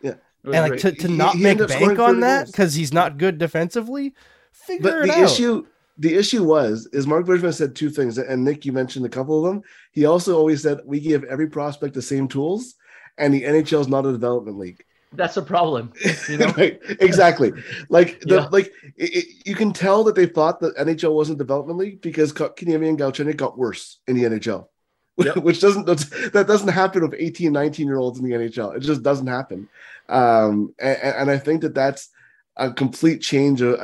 Yeah. 0.00 0.14
yeah. 0.44 0.60
And 0.60 0.70
like 0.70 0.80
to, 0.80 0.92
to 0.92 1.08
he, 1.08 1.14
not 1.14 1.34
he 1.34 1.42
make 1.42 1.58
bank 1.68 1.98
on 1.98 2.20
that 2.20 2.46
because 2.46 2.74
he's 2.74 2.92
not 2.92 3.18
good 3.18 3.36
defensively, 3.36 4.14
figure 4.52 4.82
but 4.82 5.02
it 5.02 5.06
the 5.08 5.12
out. 5.12 5.30
issue 5.30 5.66
the 5.98 6.14
issue 6.14 6.42
was 6.42 6.88
is 6.92 7.06
Marc 7.06 7.26
Bergevin 7.26 7.54
said 7.54 7.74
two 7.74 7.90
things, 7.90 8.18
and 8.18 8.44
Nick, 8.44 8.64
you 8.64 8.72
mentioned 8.72 9.06
a 9.06 9.10
couple 9.10 9.38
of 9.38 9.52
them. 9.52 9.62
He 9.92 10.06
also 10.06 10.36
always 10.36 10.62
said 10.62 10.80
we 10.84 11.00
give 11.00 11.24
every 11.24 11.48
prospect 11.48 11.94
the 11.94 12.02
same 12.02 12.28
tools, 12.28 12.74
and 13.18 13.32
the 13.32 13.42
NHL 13.42 13.80
is 13.80 13.88
not 13.88 14.06
a 14.06 14.12
development 14.12 14.58
league. 14.58 14.84
That's 15.14 15.36
a 15.36 15.42
problem. 15.42 15.92
You 16.28 16.38
know? 16.38 16.46
right, 16.56 16.80
exactly. 17.00 17.52
Like 17.90 18.20
the 18.20 18.36
yeah. 18.36 18.48
like 18.50 18.72
it, 18.96 19.16
it, 19.16 19.26
you 19.46 19.54
can 19.54 19.72
tell 19.72 20.04
that 20.04 20.14
they 20.14 20.26
thought 20.26 20.60
that 20.60 20.76
NHL 20.76 21.14
wasn't 21.14 21.38
development 21.38 21.78
league 21.78 22.00
because 22.00 22.32
Kotkaniemi 22.32 22.88
and 22.88 22.98
Galchenyuk 22.98 23.36
got 23.36 23.58
worse 23.58 23.98
in 24.06 24.16
the 24.16 24.24
NHL. 24.24 24.68
yep. 25.18 25.36
which 25.38 25.60
doesn't 25.60 25.84
that 25.84 26.46
doesn't 26.46 26.68
happen 26.68 27.02
with 27.02 27.14
18 27.18 27.52
19 27.52 27.86
year 27.86 27.98
olds 27.98 28.18
in 28.18 28.24
the 28.24 28.34
nhl 28.34 28.74
it 28.74 28.80
just 28.80 29.02
doesn't 29.02 29.26
happen 29.26 29.68
um, 30.08 30.74
and, 30.80 30.96
and, 30.96 31.30
i 31.30 31.36
think 31.36 31.60
that 31.60 31.74
that's 31.74 32.08
a 32.56 32.72
complete 32.72 33.20
change 33.20 33.60
of 33.60 33.78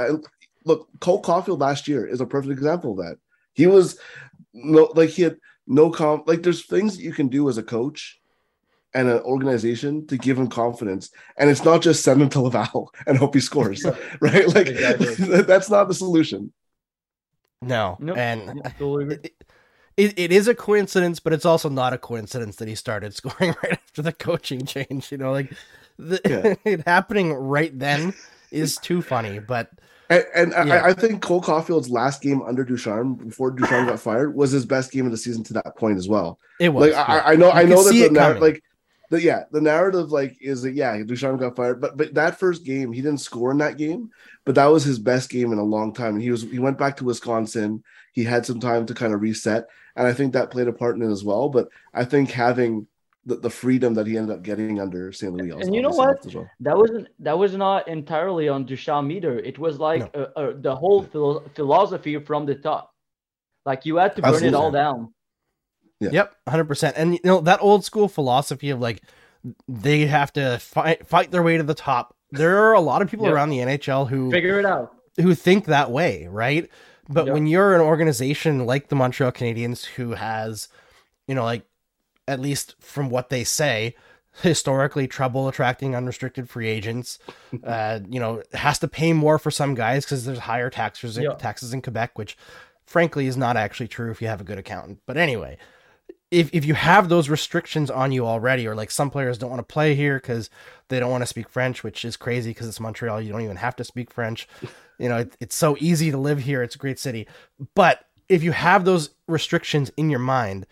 look 0.68 0.88
cole 1.00 1.22
caufield 1.22 1.60
last 1.60 1.88
year 1.88 2.06
is 2.06 2.20
a 2.20 2.26
perfect 2.26 2.52
example 2.52 2.92
of 2.92 2.98
that 2.98 3.16
he 3.54 3.66
was 3.66 3.98
no 4.52 4.90
like 4.94 5.10
he 5.10 5.22
had 5.22 5.36
no 5.66 5.90
comp 5.90 6.28
like 6.28 6.42
there's 6.42 6.64
things 6.64 6.96
that 6.96 7.02
you 7.02 7.12
can 7.12 7.28
do 7.28 7.48
as 7.48 7.58
a 7.58 7.62
coach 7.62 8.20
and 8.94 9.08
an 9.08 9.20
organization 9.20 10.06
to 10.06 10.16
give 10.16 10.38
him 10.38 10.48
confidence 10.48 11.10
and 11.36 11.50
it's 11.50 11.64
not 11.64 11.82
just 11.82 12.02
send 12.02 12.22
him 12.22 12.28
to 12.28 12.40
laval 12.40 12.92
and 13.06 13.18
hope 13.18 13.34
he 13.34 13.40
scores 13.40 13.84
right 14.20 14.48
like 14.54 14.68
exactly. 14.68 15.14
that's 15.42 15.68
not 15.68 15.88
the 15.88 15.94
solution 15.94 16.52
no 17.60 17.96
nope. 17.98 18.16
and 18.16 18.62
it, 18.78 19.34
it, 19.98 20.16
it 20.16 20.32
is 20.32 20.46
a 20.46 20.54
coincidence, 20.54 21.18
but 21.18 21.32
it's 21.32 21.44
also 21.44 21.68
not 21.68 21.92
a 21.92 21.98
coincidence 21.98 22.56
that 22.56 22.68
he 22.68 22.76
started 22.76 23.14
scoring 23.14 23.54
right 23.62 23.72
after 23.72 24.00
the 24.00 24.12
coaching 24.12 24.64
change. 24.64 25.10
You 25.10 25.18
know, 25.18 25.32
like 25.32 25.52
the, 25.98 26.20
yeah. 26.24 26.54
it 26.64 26.86
happening 26.86 27.32
right 27.32 27.76
then 27.76 28.14
is 28.52 28.76
too 28.76 29.02
funny. 29.02 29.40
But 29.40 29.70
and, 30.10 30.54
and 30.54 30.68
yeah. 30.68 30.82
I, 30.82 30.88
I, 30.88 30.92
think 30.94 31.20
Cole 31.20 31.42
Caufield's 31.42 31.90
last 31.90 32.22
game 32.22 32.40
under 32.42 32.64
Ducharme 32.64 33.14
before 33.14 33.50
Ducharme 33.50 33.86
got 33.86 34.00
fired 34.00 34.34
was 34.34 34.50
his 34.50 34.64
best 34.64 34.90
game 34.90 35.04
of 35.04 35.12
the 35.12 35.18
season 35.18 35.44
to 35.44 35.52
that 35.54 35.76
point 35.76 35.98
as 35.98 36.08
well. 36.08 36.38
It 36.58 36.70
was. 36.70 36.86
Like 36.86 36.92
yeah. 36.92 37.02
I, 37.02 37.32
I, 37.32 37.36
know, 37.36 37.46
you 37.46 37.52
I 37.52 37.62
know 37.64 37.82
that 37.82 37.92
the 37.92 38.10
narrative, 38.10 38.42
like 38.42 38.62
the 39.10 39.22
yeah, 39.22 39.44
the 39.50 39.60
narrative 39.60 40.10
like 40.10 40.36
is 40.40 40.62
that 40.62 40.74
yeah, 40.74 41.02
Ducharme 41.02 41.38
got 41.38 41.56
fired, 41.56 41.80
but 41.80 41.96
but 41.96 42.14
that 42.14 42.38
first 42.38 42.64
game 42.64 42.92
he 42.92 43.02
didn't 43.02 43.20
score 43.20 43.50
in 43.50 43.58
that 43.58 43.76
game, 43.76 44.10
but 44.44 44.54
that 44.54 44.66
was 44.66 44.84
his 44.84 44.98
best 44.98 45.30
game 45.30 45.52
in 45.52 45.58
a 45.58 45.64
long 45.64 45.92
time. 45.92 46.14
And 46.14 46.22
he 46.22 46.30
was 46.30 46.42
he 46.42 46.58
went 46.58 46.78
back 46.78 46.96
to 46.98 47.04
Wisconsin. 47.04 47.84
He 48.12 48.24
had 48.24 48.46
some 48.46 48.60
time 48.60 48.86
to 48.86 48.94
kind 48.94 49.12
of 49.12 49.20
reset, 49.20 49.66
and 49.94 50.06
I 50.06 50.12
think 50.12 50.32
that 50.32 50.50
played 50.50 50.68
a 50.68 50.72
part 50.72 50.96
in 50.96 51.02
it 51.02 51.10
as 51.10 51.22
well. 51.22 51.48
But 51.50 51.68
I 51.92 52.04
think 52.04 52.30
having 52.30 52.86
the, 53.28 53.36
the 53.36 53.50
freedom 53.50 53.92
that 53.94 54.06
he 54.06 54.16
ended 54.16 54.34
up 54.34 54.42
getting 54.42 54.80
under 54.80 55.12
St. 55.12 55.32
Louis, 55.32 55.50
and 55.50 55.74
you 55.74 55.82
know 55.82 55.90
what, 55.90 56.24
well. 56.34 56.48
that 56.60 56.76
wasn't 56.76 57.08
that 57.18 57.38
was 57.38 57.54
not 57.54 57.86
entirely 57.86 58.48
on 58.48 58.64
Ducharme 58.64 59.10
either. 59.10 59.38
It 59.38 59.58
was 59.58 59.78
like 59.78 60.14
no. 60.14 60.22
uh, 60.34 60.40
uh, 60.40 60.52
the 60.56 60.74
whole 60.74 61.02
philo- 61.02 61.44
philosophy 61.54 62.18
from 62.18 62.46
the 62.46 62.54
top. 62.54 62.94
Like 63.66 63.84
you 63.84 63.96
had 63.96 64.16
to 64.16 64.22
burn 64.22 64.30
Absolutely. 64.30 64.58
it 64.58 64.60
all 64.60 64.70
down. 64.70 65.12
Yeah. 66.00 66.10
Yep, 66.12 66.36
hundred 66.48 66.64
percent. 66.64 66.96
And 66.96 67.14
you 67.14 67.20
know 67.22 67.40
that 67.42 67.60
old 67.60 67.84
school 67.84 68.08
philosophy 68.08 68.70
of 68.70 68.80
like 68.80 69.02
they 69.68 70.06
have 70.06 70.32
to 70.32 70.58
fight 70.58 71.06
fight 71.06 71.30
their 71.30 71.42
way 71.42 71.58
to 71.58 71.62
the 71.62 71.74
top. 71.74 72.16
There 72.30 72.64
are 72.64 72.72
a 72.72 72.80
lot 72.80 73.02
of 73.02 73.10
people 73.10 73.26
yep. 73.26 73.34
around 73.34 73.50
the 73.50 73.58
NHL 73.58 74.08
who 74.08 74.30
figure 74.30 74.58
it 74.58 74.64
out, 74.64 74.94
who 75.20 75.34
think 75.34 75.66
that 75.66 75.90
way, 75.90 76.26
right? 76.28 76.70
But 77.10 77.26
yep. 77.26 77.34
when 77.34 77.46
you're 77.46 77.74
an 77.74 77.82
organization 77.82 78.64
like 78.64 78.88
the 78.88 78.96
Montreal 78.96 79.32
Canadiens 79.32 79.84
who 79.84 80.12
has, 80.12 80.68
you 81.26 81.34
know, 81.34 81.44
like 81.44 81.67
at 82.28 82.38
least 82.38 82.76
from 82.78 83.10
what 83.10 83.30
they 83.30 83.42
say, 83.42 83.96
historically 84.42 85.08
trouble 85.08 85.48
attracting 85.48 85.96
unrestricted 85.96 86.48
free 86.48 86.68
agents, 86.68 87.18
uh, 87.64 88.00
you 88.08 88.20
know, 88.20 88.42
has 88.52 88.78
to 88.78 88.88
pay 88.88 89.12
more 89.12 89.38
for 89.38 89.50
some 89.50 89.74
guys 89.74 90.04
because 90.04 90.24
there's 90.24 90.40
higher 90.40 90.70
taxes 90.70 91.18
yep. 91.18 91.38
taxes 91.38 91.72
in 91.72 91.82
Quebec, 91.82 92.16
which 92.18 92.36
frankly 92.86 93.26
is 93.26 93.36
not 93.36 93.56
actually 93.56 93.88
true 93.88 94.10
if 94.10 94.22
you 94.22 94.28
have 94.28 94.40
a 94.40 94.44
good 94.44 94.58
accountant. 94.58 95.00
But 95.06 95.16
anyway, 95.16 95.58
if 96.30 96.50
if 96.52 96.64
you 96.64 96.74
have 96.74 97.08
those 97.08 97.28
restrictions 97.28 97.90
on 97.90 98.12
you 98.12 98.26
already, 98.26 98.66
or 98.66 98.74
like 98.74 98.90
some 98.90 99.10
players 99.10 99.38
don't 99.38 99.50
want 99.50 99.66
to 99.66 99.72
play 99.72 99.94
here 99.94 100.16
because 100.16 100.50
they 100.88 101.00
don't 101.00 101.10
want 101.10 101.22
to 101.22 101.26
speak 101.26 101.48
French, 101.48 101.82
which 101.82 102.04
is 102.04 102.16
crazy 102.16 102.50
because 102.50 102.68
it's 102.68 102.80
Montreal, 102.80 103.20
you 103.20 103.32
don't 103.32 103.42
even 103.42 103.56
have 103.56 103.76
to 103.76 103.84
speak 103.84 104.12
French. 104.12 104.48
You 105.00 105.08
know, 105.08 105.18
it, 105.18 105.36
it's 105.38 105.54
so 105.54 105.76
easy 105.78 106.10
to 106.10 106.18
live 106.18 106.40
here. 106.40 106.60
It's 106.60 106.74
a 106.74 106.78
great 106.78 106.98
city. 106.98 107.28
But 107.76 108.04
if 108.28 108.42
you 108.42 108.50
have 108.50 108.84
those 108.84 109.10
restrictions 109.28 109.92
in 109.96 110.10
your 110.10 110.18
mind, 110.18 110.66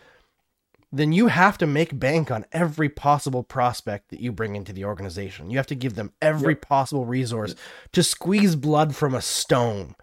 then 0.91 1.11
you 1.11 1.27
have 1.27 1.57
to 1.57 1.67
make 1.67 1.99
bank 1.99 2.31
on 2.31 2.45
every 2.51 2.89
possible 2.89 3.43
prospect 3.43 4.09
that 4.09 4.21
you 4.21 4.31
bring 4.31 4.55
into 4.55 4.71
the 4.71 4.85
organization. 4.85 5.49
You 5.49 5.57
have 5.57 5.67
to 5.67 5.75
give 5.75 5.95
them 5.95 6.13
every 6.21 6.53
yep. 6.53 6.61
possible 6.61 7.05
resource 7.05 7.55
to 7.91 8.03
squeeze 8.03 8.55
blood 8.55 8.95
from 8.95 9.13
a 9.13 9.21
stone. 9.21 9.95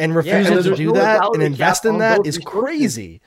And 0.00 0.14
refusing 0.14 0.52
yeah, 0.52 0.58
and 0.58 0.64
to 0.64 0.76
do 0.76 0.92
that 0.92 1.24
and 1.32 1.42
invest 1.42 1.84
in 1.84 1.98
that 1.98 2.24
is 2.24 2.38
crazy. 2.38 3.20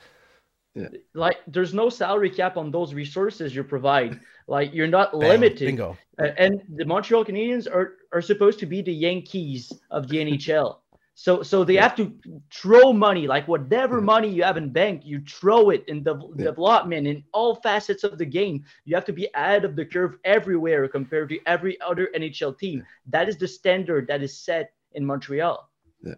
Yeah. 0.74 0.88
Like 1.14 1.36
there's 1.46 1.74
no 1.74 1.90
salary 1.90 2.30
cap 2.30 2.56
on 2.56 2.70
those 2.70 2.94
resources 2.94 3.54
you 3.54 3.62
provide. 3.62 4.20
Like 4.46 4.72
you're 4.72 4.86
not 4.86 5.12
Bam, 5.12 5.20
limited. 5.20 5.66
Bingo. 5.66 5.98
And 6.18 6.62
the 6.74 6.86
Montreal 6.86 7.24
Canadiens 7.24 7.66
are 7.70 7.96
are 8.12 8.22
supposed 8.22 8.58
to 8.60 8.66
be 8.66 8.80
the 8.80 8.92
Yankees 8.92 9.72
of 9.90 10.08
the 10.08 10.16
NHL. 10.18 10.78
So 11.14 11.42
so 11.42 11.62
they 11.62 11.74
yeah. 11.74 11.82
have 11.82 11.96
to 11.96 12.14
throw 12.52 12.92
money, 12.92 13.26
like 13.26 13.46
whatever 13.46 14.00
money 14.00 14.28
you 14.28 14.42
have 14.42 14.56
in 14.56 14.70
bank, 14.70 15.02
you 15.04 15.20
throw 15.20 15.70
it 15.70 15.84
in 15.86 16.02
the 16.02 16.16
yeah. 16.36 16.44
development 16.46 17.06
in 17.06 17.22
all 17.32 17.56
facets 17.56 18.02
of 18.02 18.18
the 18.18 18.24
game. 18.24 18.64
You 18.84 18.94
have 18.94 19.04
to 19.04 19.12
be 19.12 19.28
ahead 19.34 19.64
of 19.64 19.76
the 19.76 19.84
curve 19.84 20.16
everywhere 20.24 20.88
compared 20.88 21.28
to 21.28 21.38
every 21.46 21.80
other 21.80 22.08
NHL 22.16 22.58
team. 22.58 22.84
That 23.06 23.28
is 23.28 23.36
the 23.36 23.46
standard 23.46 24.06
that 24.08 24.22
is 24.22 24.38
set 24.38 24.72
in 24.92 25.04
Montreal. 25.04 25.68
Yeah, 26.02 26.14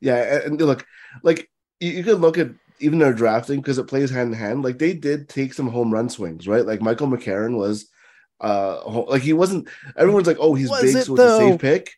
yeah, 0.00 0.40
and 0.44 0.60
look, 0.60 0.86
like 1.22 1.50
you, 1.80 1.90
you 1.90 2.04
could 2.04 2.20
look 2.20 2.38
at 2.38 2.50
even 2.80 3.00
their 3.00 3.12
drafting 3.12 3.60
because 3.60 3.78
it 3.78 3.88
plays 3.88 4.10
hand 4.10 4.32
in 4.32 4.38
hand. 4.38 4.62
Like 4.62 4.78
they 4.78 4.92
did 4.92 5.28
take 5.28 5.52
some 5.52 5.68
home 5.68 5.92
run 5.92 6.08
swings, 6.08 6.46
right? 6.46 6.64
Like 6.64 6.80
Michael 6.80 7.08
McCarron 7.08 7.56
was, 7.56 7.88
uh, 8.40 8.88
like 9.08 9.22
he 9.22 9.32
wasn't. 9.32 9.68
Everyone's 9.96 10.26
like, 10.26 10.38
oh, 10.40 10.54
he's 10.54 10.70
was 10.70 10.82
big, 10.82 11.02
so 11.02 11.14
it's 11.14 11.22
a 11.22 11.38
safe 11.38 11.60
pick. 11.60 11.97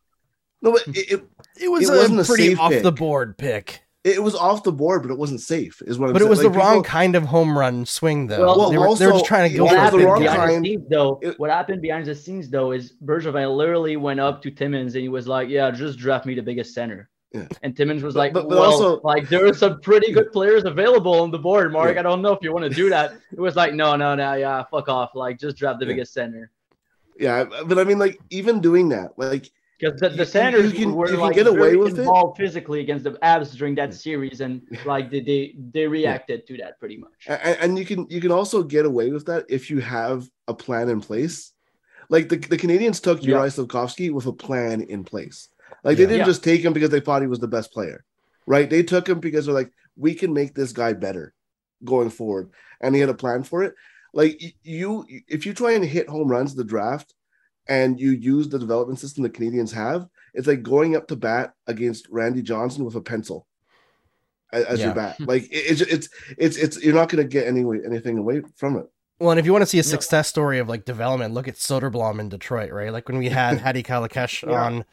No, 0.63 0.73
but 0.73 0.83
hmm. 0.83 0.93
it 0.95 1.13
it, 1.13 1.25
it 1.61 1.69
was 1.69 1.89
it 1.89 1.93
a 1.93 1.97
wasn't 1.97 2.27
pretty 2.27 2.55
off 2.57 2.71
pick. 2.71 2.83
the 2.83 2.93
board 2.93 3.37
pick. 3.37 3.83
It 4.03 4.23
was 4.23 4.35
off 4.35 4.63
the 4.63 4.73
board, 4.73 5.03
but 5.03 5.11
it 5.11 5.19
wasn't 5.19 5.43
safe. 5.43 5.83
Is 5.85 5.99
what. 5.99 6.07
I'm 6.07 6.13
but 6.15 6.21
saying. 6.21 6.27
it 6.27 6.31
was 6.31 6.43
like, 6.43 6.53
the 6.53 6.59
wrong 6.59 6.83
kind 6.83 7.15
of 7.15 7.25
home 7.25 7.57
run 7.57 7.85
swing, 7.85 8.29
though. 8.29 8.41
Well, 8.41 8.71
they, 8.71 8.79
were, 8.79 8.87
also, 8.87 9.05
they 9.05 9.07
were 9.07 9.19
just 9.19 9.27
trying 9.27 9.51
to 9.51 9.57
go 9.57 9.69
for 9.69 9.99
the 9.99 10.07
wrong 10.07 10.25
kind. 10.25 10.65
The 10.65 10.71
scenes, 10.71 10.89
though, 10.89 11.19
it, 11.21 11.39
what 11.39 11.51
happened 11.51 11.83
behind 11.83 12.07
the 12.07 12.15
scenes, 12.15 12.49
though, 12.49 12.73
is 12.73 12.95
Bergevin 13.05 13.55
literally 13.55 13.99
went 13.99 14.19
up 14.19 14.41
to 14.43 14.51
Timmins 14.51 14.95
and 14.95 15.03
he 15.03 15.11
was 15.11 15.29
like, 15.29 15.51
"Yeah, 15.51 15.71
just 15.71 15.99
draft 15.99 16.25
me 16.25 16.35
the 16.35 16.43
biggest 16.43 16.73
center." 16.73 17.11
Yeah. 17.33 17.47
And 17.63 17.77
Timmins 17.77 18.03
was 18.03 18.17
like, 18.17 18.33
but, 18.33 18.49
but 18.49 18.59
well, 18.59 18.73
also, 18.73 19.01
like 19.03 19.29
there 19.29 19.47
are 19.47 19.55
some 19.55 19.81
pretty 19.81 20.13
good 20.13 20.33
players 20.33 20.65
available 20.65 21.21
on 21.21 21.31
the 21.31 21.39
board, 21.39 21.73
Marc. 21.73 21.95
Yeah. 21.95 22.01
I 22.01 22.03
don't 22.03 22.23
know 22.23 22.33
if 22.33 22.41
you 22.43 22.53
want 22.53 22.65
to 22.65 22.75
do 22.75 22.91
that. 22.91 23.13
It 23.33 23.41
was 23.41 23.55
like, 23.55 23.73
no, 23.73 23.95
no, 23.95 24.17
no, 24.17 24.35
yeah, 24.35 24.65
fuck 24.65 24.89
off. 24.89 25.15
Like 25.15 25.39
just 25.39 25.57
draft 25.57 25.79
the 25.79 25.87
yeah. 25.87 25.93
biggest 25.93 26.13
center. 26.13 26.51
Yeah, 27.17 27.45
but 27.45 27.79
I 27.79 27.85
mean, 27.85 27.99
like 27.99 28.19
even 28.31 28.61
doing 28.61 28.89
that, 28.89 29.13
like 29.17 29.49
because 29.81 30.01
the, 30.01 30.11
the 30.11 30.27
Sanders 30.27 30.73
you 30.73 30.79
can, 30.79 30.95
were 30.95 31.11
you 31.11 31.17
like 31.17 31.35
get 31.35 31.47
away 31.47 31.77
with 31.77 31.99
involved 31.99 32.39
it 32.39 32.45
physically 32.45 32.81
against 32.81 33.05
the 33.05 33.13
Avs 33.13 33.57
during 33.57 33.75
that 33.77 33.91
hmm. 33.91 33.95
series, 33.95 34.41
and 34.41 34.63
like 34.85 35.11
they 35.11 35.21
they, 35.21 35.55
they 35.73 35.87
reacted 35.87 36.43
yeah. 36.47 36.57
to 36.57 36.63
that 36.63 36.79
pretty 36.79 36.99
much. 36.99 37.11
And, 37.27 37.59
and, 37.61 37.79
you 37.79 37.87
can 37.87 38.07
you 38.11 38.21
can 38.21 38.31
also 38.31 38.63
get 38.63 38.85
away 38.85 39.11
with 39.11 39.27
that 39.27 39.47
if 39.49 39.71
you 39.71 39.81
have 39.81 40.29
a 40.49 40.55
plan 40.55 40.89
in 40.89 41.01
place. 41.01 41.53
Like 42.09 42.29
the, 42.29 42.37
the 42.37 42.59
Canadiens 42.59 43.01
took 43.01 43.23
yeah. 43.23 43.35
Juraj 43.35 43.67
Slafkovsky 43.67 44.13
with 44.13 44.27
a 44.27 44.33
plan 44.33 44.83
in 44.83 45.05
place. 45.05 45.49
Like 45.85 45.97
they 45.97 46.07
didn't 46.07 46.27
just 46.27 46.45
take 46.45 46.63
him 46.63 46.73
because 46.73 46.91
they 46.91 47.01
thought 47.01 47.23
he 47.23 47.29
was 47.29 47.39
the 47.39 47.49
best 47.49 47.73
player, 47.73 48.05
right? 48.47 48.69
They 48.69 48.83
took 48.83 49.09
him 49.09 49.21
because 49.21 49.47
they're 49.47 49.55
like, 49.55 49.71
we 49.97 50.15
can 50.15 50.33
make 50.33 50.55
this 50.55 50.73
guy 50.73 50.93
better 50.93 51.33
going 51.85 52.11
forward, 52.11 52.51
and 52.81 52.95
he 52.95 53.01
had 53.01 53.11
a 53.11 53.15
plan 53.15 53.45
for 53.45 53.63
it. 53.63 53.75
Like 54.13 54.43
you, 54.65 55.07
if 55.29 55.47
you 55.47 55.55
try 55.55 55.73
and 55.73 55.85
hit 55.85 56.09
home 56.09 56.29
runs 56.29 56.55
the 56.55 56.65
draft, 56.65 57.15
and 57.71 58.01
you 58.01 58.11
use 58.11 58.49
the 58.49 58.59
development 58.59 58.99
system 58.99 59.23
the 59.23 59.31
Canadiens 59.31 59.73
have, 59.73 60.09
it's 60.35 60.49
like 60.49 60.63
going 60.63 60.97
up 60.97 61.07
to 61.09 61.17
bat 61.17 61.55
against 61.69 62.09
Randy 62.11 62.43
Johnson 62.43 62.85
with 62.85 62.97
a 62.97 63.01
pencil 63.01 63.47
as, 64.53 64.65
as 64.65 64.81
yeah. 64.81 64.87
your 64.87 64.95
bat. 64.95 65.17
Like 65.21 65.45
it, 65.45 65.81
it's 65.81 65.81
it's 65.81 66.09
it's 66.37 66.57
it's 66.57 66.85
you're 66.85 66.95
not 66.95 67.09
going 67.09 67.23
to 67.23 67.29
get 67.29 67.47
any 67.47 67.61
anything 67.87 68.19
away 68.19 68.43
from 68.57 68.77
it. 68.77 68.91
Well, 69.21 69.31
and 69.31 69.39
if 69.39 69.47
you 69.47 69.53
want 69.53 69.63
to 69.63 69.67
see 69.67 69.79
a 69.79 69.85
success 69.85 70.29
story 70.29 70.59
of 70.59 70.69
like 70.69 70.85
development, 70.85 71.33
look 71.33 71.47
at 71.47 71.55
Soderblom 71.55 72.19
in 72.19 72.29
Detroit, 72.29 72.73
right? 72.73 72.93
Like 72.93 73.09
when 73.09 73.19
we 73.19 73.29
had 73.29 73.59
Hadi 73.61 73.83
Kalakeche 73.83 74.49
yeah. 74.49 74.65
on 74.65 74.85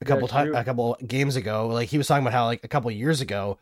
a 0.00 0.04
couple 0.04 0.28
times, 0.28 0.54
a 0.54 0.62
couple 0.62 0.96
games 1.04 1.34
ago, 1.34 1.66
like 1.66 1.88
he 1.88 1.98
was 1.98 2.06
talking 2.06 2.22
about 2.22 2.34
how 2.34 2.44
like 2.44 2.62
a 2.62 2.68
couple 2.68 2.90
years 2.92 3.20
ago, 3.20 3.58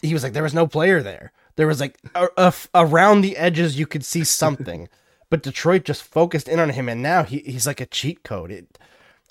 he 0.00 0.14
was 0.14 0.22
like 0.22 0.32
there 0.32 0.42
was 0.42 0.54
no 0.54 0.66
player 0.66 1.02
there. 1.02 1.32
There 1.56 1.66
was 1.66 1.80
like 1.80 1.98
a, 2.14 2.28
a, 2.38 2.54
around 2.74 3.20
the 3.20 3.36
edges 3.36 3.78
you 3.78 3.86
could 3.86 4.04
see 4.04 4.24
something, 4.24 4.88
but 5.30 5.42
Detroit 5.42 5.84
just 5.84 6.02
focused 6.02 6.48
in 6.48 6.58
on 6.58 6.70
him, 6.70 6.88
and 6.88 7.02
now 7.02 7.24
he, 7.24 7.38
he's 7.38 7.66
like 7.66 7.80
a 7.80 7.86
cheat 7.86 8.22
code. 8.22 8.50
It, 8.50 8.78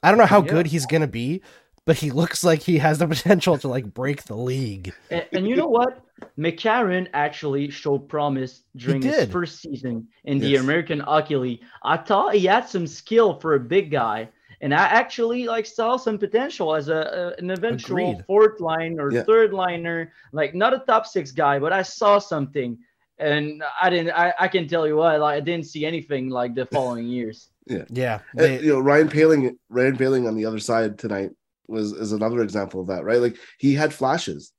I 0.04 0.10
don't 0.10 0.18
know 0.18 0.26
how 0.26 0.44
yeah. 0.44 0.52
good 0.52 0.68
he's 0.68 0.86
gonna 0.86 1.08
be, 1.08 1.42
but 1.86 1.98
he 1.98 2.12
looks 2.12 2.44
like 2.44 2.62
he 2.62 2.78
has 2.78 3.00
the 3.00 3.08
potential 3.16 3.58
to 3.58 3.68
like 3.68 3.94
break 3.94 4.24
the 4.26 4.36
league. 4.36 4.94
And, 5.10 5.26
and 5.32 5.48
you 5.48 5.56
know 5.56 5.68
what? 5.68 6.04
McCarron 6.38 7.08
actually 7.14 7.70
showed 7.70 8.10
promise 8.10 8.64
during 8.76 9.02
his 9.02 9.30
first 9.30 9.62
season 9.62 10.08
in 10.26 10.38
yes. 10.38 10.46
the 10.46 10.56
American 10.58 11.00
Hockey 11.00 11.36
League. 11.36 11.62
I 11.84 11.98
thought 11.98 12.36
he 12.36 12.46
had 12.46 12.68
some 12.68 12.88
skill 12.88 13.40
for 13.40 13.56
a 13.56 13.60
big 13.60 13.92
guy, 13.92 14.30
and 14.62 14.74
I 14.74 14.86
actually 14.86 15.46
like 15.48 15.66
saw 15.66 15.98
some 15.98 16.18
potential 16.18 16.76
as 16.76 16.90
a, 16.90 17.36
a 17.38 17.42
an 17.42 17.52
eventual 17.52 17.98
Agreed. 17.98 18.26
fourth 18.26 18.60
line 18.60 19.00
or 19.00 19.12
yeah. 19.12 19.24
third 19.24 19.54
liner, 19.54 20.12
like 20.32 20.56
not 20.56 20.74
a 20.74 20.80
top 20.80 21.06
six 21.06 21.32
guy, 21.32 21.60
but 21.60 21.72
I 21.72 21.84
saw 21.84 22.20
something, 22.20 22.78
and 23.20 23.64
I 23.82 23.90
didn't. 23.90 24.12
I, 24.14 24.34
I 24.40 24.48
can 24.48 24.68
tell 24.68 24.88
you 24.88 24.98
what, 24.98 25.20
like 25.20 25.38
I 25.38 25.40
didn't 25.40 25.66
see 25.66 25.86
anything 25.86 26.30
like 26.30 26.56
the 26.56 26.66
following 26.66 27.08
years. 27.18 27.50
Yeah, 27.66 27.86
yeah. 27.90 28.20
They, 28.36 28.62
you 28.62 28.74
know, 28.74 28.80
Ryan 28.80 29.10
Poehling, 29.10 29.58
Ryan 29.70 29.98
Poehling 29.98 30.28
on 30.28 30.36
the 30.36 30.46
other 30.46 30.60
side 30.60 30.98
tonight 30.98 31.32
was 31.68 31.92
is 31.92 32.12
another 32.12 32.42
example 32.42 32.82
of 32.82 32.88
that, 32.88 33.04
right? 33.04 33.20
Like 33.20 33.38
he 33.58 33.74
had 33.74 33.94
flashes, 33.94 34.52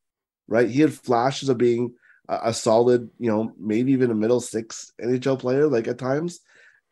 right? 0.46 0.68
He 0.68 0.80
had 0.80 0.92
flashes 0.92 1.48
of 1.48 1.58
being 1.58 1.94
a, 2.28 2.40
a 2.44 2.54
solid, 2.54 3.10
you 3.18 3.30
know, 3.30 3.52
maybe 3.58 3.92
even 3.92 4.10
a 4.10 4.14
middle 4.14 4.40
six 4.40 4.92
NHL 5.00 5.38
player, 5.38 5.66
like 5.68 5.88
at 5.88 5.98
times 5.98 6.40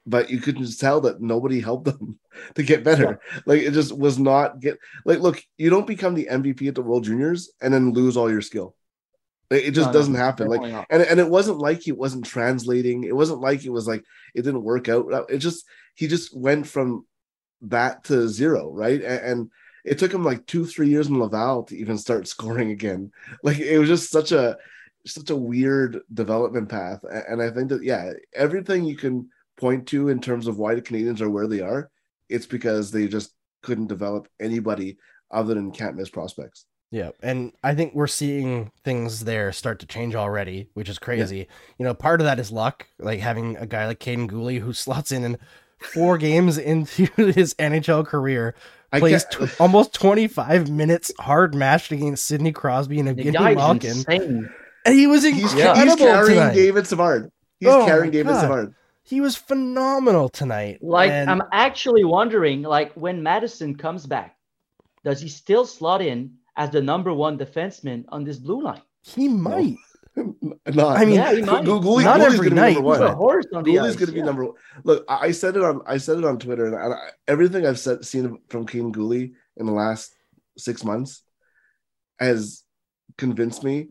but 0.06 0.30
you 0.30 0.40
could 0.40 0.56
just 0.56 0.80
tell 0.80 1.00
that 1.00 1.20
nobody 1.20 1.60
helped 1.60 1.84
them 1.86 2.18
to 2.54 2.62
get 2.62 2.84
better. 2.84 3.20
Yeah. 3.32 3.40
Like 3.44 3.62
it 3.62 3.72
just 3.72 3.96
was 3.96 4.18
not 4.18 4.60
get 4.60 4.78
like 5.04 5.18
look, 5.18 5.42
you 5.58 5.68
don't 5.68 5.86
become 5.86 6.14
the 6.14 6.28
MVP 6.30 6.68
at 6.68 6.74
the 6.74 6.82
World 6.82 7.04
Juniors 7.04 7.50
and 7.60 7.74
then 7.74 7.92
lose 7.92 8.16
all 8.16 8.30
your 8.30 8.42
skill. 8.42 8.74
It 9.50 9.72
just 9.72 9.88
no, 9.88 9.92
doesn't 9.92 10.14
no, 10.14 10.18
happen. 10.18 10.48
Like 10.48 10.86
and, 10.90 11.02
and 11.02 11.20
it 11.20 11.28
wasn't 11.28 11.58
like 11.58 11.86
it 11.86 11.96
wasn't 11.96 12.24
translating. 12.24 13.04
It 13.04 13.14
wasn't 13.14 13.40
like 13.40 13.64
it 13.64 13.70
was 13.70 13.86
like 13.86 14.04
it 14.34 14.42
didn't 14.42 14.64
work 14.64 14.88
out. 14.88 15.12
Uh, 15.12 15.24
it 15.28 15.38
just 15.38 15.64
he 15.94 16.08
just 16.08 16.36
went 16.36 16.66
from 16.66 17.06
that 17.62 18.04
to 18.04 18.28
zero, 18.28 18.70
right? 18.72 19.00
And, 19.02 19.20
and 19.20 19.50
it 19.84 19.98
took 19.98 20.12
him 20.12 20.24
like 20.24 20.46
two, 20.46 20.66
three 20.66 20.88
years 20.88 21.06
in 21.08 21.18
Laval 21.18 21.62
to 21.64 21.76
even 21.76 21.96
start 21.96 22.26
scoring 22.28 22.70
again. 22.70 23.12
Like 23.42 23.58
it 23.58 23.78
was 23.78 23.88
just 23.88 24.10
such 24.10 24.32
a 24.32 24.56
such 25.06 25.30
a 25.30 25.36
weird 25.36 26.00
development 26.12 26.68
path. 26.68 27.04
And 27.28 27.40
I 27.40 27.50
think 27.50 27.68
that 27.68 27.84
yeah, 27.84 28.12
everything 28.34 28.84
you 28.84 28.96
can 28.96 29.30
point 29.56 29.86
to 29.88 30.08
in 30.08 30.20
terms 30.20 30.48
of 30.48 30.58
why 30.58 30.74
the 30.74 30.82
Canadiens 30.82 31.20
are 31.20 31.30
where 31.30 31.46
they 31.46 31.60
are, 31.60 31.90
it's 32.28 32.46
because 32.46 32.90
they 32.90 33.06
just 33.06 33.32
couldn't 33.62 33.86
develop 33.86 34.28
anybody 34.40 34.98
other 35.30 35.54
than 35.54 35.70
can't 35.70 35.96
miss 35.96 36.10
prospects. 36.10 36.66
Yeah, 36.90 37.10
and 37.20 37.52
I 37.64 37.74
think 37.74 37.94
we're 37.94 38.06
seeing 38.06 38.70
things 38.84 39.24
there 39.24 39.52
start 39.52 39.80
to 39.80 39.86
change 39.86 40.14
already, 40.14 40.68
which 40.74 40.88
is 40.88 40.98
crazy. 40.98 41.38
Yeah. 41.38 41.44
You 41.78 41.84
know, 41.84 41.94
part 41.94 42.20
of 42.20 42.26
that 42.26 42.38
is 42.38 42.52
luck, 42.52 42.86
like 42.98 43.20
having 43.20 43.56
a 43.56 43.66
guy 43.66 43.86
like 43.86 43.98
Kaiden 43.98 44.30
Guhle 44.30 44.60
who 44.60 44.72
slots 44.72 45.10
in 45.10 45.24
in 45.24 45.38
four 45.78 46.16
games 46.16 46.58
into 46.58 47.06
his 47.16 47.54
NHL 47.54 48.06
career, 48.06 48.54
plays 48.92 49.24
t- 49.24 49.46
almost 49.58 49.94
25 49.94 50.70
minutes 50.70 51.12
hard 51.18 51.54
matched 51.54 51.92
against 51.92 52.24
Sidney 52.24 52.52
Crosby 52.52 53.00
and 53.00 53.08
Evgeni 53.08 53.54
Malkin. 53.56 54.48
And 54.84 54.94
he 54.94 55.08
was 55.08 55.24
incredible 55.24 55.74
he's, 55.74 55.84
he's 55.84 55.96
carrying 55.96 56.38
tonight. 56.38 56.54
David 56.54 56.86
Savard. 56.86 57.32
He's 57.58 57.68
oh 57.68 57.84
carrying 57.84 58.12
David 58.12 58.30
God. 58.30 58.40
Savard. 58.40 58.74
He 59.02 59.20
was 59.20 59.34
phenomenal 59.36 60.28
tonight. 60.28 60.78
Like 60.82 61.10
and... 61.10 61.28
I'm 61.28 61.42
actually 61.52 62.04
wondering, 62.04 62.62
like 62.62 62.92
when 62.94 63.22
Matheson 63.22 63.76
comes 63.76 64.06
back, 64.06 64.36
does 65.04 65.20
he 65.20 65.28
still 65.28 65.66
slot 65.66 66.02
in 66.02 66.34
as 66.56 66.70
the 66.70 66.82
number 66.82 67.12
one 67.12 67.38
defenseman 67.38 68.04
on 68.08 68.24
this 68.24 68.38
blue 68.38 68.62
line? 68.62 68.82
He 69.02 69.28
might. 69.28 69.76
not, 70.16 70.96
I 70.96 71.04
mean, 71.04 71.16
yeah, 71.16 71.32
Guhle, 71.34 72.02
not 72.02 72.20
every 72.20 72.50
night. 72.50 72.74
Number 72.74 72.88
one. 72.88 73.12
Horse 73.14 73.46
on 73.52 73.64
Guhle's 73.64 73.96
going 73.96 74.06
to 74.06 74.12
be 74.12 74.18
yeah. 74.18 74.24
number 74.24 74.46
one. 74.46 74.54
Look, 74.84 75.04
I 75.08 75.30
said 75.30 75.56
it 75.56 75.62
on 75.62 75.82
I 75.86 75.98
said 75.98 76.18
it 76.18 76.24
on 76.24 76.38
Twitter, 76.38 76.66
and 76.66 76.94
I, 76.94 77.10
everything 77.28 77.66
I've 77.66 77.78
said, 77.78 78.04
seen 78.04 78.38
from 78.48 78.66
Kaiden 78.66 78.94
Guhle 78.94 79.34
in 79.56 79.66
the 79.66 79.72
last 79.72 80.14
six 80.56 80.84
months 80.84 81.22
has 82.18 82.62
convinced 83.18 83.62
me 83.62 83.88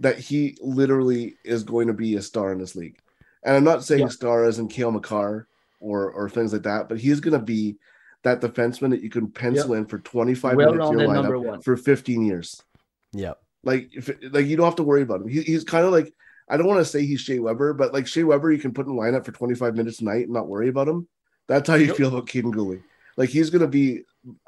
that 0.00 0.18
he 0.18 0.56
literally 0.60 1.36
is 1.44 1.62
going 1.62 1.88
to 1.88 1.92
be 1.92 2.16
a 2.16 2.22
star 2.22 2.52
in 2.52 2.58
this 2.58 2.74
league. 2.74 2.98
And 3.44 3.54
I'm 3.54 3.64
not 3.64 3.84
saying 3.84 4.00
yeah. 4.02 4.08
star 4.08 4.44
as 4.44 4.58
in 4.58 4.68
Cale 4.68 4.92
Makar 4.92 5.46
or 5.78 6.10
or 6.10 6.30
things 6.30 6.52
like 6.52 6.62
that, 6.62 6.88
but 6.88 6.98
he's 6.98 7.20
going 7.20 7.38
to 7.38 7.44
be 7.44 7.76
that 8.24 8.40
defenseman 8.40 8.90
that 8.90 9.02
you 9.02 9.10
can 9.10 9.30
pencil 9.30 9.74
in 9.74 9.86
for 9.86 9.98
25 9.98 10.56
well 10.56 10.72
minutes 10.72 10.90
your 10.90 11.00
lineup 11.08 11.64
for 11.64 11.76
15 11.76 12.24
years. 12.24 12.60
Yeah. 13.12 13.34
Like 13.62 13.90
if 13.92 14.08
like 14.30 14.46
you 14.46 14.56
don't 14.56 14.66
have 14.66 14.76
to 14.76 14.82
worry 14.82 15.02
about 15.02 15.22
him. 15.22 15.28
He, 15.28 15.42
he's 15.42 15.64
kind 15.64 15.84
of 15.84 15.92
like 15.92 16.12
I 16.48 16.56
don't 16.56 16.66
want 16.66 16.78
to 16.78 16.84
say 16.84 17.04
he's 17.04 17.20
Shea 17.20 17.40
Weber, 17.40 17.74
but 17.74 17.92
like 17.92 18.06
Shea 18.06 18.22
Weber, 18.22 18.52
you 18.52 18.58
can 18.58 18.72
put 18.72 18.86
in 18.86 18.92
lineup 18.92 19.24
for 19.24 19.32
25 19.32 19.74
minutes 19.74 20.00
a 20.00 20.04
night 20.04 20.24
and 20.24 20.32
not 20.32 20.48
worry 20.48 20.68
about 20.68 20.88
him. 20.88 21.08
That's 21.48 21.68
how 21.68 21.74
you 21.74 21.86
yep. 21.86 21.96
feel 21.96 22.08
about 22.08 22.26
Kaiden 22.26 22.54
Guhle. 22.54 22.82
Like 23.16 23.30
he's 23.30 23.50
going 23.50 23.62
to 23.62 23.68
be 23.68 24.02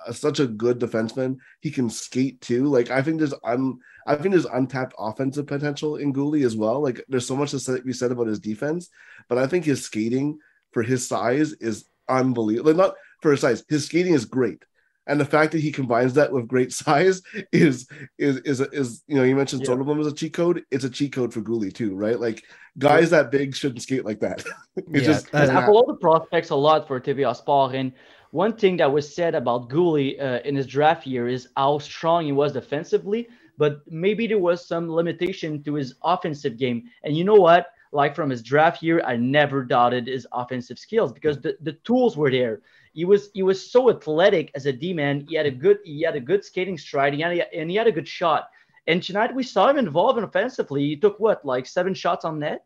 a, 0.06 0.12
such 0.12 0.40
a 0.40 0.46
good 0.46 0.78
defenseman. 0.78 1.38
He 1.60 1.70
can 1.70 1.90
skate 1.90 2.40
too. 2.40 2.66
Like 2.66 2.90
I 2.90 3.02
think 3.02 3.18
there's 3.18 3.34
un 3.44 3.78
I 4.06 4.16
think 4.16 4.32
there's 4.32 4.46
untapped 4.46 4.94
offensive 4.98 5.46
potential 5.46 5.96
in 5.96 6.12
Guhle 6.12 6.44
as 6.44 6.56
well. 6.56 6.80
Like 6.82 7.04
there's 7.08 7.26
so 7.26 7.36
much 7.36 7.50
to 7.50 7.82
be 7.82 7.92
said 7.92 8.12
about 8.12 8.26
his 8.26 8.40
defense, 8.40 8.88
but 9.28 9.38
I 9.38 9.46
think 9.46 9.64
his 9.64 9.84
skating 9.84 10.38
for 10.72 10.82
his 10.82 11.06
size 11.06 11.52
is 11.54 11.84
unbelievable. 12.08 12.74
Not 12.74 12.94
for 13.20 13.32
his 13.32 13.40
size, 13.40 13.64
his 13.68 13.86
skating 13.86 14.14
is 14.14 14.24
great. 14.24 14.64
And 15.06 15.18
the 15.18 15.24
fact 15.24 15.52
that 15.52 15.60
he 15.60 15.72
combines 15.72 16.14
that 16.14 16.30
with 16.32 16.46
great 16.46 16.72
size 16.84 17.22
is 17.52 17.88
is 18.18 18.38
is 18.38 18.60
is 18.60 19.02
you 19.06 19.16
know 19.16 19.24
you 19.24 19.34
mentioned 19.34 19.62
yeah. 19.62 19.74
Soderblom 19.74 20.00
as 20.00 20.06
a 20.06 20.14
cheat 20.14 20.34
code. 20.34 20.64
It's 20.70 20.84
a 20.84 20.90
cheat 20.90 21.12
code 21.12 21.32
for 21.32 21.40
Guhle 21.40 21.72
too, 21.72 21.94
right? 21.94 22.18
Like 22.20 22.44
guys 22.78 23.10
that 23.10 23.30
big 23.30 23.54
shouldn't 23.54 23.82
skate 23.82 24.04
like 24.04 24.20
that. 24.20 24.44
it's 24.76 24.88
yeah. 24.92 25.00
just 25.00 25.34
I 25.34 25.46
follow 25.66 25.86
the 25.86 25.94
prospects 25.94 26.50
a 26.50 26.56
lot 26.56 26.86
for 26.86 27.00
TVA 27.00 27.34
Sport, 27.34 27.74
and 27.74 27.92
one 28.30 28.54
thing 28.54 28.76
that 28.76 28.92
was 28.92 29.12
said 29.12 29.34
about 29.34 29.70
Guhle 29.70 30.20
uh, 30.20 30.40
in 30.44 30.54
his 30.54 30.66
draft 30.66 31.06
year 31.06 31.28
is 31.28 31.48
how 31.56 31.78
strong 31.78 32.26
he 32.26 32.32
was 32.32 32.52
defensively 32.52 33.28
but 33.58 33.82
maybe 33.90 34.26
there 34.26 34.38
was 34.38 34.66
some 34.66 34.88
limitation 34.88 35.62
to 35.64 35.74
his 35.74 35.96
offensive 36.02 36.56
game. 36.56 36.84
And 37.02 37.16
you 37.16 37.24
know 37.24 37.34
what? 37.34 37.66
Like 37.90 38.14
from 38.14 38.30
his 38.30 38.42
draft 38.42 38.82
year, 38.82 39.02
I 39.04 39.16
never 39.16 39.64
doubted 39.64 40.06
his 40.06 40.26
offensive 40.32 40.78
skills 40.78 41.12
because 41.12 41.40
the, 41.40 41.56
the 41.60 41.72
tools 41.72 42.16
were 42.16 42.30
there. 42.30 42.60
He 42.92 43.04
was 43.04 43.30
he 43.34 43.42
was 43.42 43.70
so 43.70 43.90
athletic 43.90 44.50
as 44.54 44.66
a 44.66 44.72
D 44.72 44.92
man. 44.92 45.26
He 45.28 45.36
had 45.36 45.46
a 45.46 45.50
good 45.50 45.78
he 45.84 46.02
had 46.02 46.16
a 46.16 46.20
good 46.20 46.44
skating 46.44 46.78
stride. 46.78 47.14
He 47.14 47.20
had 47.20 47.36
a, 47.36 47.54
and 47.54 47.70
he 47.70 47.76
had 47.76 47.86
a 47.86 47.92
good 47.92 48.08
shot. 48.08 48.48
And 48.86 49.02
tonight 49.02 49.34
we 49.34 49.42
saw 49.42 49.68
him 49.68 49.78
involved 49.78 50.18
offensively. 50.18 50.86
He 50.86 50.96
took 50.96 51.20
what 51.20 51.44
like 51.44 51.66
seven 51.66 51.94
shots 51.94 52.24
on 52.24 52.38
net. 52.38 52.64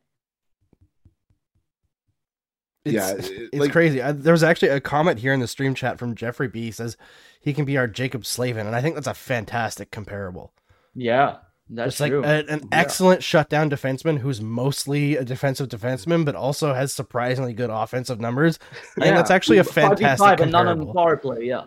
It's, 2.84 2.94
yeah, 2.94 3.10
it, 3.10 3.50
it's 3.52 3.56
like, 3.56 3.72
crazy. 3.72 4.02
I, 4.02 4.12
there 4.12 4.32
was 4.32 4.42
actually 4.42 4.68
a 4.68 4.80
comment 4.80 5.20
here 5.20 5.32
in 5.32 5.40
the 5.40 5.46
stream 5.46 5.74
chat 5.74 5.98
from 5.98 6.16
Jeffrey 6.16 6.48
B. 6.48 6.62
He 6.62 6.70
says 6.72 6.96
he 7.40 7.52
can 7.52 7.64
be 7.64 7.76
our 7.76 7.86
Jaccob 7.86 8.26
Slavin, 8.26 8.66
and 8.66 8.74
I 8.74 8.80
think 8.80 8.96
that's 8.96 9.06
a 9.06 9.14
fantastic 9.14 9.92
comparable. 9.92 10.52
Yeah, 10.94 11.36
that's 11.74 12.00
like 12.00 12.12
a, 12.12 12.22
an 12.22 12.46
yeah. 12.48 12.58
excellent 12.70 13.22
shutdown 13.22 13.70
defenseman 13.70 14.18
who's 14.18 14.40
mostly 14.40 15.16
a 15.16 15.24
defensive 15.24 15.68
defenseman, 15.68 16.24
but 16.24 16.34
also 16.34 16.74
has 16.74 16.92
surprisingly 16.92 17.54
good 17.54 17.70
offensive 17.70 18.20
numbers. 18.20 18.58
I 18.98 19.00
think 19.00 19.16
that's 19.16 19.30
actually 19.30 19.58
a 19.58 19.64
fantastic 19.64 20.18
five 20.18 20.40
and 20.40 20.52
none 20.52 20.68
on 20.68 20.78
the 20.78 20.92
power 20.92 21.16
play. 21.16 21.44
Yeah. 21.44 21.64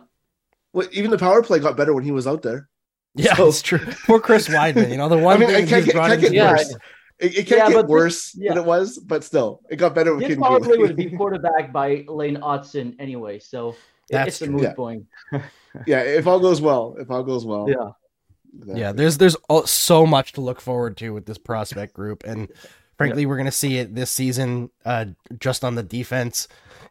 Well, 0.73 0.87
even 0.91 1.09
the 1.09 1.17
power 1.17 1.41
play 1.41 1.59
got 1.59 1.75
better 1.75 1.93
when 1.93 2.03
he 2.03 2.11
was 2.11 2.27
out 2.27 2.43
there. 2.43 2.69
Yeah, 3.15 3.33
so. 3.35 3.47
it's 3.47 3.61
true. 3.61 3.79
Poor 4.05 4.19
Chris 4.19 4.47
Wideman. 4.47 4.91
You 4.91 4.97
know 4.97 5.09
the 5.09 5.17
one 5.21 5.37
I 5.37 5.39
mean, 5.39 5.49
thing 5.49 5.63
it 5.63 5.69
can't, 5.69 5.85
get, 5.85 5.95
can't 5.95 6.21
get 6.21 6.33
yeah. 6.33 6.51
worse. 6.51 6.75
It, 7.17 7.37
it 7.37 7.47
can't 7.47 7.69
yeah, 7.69 7.81
get 7.81 7.87
worse 7.87 8.33
this, 8.33 8.43
yeah. 8.43 8.49
than 8.49 8.63
it 8.63 8.65
was, 8.65 8.99
but 8.99 9.23
still, 9.23 9.61
it 9.69 9.77
got 9.77 9.95
better. 9.95 10.15
This 10.17 10.37
power 10.37 10.59
play 10.59 10.77
would 10.77 10.97
be 10.97 11.09
quarterbacked 11.17 11.71
by 11.71 12.03
Lane 12.07 12.35
Hutson 12.35 12.95
anyway, 12.99 13.39
so 13.39 13.75
That's 14.09 14.41
it's 14.41 14.41
a 14.41 14.51
moot 14.51 14.75
point. 14.75 15.05
yeah, 15.87 16.01
if 16.01 16.27
all 16.27 16.41
goes 16.41 16.59
well, 16.59 16.97
if 16.99 17.09
all 17.09 17.23
goes 17.23 17.45
well, 17.45 17.69
yeah 17.69 17.91
Exactly. 18.57 18.79
Yeah, 18.79 18.91
there's 18.91 19.17
there's 19.17 19.37
so 19.65 20.05
much 20.05 20.33
to 20.33 20.41
look 20.41 20.61
forward 20.61 20.97
to 20.97 21.11
with 21.11 21.25
this 21.25 21.37
prospect 21.37 21.93
group, 21.93 22.23
and 22.23 22.49
Frankly, 22.97 23.23
yep. 23.23 23.29
we're 23.29 23.37
going 23.37 23.45
to 23.45 23.51
see 23.51 23.77
it 23.77 23.93
this 23.93 24.11
season 24.11 24.69
uh, 24.85 25.05
just 25.37 25.63
on 25.63 25.75
the 25.75 25.83
defense. 25.83 26.47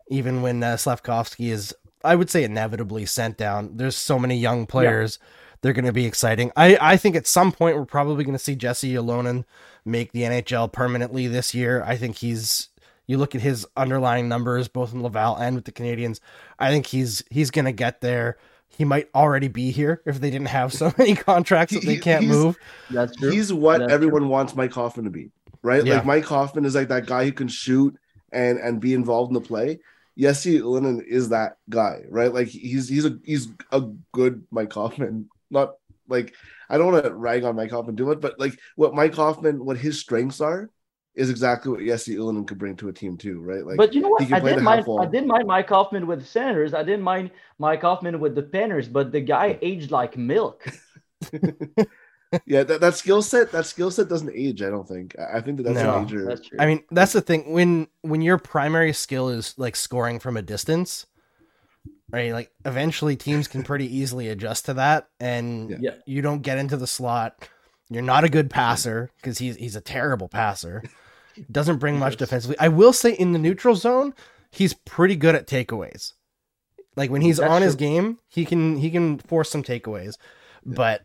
Even 0.09 0.43
when 0.43 0.63
uh, 0.63 0.75
Slafkovsky 0.75 1.51
is, 1.51 1.75
I 2.05 2.15
would 2.15 2.29
say, 2.29 2.45
inevitably 2.45 3.07
sent 3.07 3.39
down. 3.39 3.77
There's 3.77 3.97
so 3.97 4.19
many 4.19 4.37
young 4.37 4.67
players. 4.67 5.19
Yeah. 5.21 5.29
They're 5.63 5.73
going 5.73 5.87
to 5.87 5.93
be 5.93 6.05
exciting. 6.05 6.53
I, 6.57 6.77
I 6.79 6.97
think 6.99 7.17
at 7.17 7.27
some 7.27 7.53
point 7.53 7.77
we're 7.77 7.87
probably 7.87 8.23
going 8.23 8.37
to 8.37 8.43
see 8.43 8.55
Jesse 8.55 8.93
Ylönen 8.93 9.45
make 9.87 10.13
the 10.13 10.23
NHL 10.23 10.71
permanently 10.71 11.27
this 11.27 11.55
year. 11.55 11.83
I 11.87 11.97
think 11.97 12.17
he's 12.17 12.69
you 13.07 13.17
look 13.17 13.35
at 13.35 13.41
his 13.41 13.67
underlying 13.77 14.29
numbers 14.29 14.69
both 14.69 14.93
in 14.93 15.03
Laval 15.03 15.37
and 15.37 15.57
with 15.57 15.65
the 15.65 15.73
Canadiens. 15.73 16.21
I 16.59 16.71
think 16.71 16.87
he's 16.87 17.25
he's 17.31 17.51
going 17.51 17.65
to 17.65 17.73
get 17.73 18.03
there. 18.03 18.37
He 18.77 18.85
might 18.85 19.09
already 19.15 19.49
be 19.49 19.71
here 19.71 20.03
if 20.05 20.21
they 20.21 20.31
didn't 20.31 20.49
have 20.49 20.73
so 20.73 20.93
many 20.99 21.15
contracts 21.15 21.75
that 21.75 21.85
they 21.85 21.97
can't 21.97 22.27
move. 22.27 22.57
That's 22.91 23.17
true. 23.17 23.31
He's 23.31 23.53
what 23.53 23.79
That's 23.79 23.93
everyone 23.93 24.23
true. 24.23 24.31
wants 24.31 24.55
Mike 24.55 24.73
Hoffman 24.73 25.05
to 25.05 25.11
be, 25.11 25.31
right? 25.63 25.85
Yeah. 25.85 25.97
Like 25.97 26.07
Mike 26.07 26.25
Hoffman 26.25 26.65
is 26.65 26.75
like 26.75 26.89
that 26.89 27.07
guy 27.07 27.25
who 27.25 27.33
can 27.33 27.49
shoot 27.49 27.97
and 28.33 28.59
and 28.59 28.81
be 28.81 28.95
involved 28.95 29.31
in 29.31 29.35
the 29.35 29.41
play. 29.41 29.81
Jesse 30.19 30.61
Ylönen 30.61 31.05
is 31.05 31.31
that 31.31 31.57
guy, 31.69 32.03
right? 32.09 32.33
Like 32.33 32.49
he's 32.49 32.89
he's 32.89 33.05
a 33.05 33.19
he's 33.25 33.49
a 33.73 33.83
good 34.13 34.47
Mike 34.51 34.73
Hoffman. 34.73 35.29
Not 35.51 35.75
like 36.09 36.35
I 36.69 36.79
don't 36.79 36.93
want 36.93 37.05
to 37.05 37.15
rag 37.15 37.45
on 37.45 37.57
Mike 37.57 37.71
Hoffman 37.71 37.97
too 37.97 38.07
much, 38.07 38.21
but 38.21 38.39
like 38.39 38.59
what 38.77 38.95
Mike 38.95 39.15
Hoffman, 39.15 39.65
what 39.65 39.77
his 39.77 40.01
strengths 40.01 40.41
are, 40.41 40.71
is 41.15 41.31
exactly 41.31 41.71
what 41.71 41.85
Jesse 41.85 42.17
Ylönen 42.17 42.47
could 42.47 42.59
bring 42.59 42.77
to 42.77 42.89
a 42.89 42.93
team 42.93 43.17
too, 43.17 43.41
right? 43.41 43.65
Like, 43.65 43.77
but 43.77 43.95
you 43.95 44.01
know 44.01 44.09
what? 44.09 44.33
I 44.33 44.41
didn't 44.41 44.65
mind. 44.65 44.85
I 45.01 45.07
didn't 45.07 45.29
mind 45.29 45.47
Mike 45.47 45.69
Hoffman 45.69 46.07
with 46.07 46.21
the 46.21 46.27
Senators. 46.27 46.75
I 46.75 46.83
didn't 46.83 47.03
mind 47.03 47.31
Mike 47.59 47.83
Hoffman 47.83 48.19
with 48.19 48.35
the 48.35 48.43
Panthers, 48.43 48.89
but 48.89 49.13
the 49.13 49.21
guy 49.21 49.59
aged 49.63 49.91
like 49.91 50.17
milk. 50.17 50.67
yeah, 52.47 52.65
that, 52.65 52.81
that 52.81 52.95
skill 52.95 53.23
set, 53.23 53.53
that 53.53 53.67
skill 53.67 53.91
set 53.91 54.09
doesn't 54.09 54.33
age. 54.35 54.63
I 54.63 54.71
don't 54.71 54.89
think. 54.89 55.17
I 55.19 55.41
think 55.41 55.59
that 55.59 55.63
that's 55.65 55.83
no, 55.83 55.95
a 55.95 56.03
major. 56.03 56.25
That's 56.27 56.51
I 56.59 56.67
mean, 56.67 56.83
that's 56.91 57.13
the 57.13 57.21
thing. 57.21 57.53
When 57.53 57.87
when 58.03 58.21
your 58.21 58.39
primary 58.39 58.93
skill 58.93 59.29
is 59.29 59.55
like 59.57 59.77
scoring 59.77 60.19
from 60.19 60.37
a 60.37 60.43
distance, 60.43 61.07
right? 62.11 62.33
Like 62.33 62.51
eventually 62.65 63.15
teams 63.15 63.47
can 63.47 63.63
pretty 63.63 63.97
easily 63.97 64.29
adjust 64.29 64.67
to 64.67 64.75
that, 64.75 65.09
and 65.21 65.81
yeah. 65.81 65.95
you 66.07 66.23
don't 66.23 66.43
get 66.43 66.59
into 66.59 66.77
the 66.77 66.89
slot. 66.89 67.49
You're 67.89 68.03
not 68.03 68.25
a 68.25 68.29
good 68.29 68.51
passer 68.51 69.11
because 69.17 69.39
he's 69.39 69.55
he's 69.57 69.77
a 69.77 69.81
terrible 69.81 70.29
passer. 70.29 70.83
Doesn't 71.51 71.79
bring 71.79 71.99
much 71.99 72.17
defensively. 72.17 72.57
I 72.59 72.69
will 72.69 72.93
say 72.93 73.13
in 73.13 73.33
the 73.33 73.39
neutral 73.39 73.75
zone, 73.75 74.15
he's 74.51 74.75
pretty 74.75 75.17
good 75.17 75.35
at 75.35 75.47
takeaways. 75.47 76.13
Like 76.97 77.11
when 77.11 77.23
he's 77.23 77.39
That's 77.39 77.51
on 77.51 77.61
true. 77.61 77.67
his 77.67 77.75
game, 77.75 78.19
he 78.29 78.45
can 78.45 78.77
he 78.77 78.91
can 78.91 79.19
force 79.19 79.51
some 79.51 79.63
takeaways. 79.63 80.17
Yeah. 80.65 80.75
But 80.77 81.03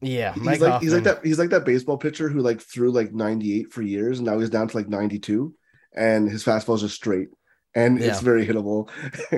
yeah, 0.00 0.34
he's 0.34 0.42
Mike 0.42 0.60
like 0.60 0.70
Hoffman, 0.72 0.86
he's 0.86 0.94
like 0.94 1.04
that 1.04 1.24
he's 1.24 1.38
like 1.38 1.50
that 1.50 1.64
baseball 1.64 1.98
pitcher 1.98 2.28
who 2.28 2.40
like 2.40 2.60
threw 2.60 2.90
like 2.90 3.12
98 3.12 3.72
for 3.72 3.82
years 3.82 4.18
and 4.18 4.26
now 4.26 4.38
he's 4.38 4.50
down 4.50 4.68
to 4.68 4.76
like 4.76 4.88
92 4.88 5.54
and 5.94 6.28
his 6.28 6.44
fastball 6.44 6.74
is 6.74 6.82
just 6.82 6.96
straight 6.96 7.28
and 7.74 7.98
yeah. 7.98 8.06
it's 8.08 8.20
very 8.20 8.46
hittable. 8.46 8.88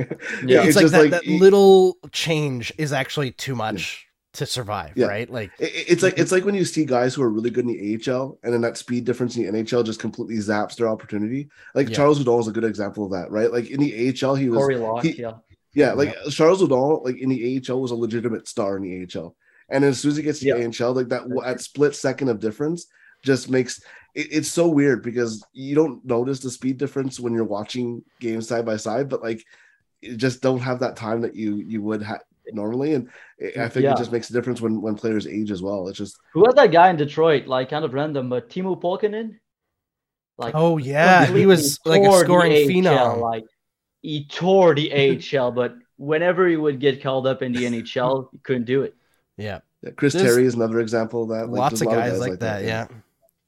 yeah, 0.44 0.64
it's, 0.64 0.76
it's 0.76 0.76
like, 0.76 0.86
that, 0.88 0.98
like, 0.98 1.10
that 1.10 1.26
little 1.26 1.96
change 2.10 2.72
is 2.78 2.92
actually 2.92 3.30
too 3.32 3.54
much 3.54 4.05
to 4.36 4.46
survive, 4.46 4.92
yeah. 4.96 5.06
right? 5.06 5.30
Like 5.30 5.50
it's 5.58 6.02
like 6.02 6.18
it's 6.18 6.32
like 6.32 6.44
when 6.44 6.54
you 6.54 6.64
see 6.64 6.84
guys 6.84 7.14
who 7.14 7.22
are 7.22 7.30
really 7.30 7.50
good 7.50 7.66
in 7.66 7.72
the 7.72 8.12
AHL 8.12 8.38
and 8.42 8.52
then 8.52 8.60
that 8.62 8.76
speed 8.76 9.04
difference 9.04 9.36
in 9.36 9.44
the 9.44 9.62
NHL 9.62 9.84
just 9.84 10.00
completely 10.00 10.36
zaps 10.36 10.76
their 10.76 10.88
opportunity. 10.88 11.48
Like 11.74 11.88
yeah. 11.88 11.96
Charles 11.96 12.18
Hudon 12.18 12.40
is 12.40 12.48
a 12.48 12.52
good 12.52 12.64
example 12.64 13.04
of 13.04 13.12
that, 13.12 13.30
right? 13.30 13.52
Like 13.52 13.70
in 13.70 13.80
the 13.80 14.08
AHL, 14.08 14.34
he 14.34 14.48
was 14.48 14.58
Corey 14.58 14.76
Locke, 14.76 15.04
he, 15.04 15.20
yeah. 15.20 15.34
Yeah, 15.74 15.92
like 15.92 16.14
yeah. 16.14 16.30
Charles 16.30 16.62
Hudon, 16.62 17.04
like 17.04 17.18
in 17.18 17.28
the 17.28 17.62
AHL, 17.68 17.80
was 17.80 17.90
a 17.90 17.96
legitimate 17.96 18.48
star 18.48 18.76
in 18.76 18.82
the 18.82 19.18
AHL. 19.18 19.36
And 19.68 19.84
as 19.84 20.00
soon 20.00 20.12
as 20.12 20.16
he 20.16 20.22
gets 20.22 20.40
to 20.40 20.52
the 20.52 20.84
AHL, 20.84 20.94
like 20.94 21.08
that 21.08 21.22
at 21.44 21.60
split 21.60 21.94
second 21.94 22.28
of 22.28 22.40
difference 22.40 22.86
just 23.22 23.50
makes 23.50 23.82
it, 24.14 24.28
it's 24.30 24.48
so 24.48 24.68
weird 24.68 25.02
because 25.02 25.44
you 25.52 25.74
don't 25.74 26.04
notice 26.04 26.40
the 26.40 26.50
speed 26.50 26.78
difference 26.78 27.18
when 27.18 27.34
you're 27.34 27.44
watching 27.44 28.02
games 28.20 28.48
side 28.48 28.64
by 28.64 28.76
side, 28.76 29.08
but 29.08 29.22
like 29.22 29.44
you 30.00 30.16
just 30.16 30.40
don't 30.40 30.60
have 30.60 30.80
that 30.80 30.96
time 30.96 31.20
that 31.22 31.34
you 31.34 31.56
you 31.56 31.82
would 31.82 32.02
have 32.02 32.22
normally. 32.54 32.94
And 32.94 33.08
I 33.58 33.68
think 33.68 33.84
yeah. 33.84 33.92
it 33.92 33.98
just 33.98 34.12
makes 34.12 34.30
a 34.30 34.32
difference 34.32 34.60
when 34.60 34.80
when 34.80 34.94
players 34.94 35.26
age 35.26 35.50
as 35.50 35.62
well. 35.62 35.88
It's 35.88 35.98
just 35.98 36.18
who 36.32 36.40
was 36.40 36.54
that 36.54 36.72
guy 36.72 36.90
in 36.90 36.96
Detroit? 36.96 37.46
Like 37.46 37.70
kind 37.70 37.84
of 37.84 37.94
random, 37.94 38.28
but 38.28 38.48
Teemu 38.50 38.80
Pulkkinen. 38.80 39.36
Like 40.38 40.54
oh 40.54 40.76
yeah, 40.76 41.26
he 41.26 41.46
was 41.46 41.80
like 41.84 42.02
a 42.02 42.18
scoring 42.18 42.52
phenom. 42.52 43.20
Like 43.20 43.44
he 44.02 44.26
tore 44.26 44.74
the 44.74 44.92
AHL, 44.92 45.52
but 45.52 45.74
whenever 45.96 46.46
he 46.46 46.56
would 46.56 46.78
get 46.80 47.02
called 47.02 47.26
up 47.26 47.42
in 47.42 47.52
the 47.52 47.64
NHL, 47.64 48.28
he 48.32 48.38
couldn't 48.38 48.64
do 48.64 48.82
it. 48.82 48.94
Yeah. 49.36 49.60
yeah 49.82 49.90
Chris 49.90 50.12
There's 50.12 50.26
Terry 50.26 50.46
is 50.46 50.54
another 50.54 50.80
example 50.80 51.24
of 51.24 51.30
that. 51.30 51.48
Like, 51.48 51.58
lots 51.58 51.80
of 51.80 51.88
guys, 51.88 52.12
guys, 52.12 52.20
like, 52.20 52.30
like 52.30 52.40
that, 52.40 52.62
that, 52.62 52.64
yeah. 52.64 52.86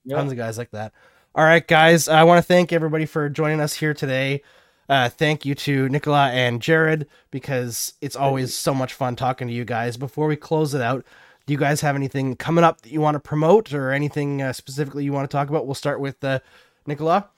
yeah. 0.04 0.16
Tons 0.16 0.32
of 0.32 0.38
guys 0.38 0.58
like 0.58 0.70
that. 0.72 0.92
All 1.34 1.44
right, 1.44 1.66
guys. 1.66 2.08
I 2.08 2.24
want 2.24 2.38
to 2.38 2.42
thank 2.42 2.72
everybody 2.72 3.06
for 3.06 3.28
joining 3.28 3.60
us 3.60 3.74
here 3.74 3.94
today. 3.94 4.42
Uh, 4.88 5.08
thank 5.08 5.44
you 5.44 5.54
to 5.54 5.88
Nicola 5.90 6.30
and 6.30 6.62
Jared 6.62 7.06
because 7.30 7.92
it's 8.00 8.16
always 8.16 8.54
so 8.54 8.72
much 8.72 8.94
fun 8.94 9.16
talking 9.16 9.46
to 9.46 9.52
you 9.52 9.64
guys. 9.64 9.96
Before 9.98 10.26
we 10.26 10.36
close 10.36 10.72
it 10.72 10.80
out, 10.80 11.04
do 11.46 11.52
you 11.52 11.58
guys 11.58 11.82
have 11.82 11.94
anything 11.94 12.36
coming 12.36 12.64
up 12.64 12.80
that 12.80 12.92
you 12.92 13.00
want 13.00 13.14
to 13.14 13.20
promote 13.20 13.74
or 13.74 13.90
anything 13.90 14.40
uh, 14.40 14.52
specifically 14.52 15.04
you 15.04 15.12
want 15.12 15.30
to 15.30 15.34
talk 15.34 15.50
about? 15.50 15.66
We'll 15.66 15.74
start 15.74 16.00
with 16.00 16.22
uh, 16.24 16.40
Nicola. 16.86 17.28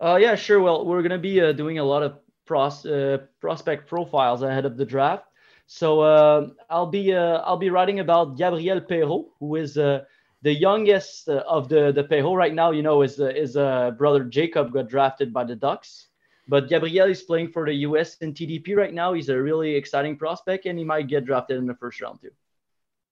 Uh, 0.00 0.18
yeah, 0.20 0.36
sure. 0.36 0.60
Well, 0.60 0.84
we're 0.84 1.02
gonna 1.02 1.18
be 1.18 1.40
uh, 1.40 1.52
doing 1.52 1.78
a 1.78 1.84
lot 1.84 2.02
of 2.02 2.18
pros, 2.44 2.86
uh, 2.86 3.18
prospect 3.40 3.88
profiles 3.88 4.42
ahead 4.42 4.64
of 4.64 4.76
the 4.76 4.84
draft. 4.84 5.24
So 5.66 6.00
uh, 6.00 6.48
I'll 6.70 6.86
be 6.86 7.12
uh, 7.12 7.38
I'll 7.38 7.56
be 7.56 7.70
writing 7.70 8.00
about 8.00 8.36
Gabriel 8.36 8.80
Perreault, 8.80 9.26
who 9.40 9.56
is 9.56 9.76
uh, 9.76 10.04
the 10.42 10.52
youngest 10.52 11.28
uh, 11.28 11.42
of 11.48 11.68
the 11.68 11.90
the 11.92 12.04
Perreault 12.04 12.36
right 12.36 12.54
now. 12.54 12.70
You 12.70 12.82
know, 12.82 13.02
is 13.02 13.18
uh, 13.18 13.26
is 13.26 13.56
uh, 13.56 13.90
brother 13.92 14.22
Jacob 14.24 14.72
got 14.72 14.88
drafted 14.88 15.32
by 15.32 15.44
the 15.44 15.56
Ducks. 15.56 16.06
But 16.48 16.68
Gabriel 16.68 17.08
is 17.08 17.22
playing 17.22 17.48
for 17.48 17.66
the 17.66 17.74
US 17.74 18.16
NTDP 18.16 18.76
right 18.76 18.94
now. 18.94 19.12
He's 19.12 19.28
a 19.28 19.40
really 19.40 19.74
exciting 19.74 20.16
prospect, 20.16 20.66
and 20.66 20.78
he 20.78 20.84
might 20.84 21.08
get 21.08 21.24
drafted 21.24 21.58
in 21.58 21.66
the 21.66 21.74
first 21.74 22.00
round 22.00 22.20
too. 22.20 22.30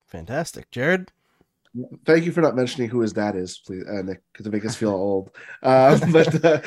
Fantastic, 0.06 0.70
Jared. 0.70 1.10
Thank 2.04 2.24
you 2.24 2.30
for 2.30 2.40
not 2.40 2.54
mentioning 2.54 2.88
who 2.88 3.00
his 3.00 3.12
dad 3.12 3.34
is, 3.34 3.58
please, 3.58 3.84
uh, 3.88 4.02
Nick, 4.02 4.22
to 4.34 4.48
make 4.48 4.64
us 4.64 4.76
feel 4.76 4.92
old. 4.92 5.30
Uh, 5.60 5.98
but 6.12 6.44
uh, 6.44 6.60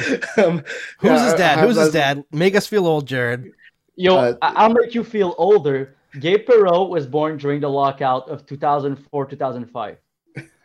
um, 0.45 0.63
who's 0.99 1.11
yeah, 1.11 1.25
his 1.25 1.33
dad? 1.35 1.59
Who's 1.59 1.77
his 1.77 1.91
dad? 1.91 2.25
Make 2.31 2.55
us 2.55 2.67
feel 2.67 2.85
old, 2.85 3.07
Jared. 3.07 3.53
Yo, 3.95 4.17
uh, 4.17 4.35
I'll 4.41 4.73
make 4.73 4.93
you 4.93 5.05
feel 5.05 5.33
older. 5.37 5.95
Gabe 6.19 6.45
Perreault 6.45 6.89
was 6.89 7.07
born 7.07 7.37
during 7.37 7.61
the 7.61 7.69
lockout 7.69 8.29
of 8.29 8.45
2004 8.45 9.25
2005. 9.27 9.97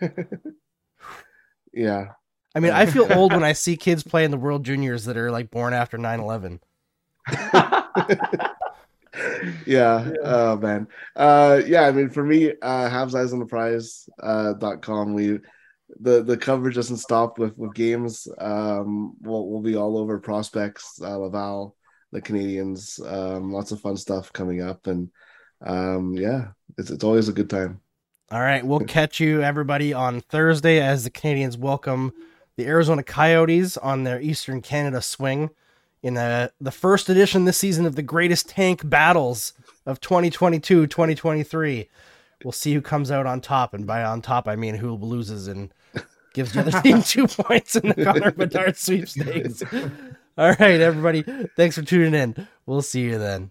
yeah, 1.72 2.08
I 2.54 2.60
mean, 2.60 2.72
I 2.72 2.86
feel 2.86 3.12
old 3.12 3.32
when 3.32 3.44
I 3.44 3.52
see 3.54 3.76
kids 3.76 4.02
play 4.02 4.24
in 4.24 4.30
the 4.30 4.36
World 4.36 4.64
Juniors 4.64 5.04
that 5.06 5.16
are 5.16 5.30
like 5.30 5.50
born 5.50 5.72
after 5.72 5.98
9 5.98 6.20
11. 6.20 6.60
yeah. 9.66 10.10
Oh 10.24 10.56
man. 10.56 10.88
Uh 11.14 11.60
yeah, 11.66 11.82
I 11.82 11.92
mean 11.92 12.10
for 12.10 12.24
me, 12.24 12.50
uh 12.50 12.88
Habs 12.90 13.14
Eyes 13.14 13.32
on 13.32 13.38
the 13.38 13.46
Prize 13.46 14.08
uh 14.22 14.54
dot 14.54 14.82
com, 14.82 15.14
we 15.14 15.38
the 16.00 16.22
the 16.22 16.36
coverage 16.36 16.74
doesn't 16.74 16.96
stop 16.96 17.38
with 17.38 17.56
with 17.56 17.74
games. 17.74 18.26
Um 18.38 19.14
we'll 19.20 19.46
we'll 19.48 19.60
be 19.62 19.76
all 19.76 19.98
over 19.98 20.18
prospects, 20.18 20.98
uh 21.00 21.16
Laval, 21.16 21.76
the 22.10 22.20
Canadiens. 22.20 23.00
um, 23.06 23.52
lots 23.52 23.70
of 23.70 23.80
fun 23.80 23.96
stuff 23.96 24.32
coming 24.32 24.60
up 24.62 24.86
and 24.86 25.10
um 25.64 26.14
yeah, 26.14 26.48
it's 26.76 26.90
it's 26.90 27.04
always 27.04 27.28
a 27.28 27.32
good 27.32 27.50
time. 27.50 27.80
All 28.30 28.40
right, 28.40 28.64
we'll 28.64 28.80
catch 28.80 29.20
you 29.20 29.42
everybody 29.42 29.92
on 29.92 30.20
Thursday 30.22 30.80
as 30.80 31.04
the 31.04 31.10
Canadiens 31.10 31.56
welcome 31.58 32.12
the 32.56 32.66
Arizona 32.66 33.02
Coyotes 33.02 33.76
on 33.76 34.04
their 34.04 34.20
Eastern 34.20 34.60
Canada 34.60 35.00
swing 35.00 35.50
in 36.02 36.14
the, 36.14 36.52
the 36.60 36.70
first 36.70 37.08
edition 37.08 37.44
this 37.44 37.58
season 37.58 37.86
of 37.86 37.96
the 37.96 38.02
greatest 38.02 38.48
tank 38.48 38.88
battles 38.88 39.52
of 39.86 40.00
2022 40.00 40.86
2023. 40.86 41.88
We'll 42.44 42.52
see 42.52 42.74
who 42.74 42.80
comes 42.80 43.10
out 43.10 43.26
on 43.26 43.40
top. 43.40 43.72
And 43.72 43.86
by 43.86 44.02
on 44.02 44.20
top, 44.20 44.48
I 44.48 44.56
mean 44.56 44.74
who 44.74 44.94
loses 44.94 45.46
and 45.48 45.72
gives 46.34 46.52
the 46.52 46.60
other 46.60 46.80
team 46.82 47.02
two 47.06 47.28
points 47.28 47.76
in 47.76 47.88
the 47.88 48.04
Connor 48.04 48.30
Bedard 48.36 48.76
sweepstakes. 48.76 49.62
All 50.38 50.48
right, 50.48 50.80
everybody. 50.80 51.22
Thanks 51.56 51.76
for 51.76 51.82
tuning 51.82 52.14
in. 52.14 52.48
We'll 52.66 52.82
see 52.82 53.02
you 53.02 53.18
then. 53.18 53.50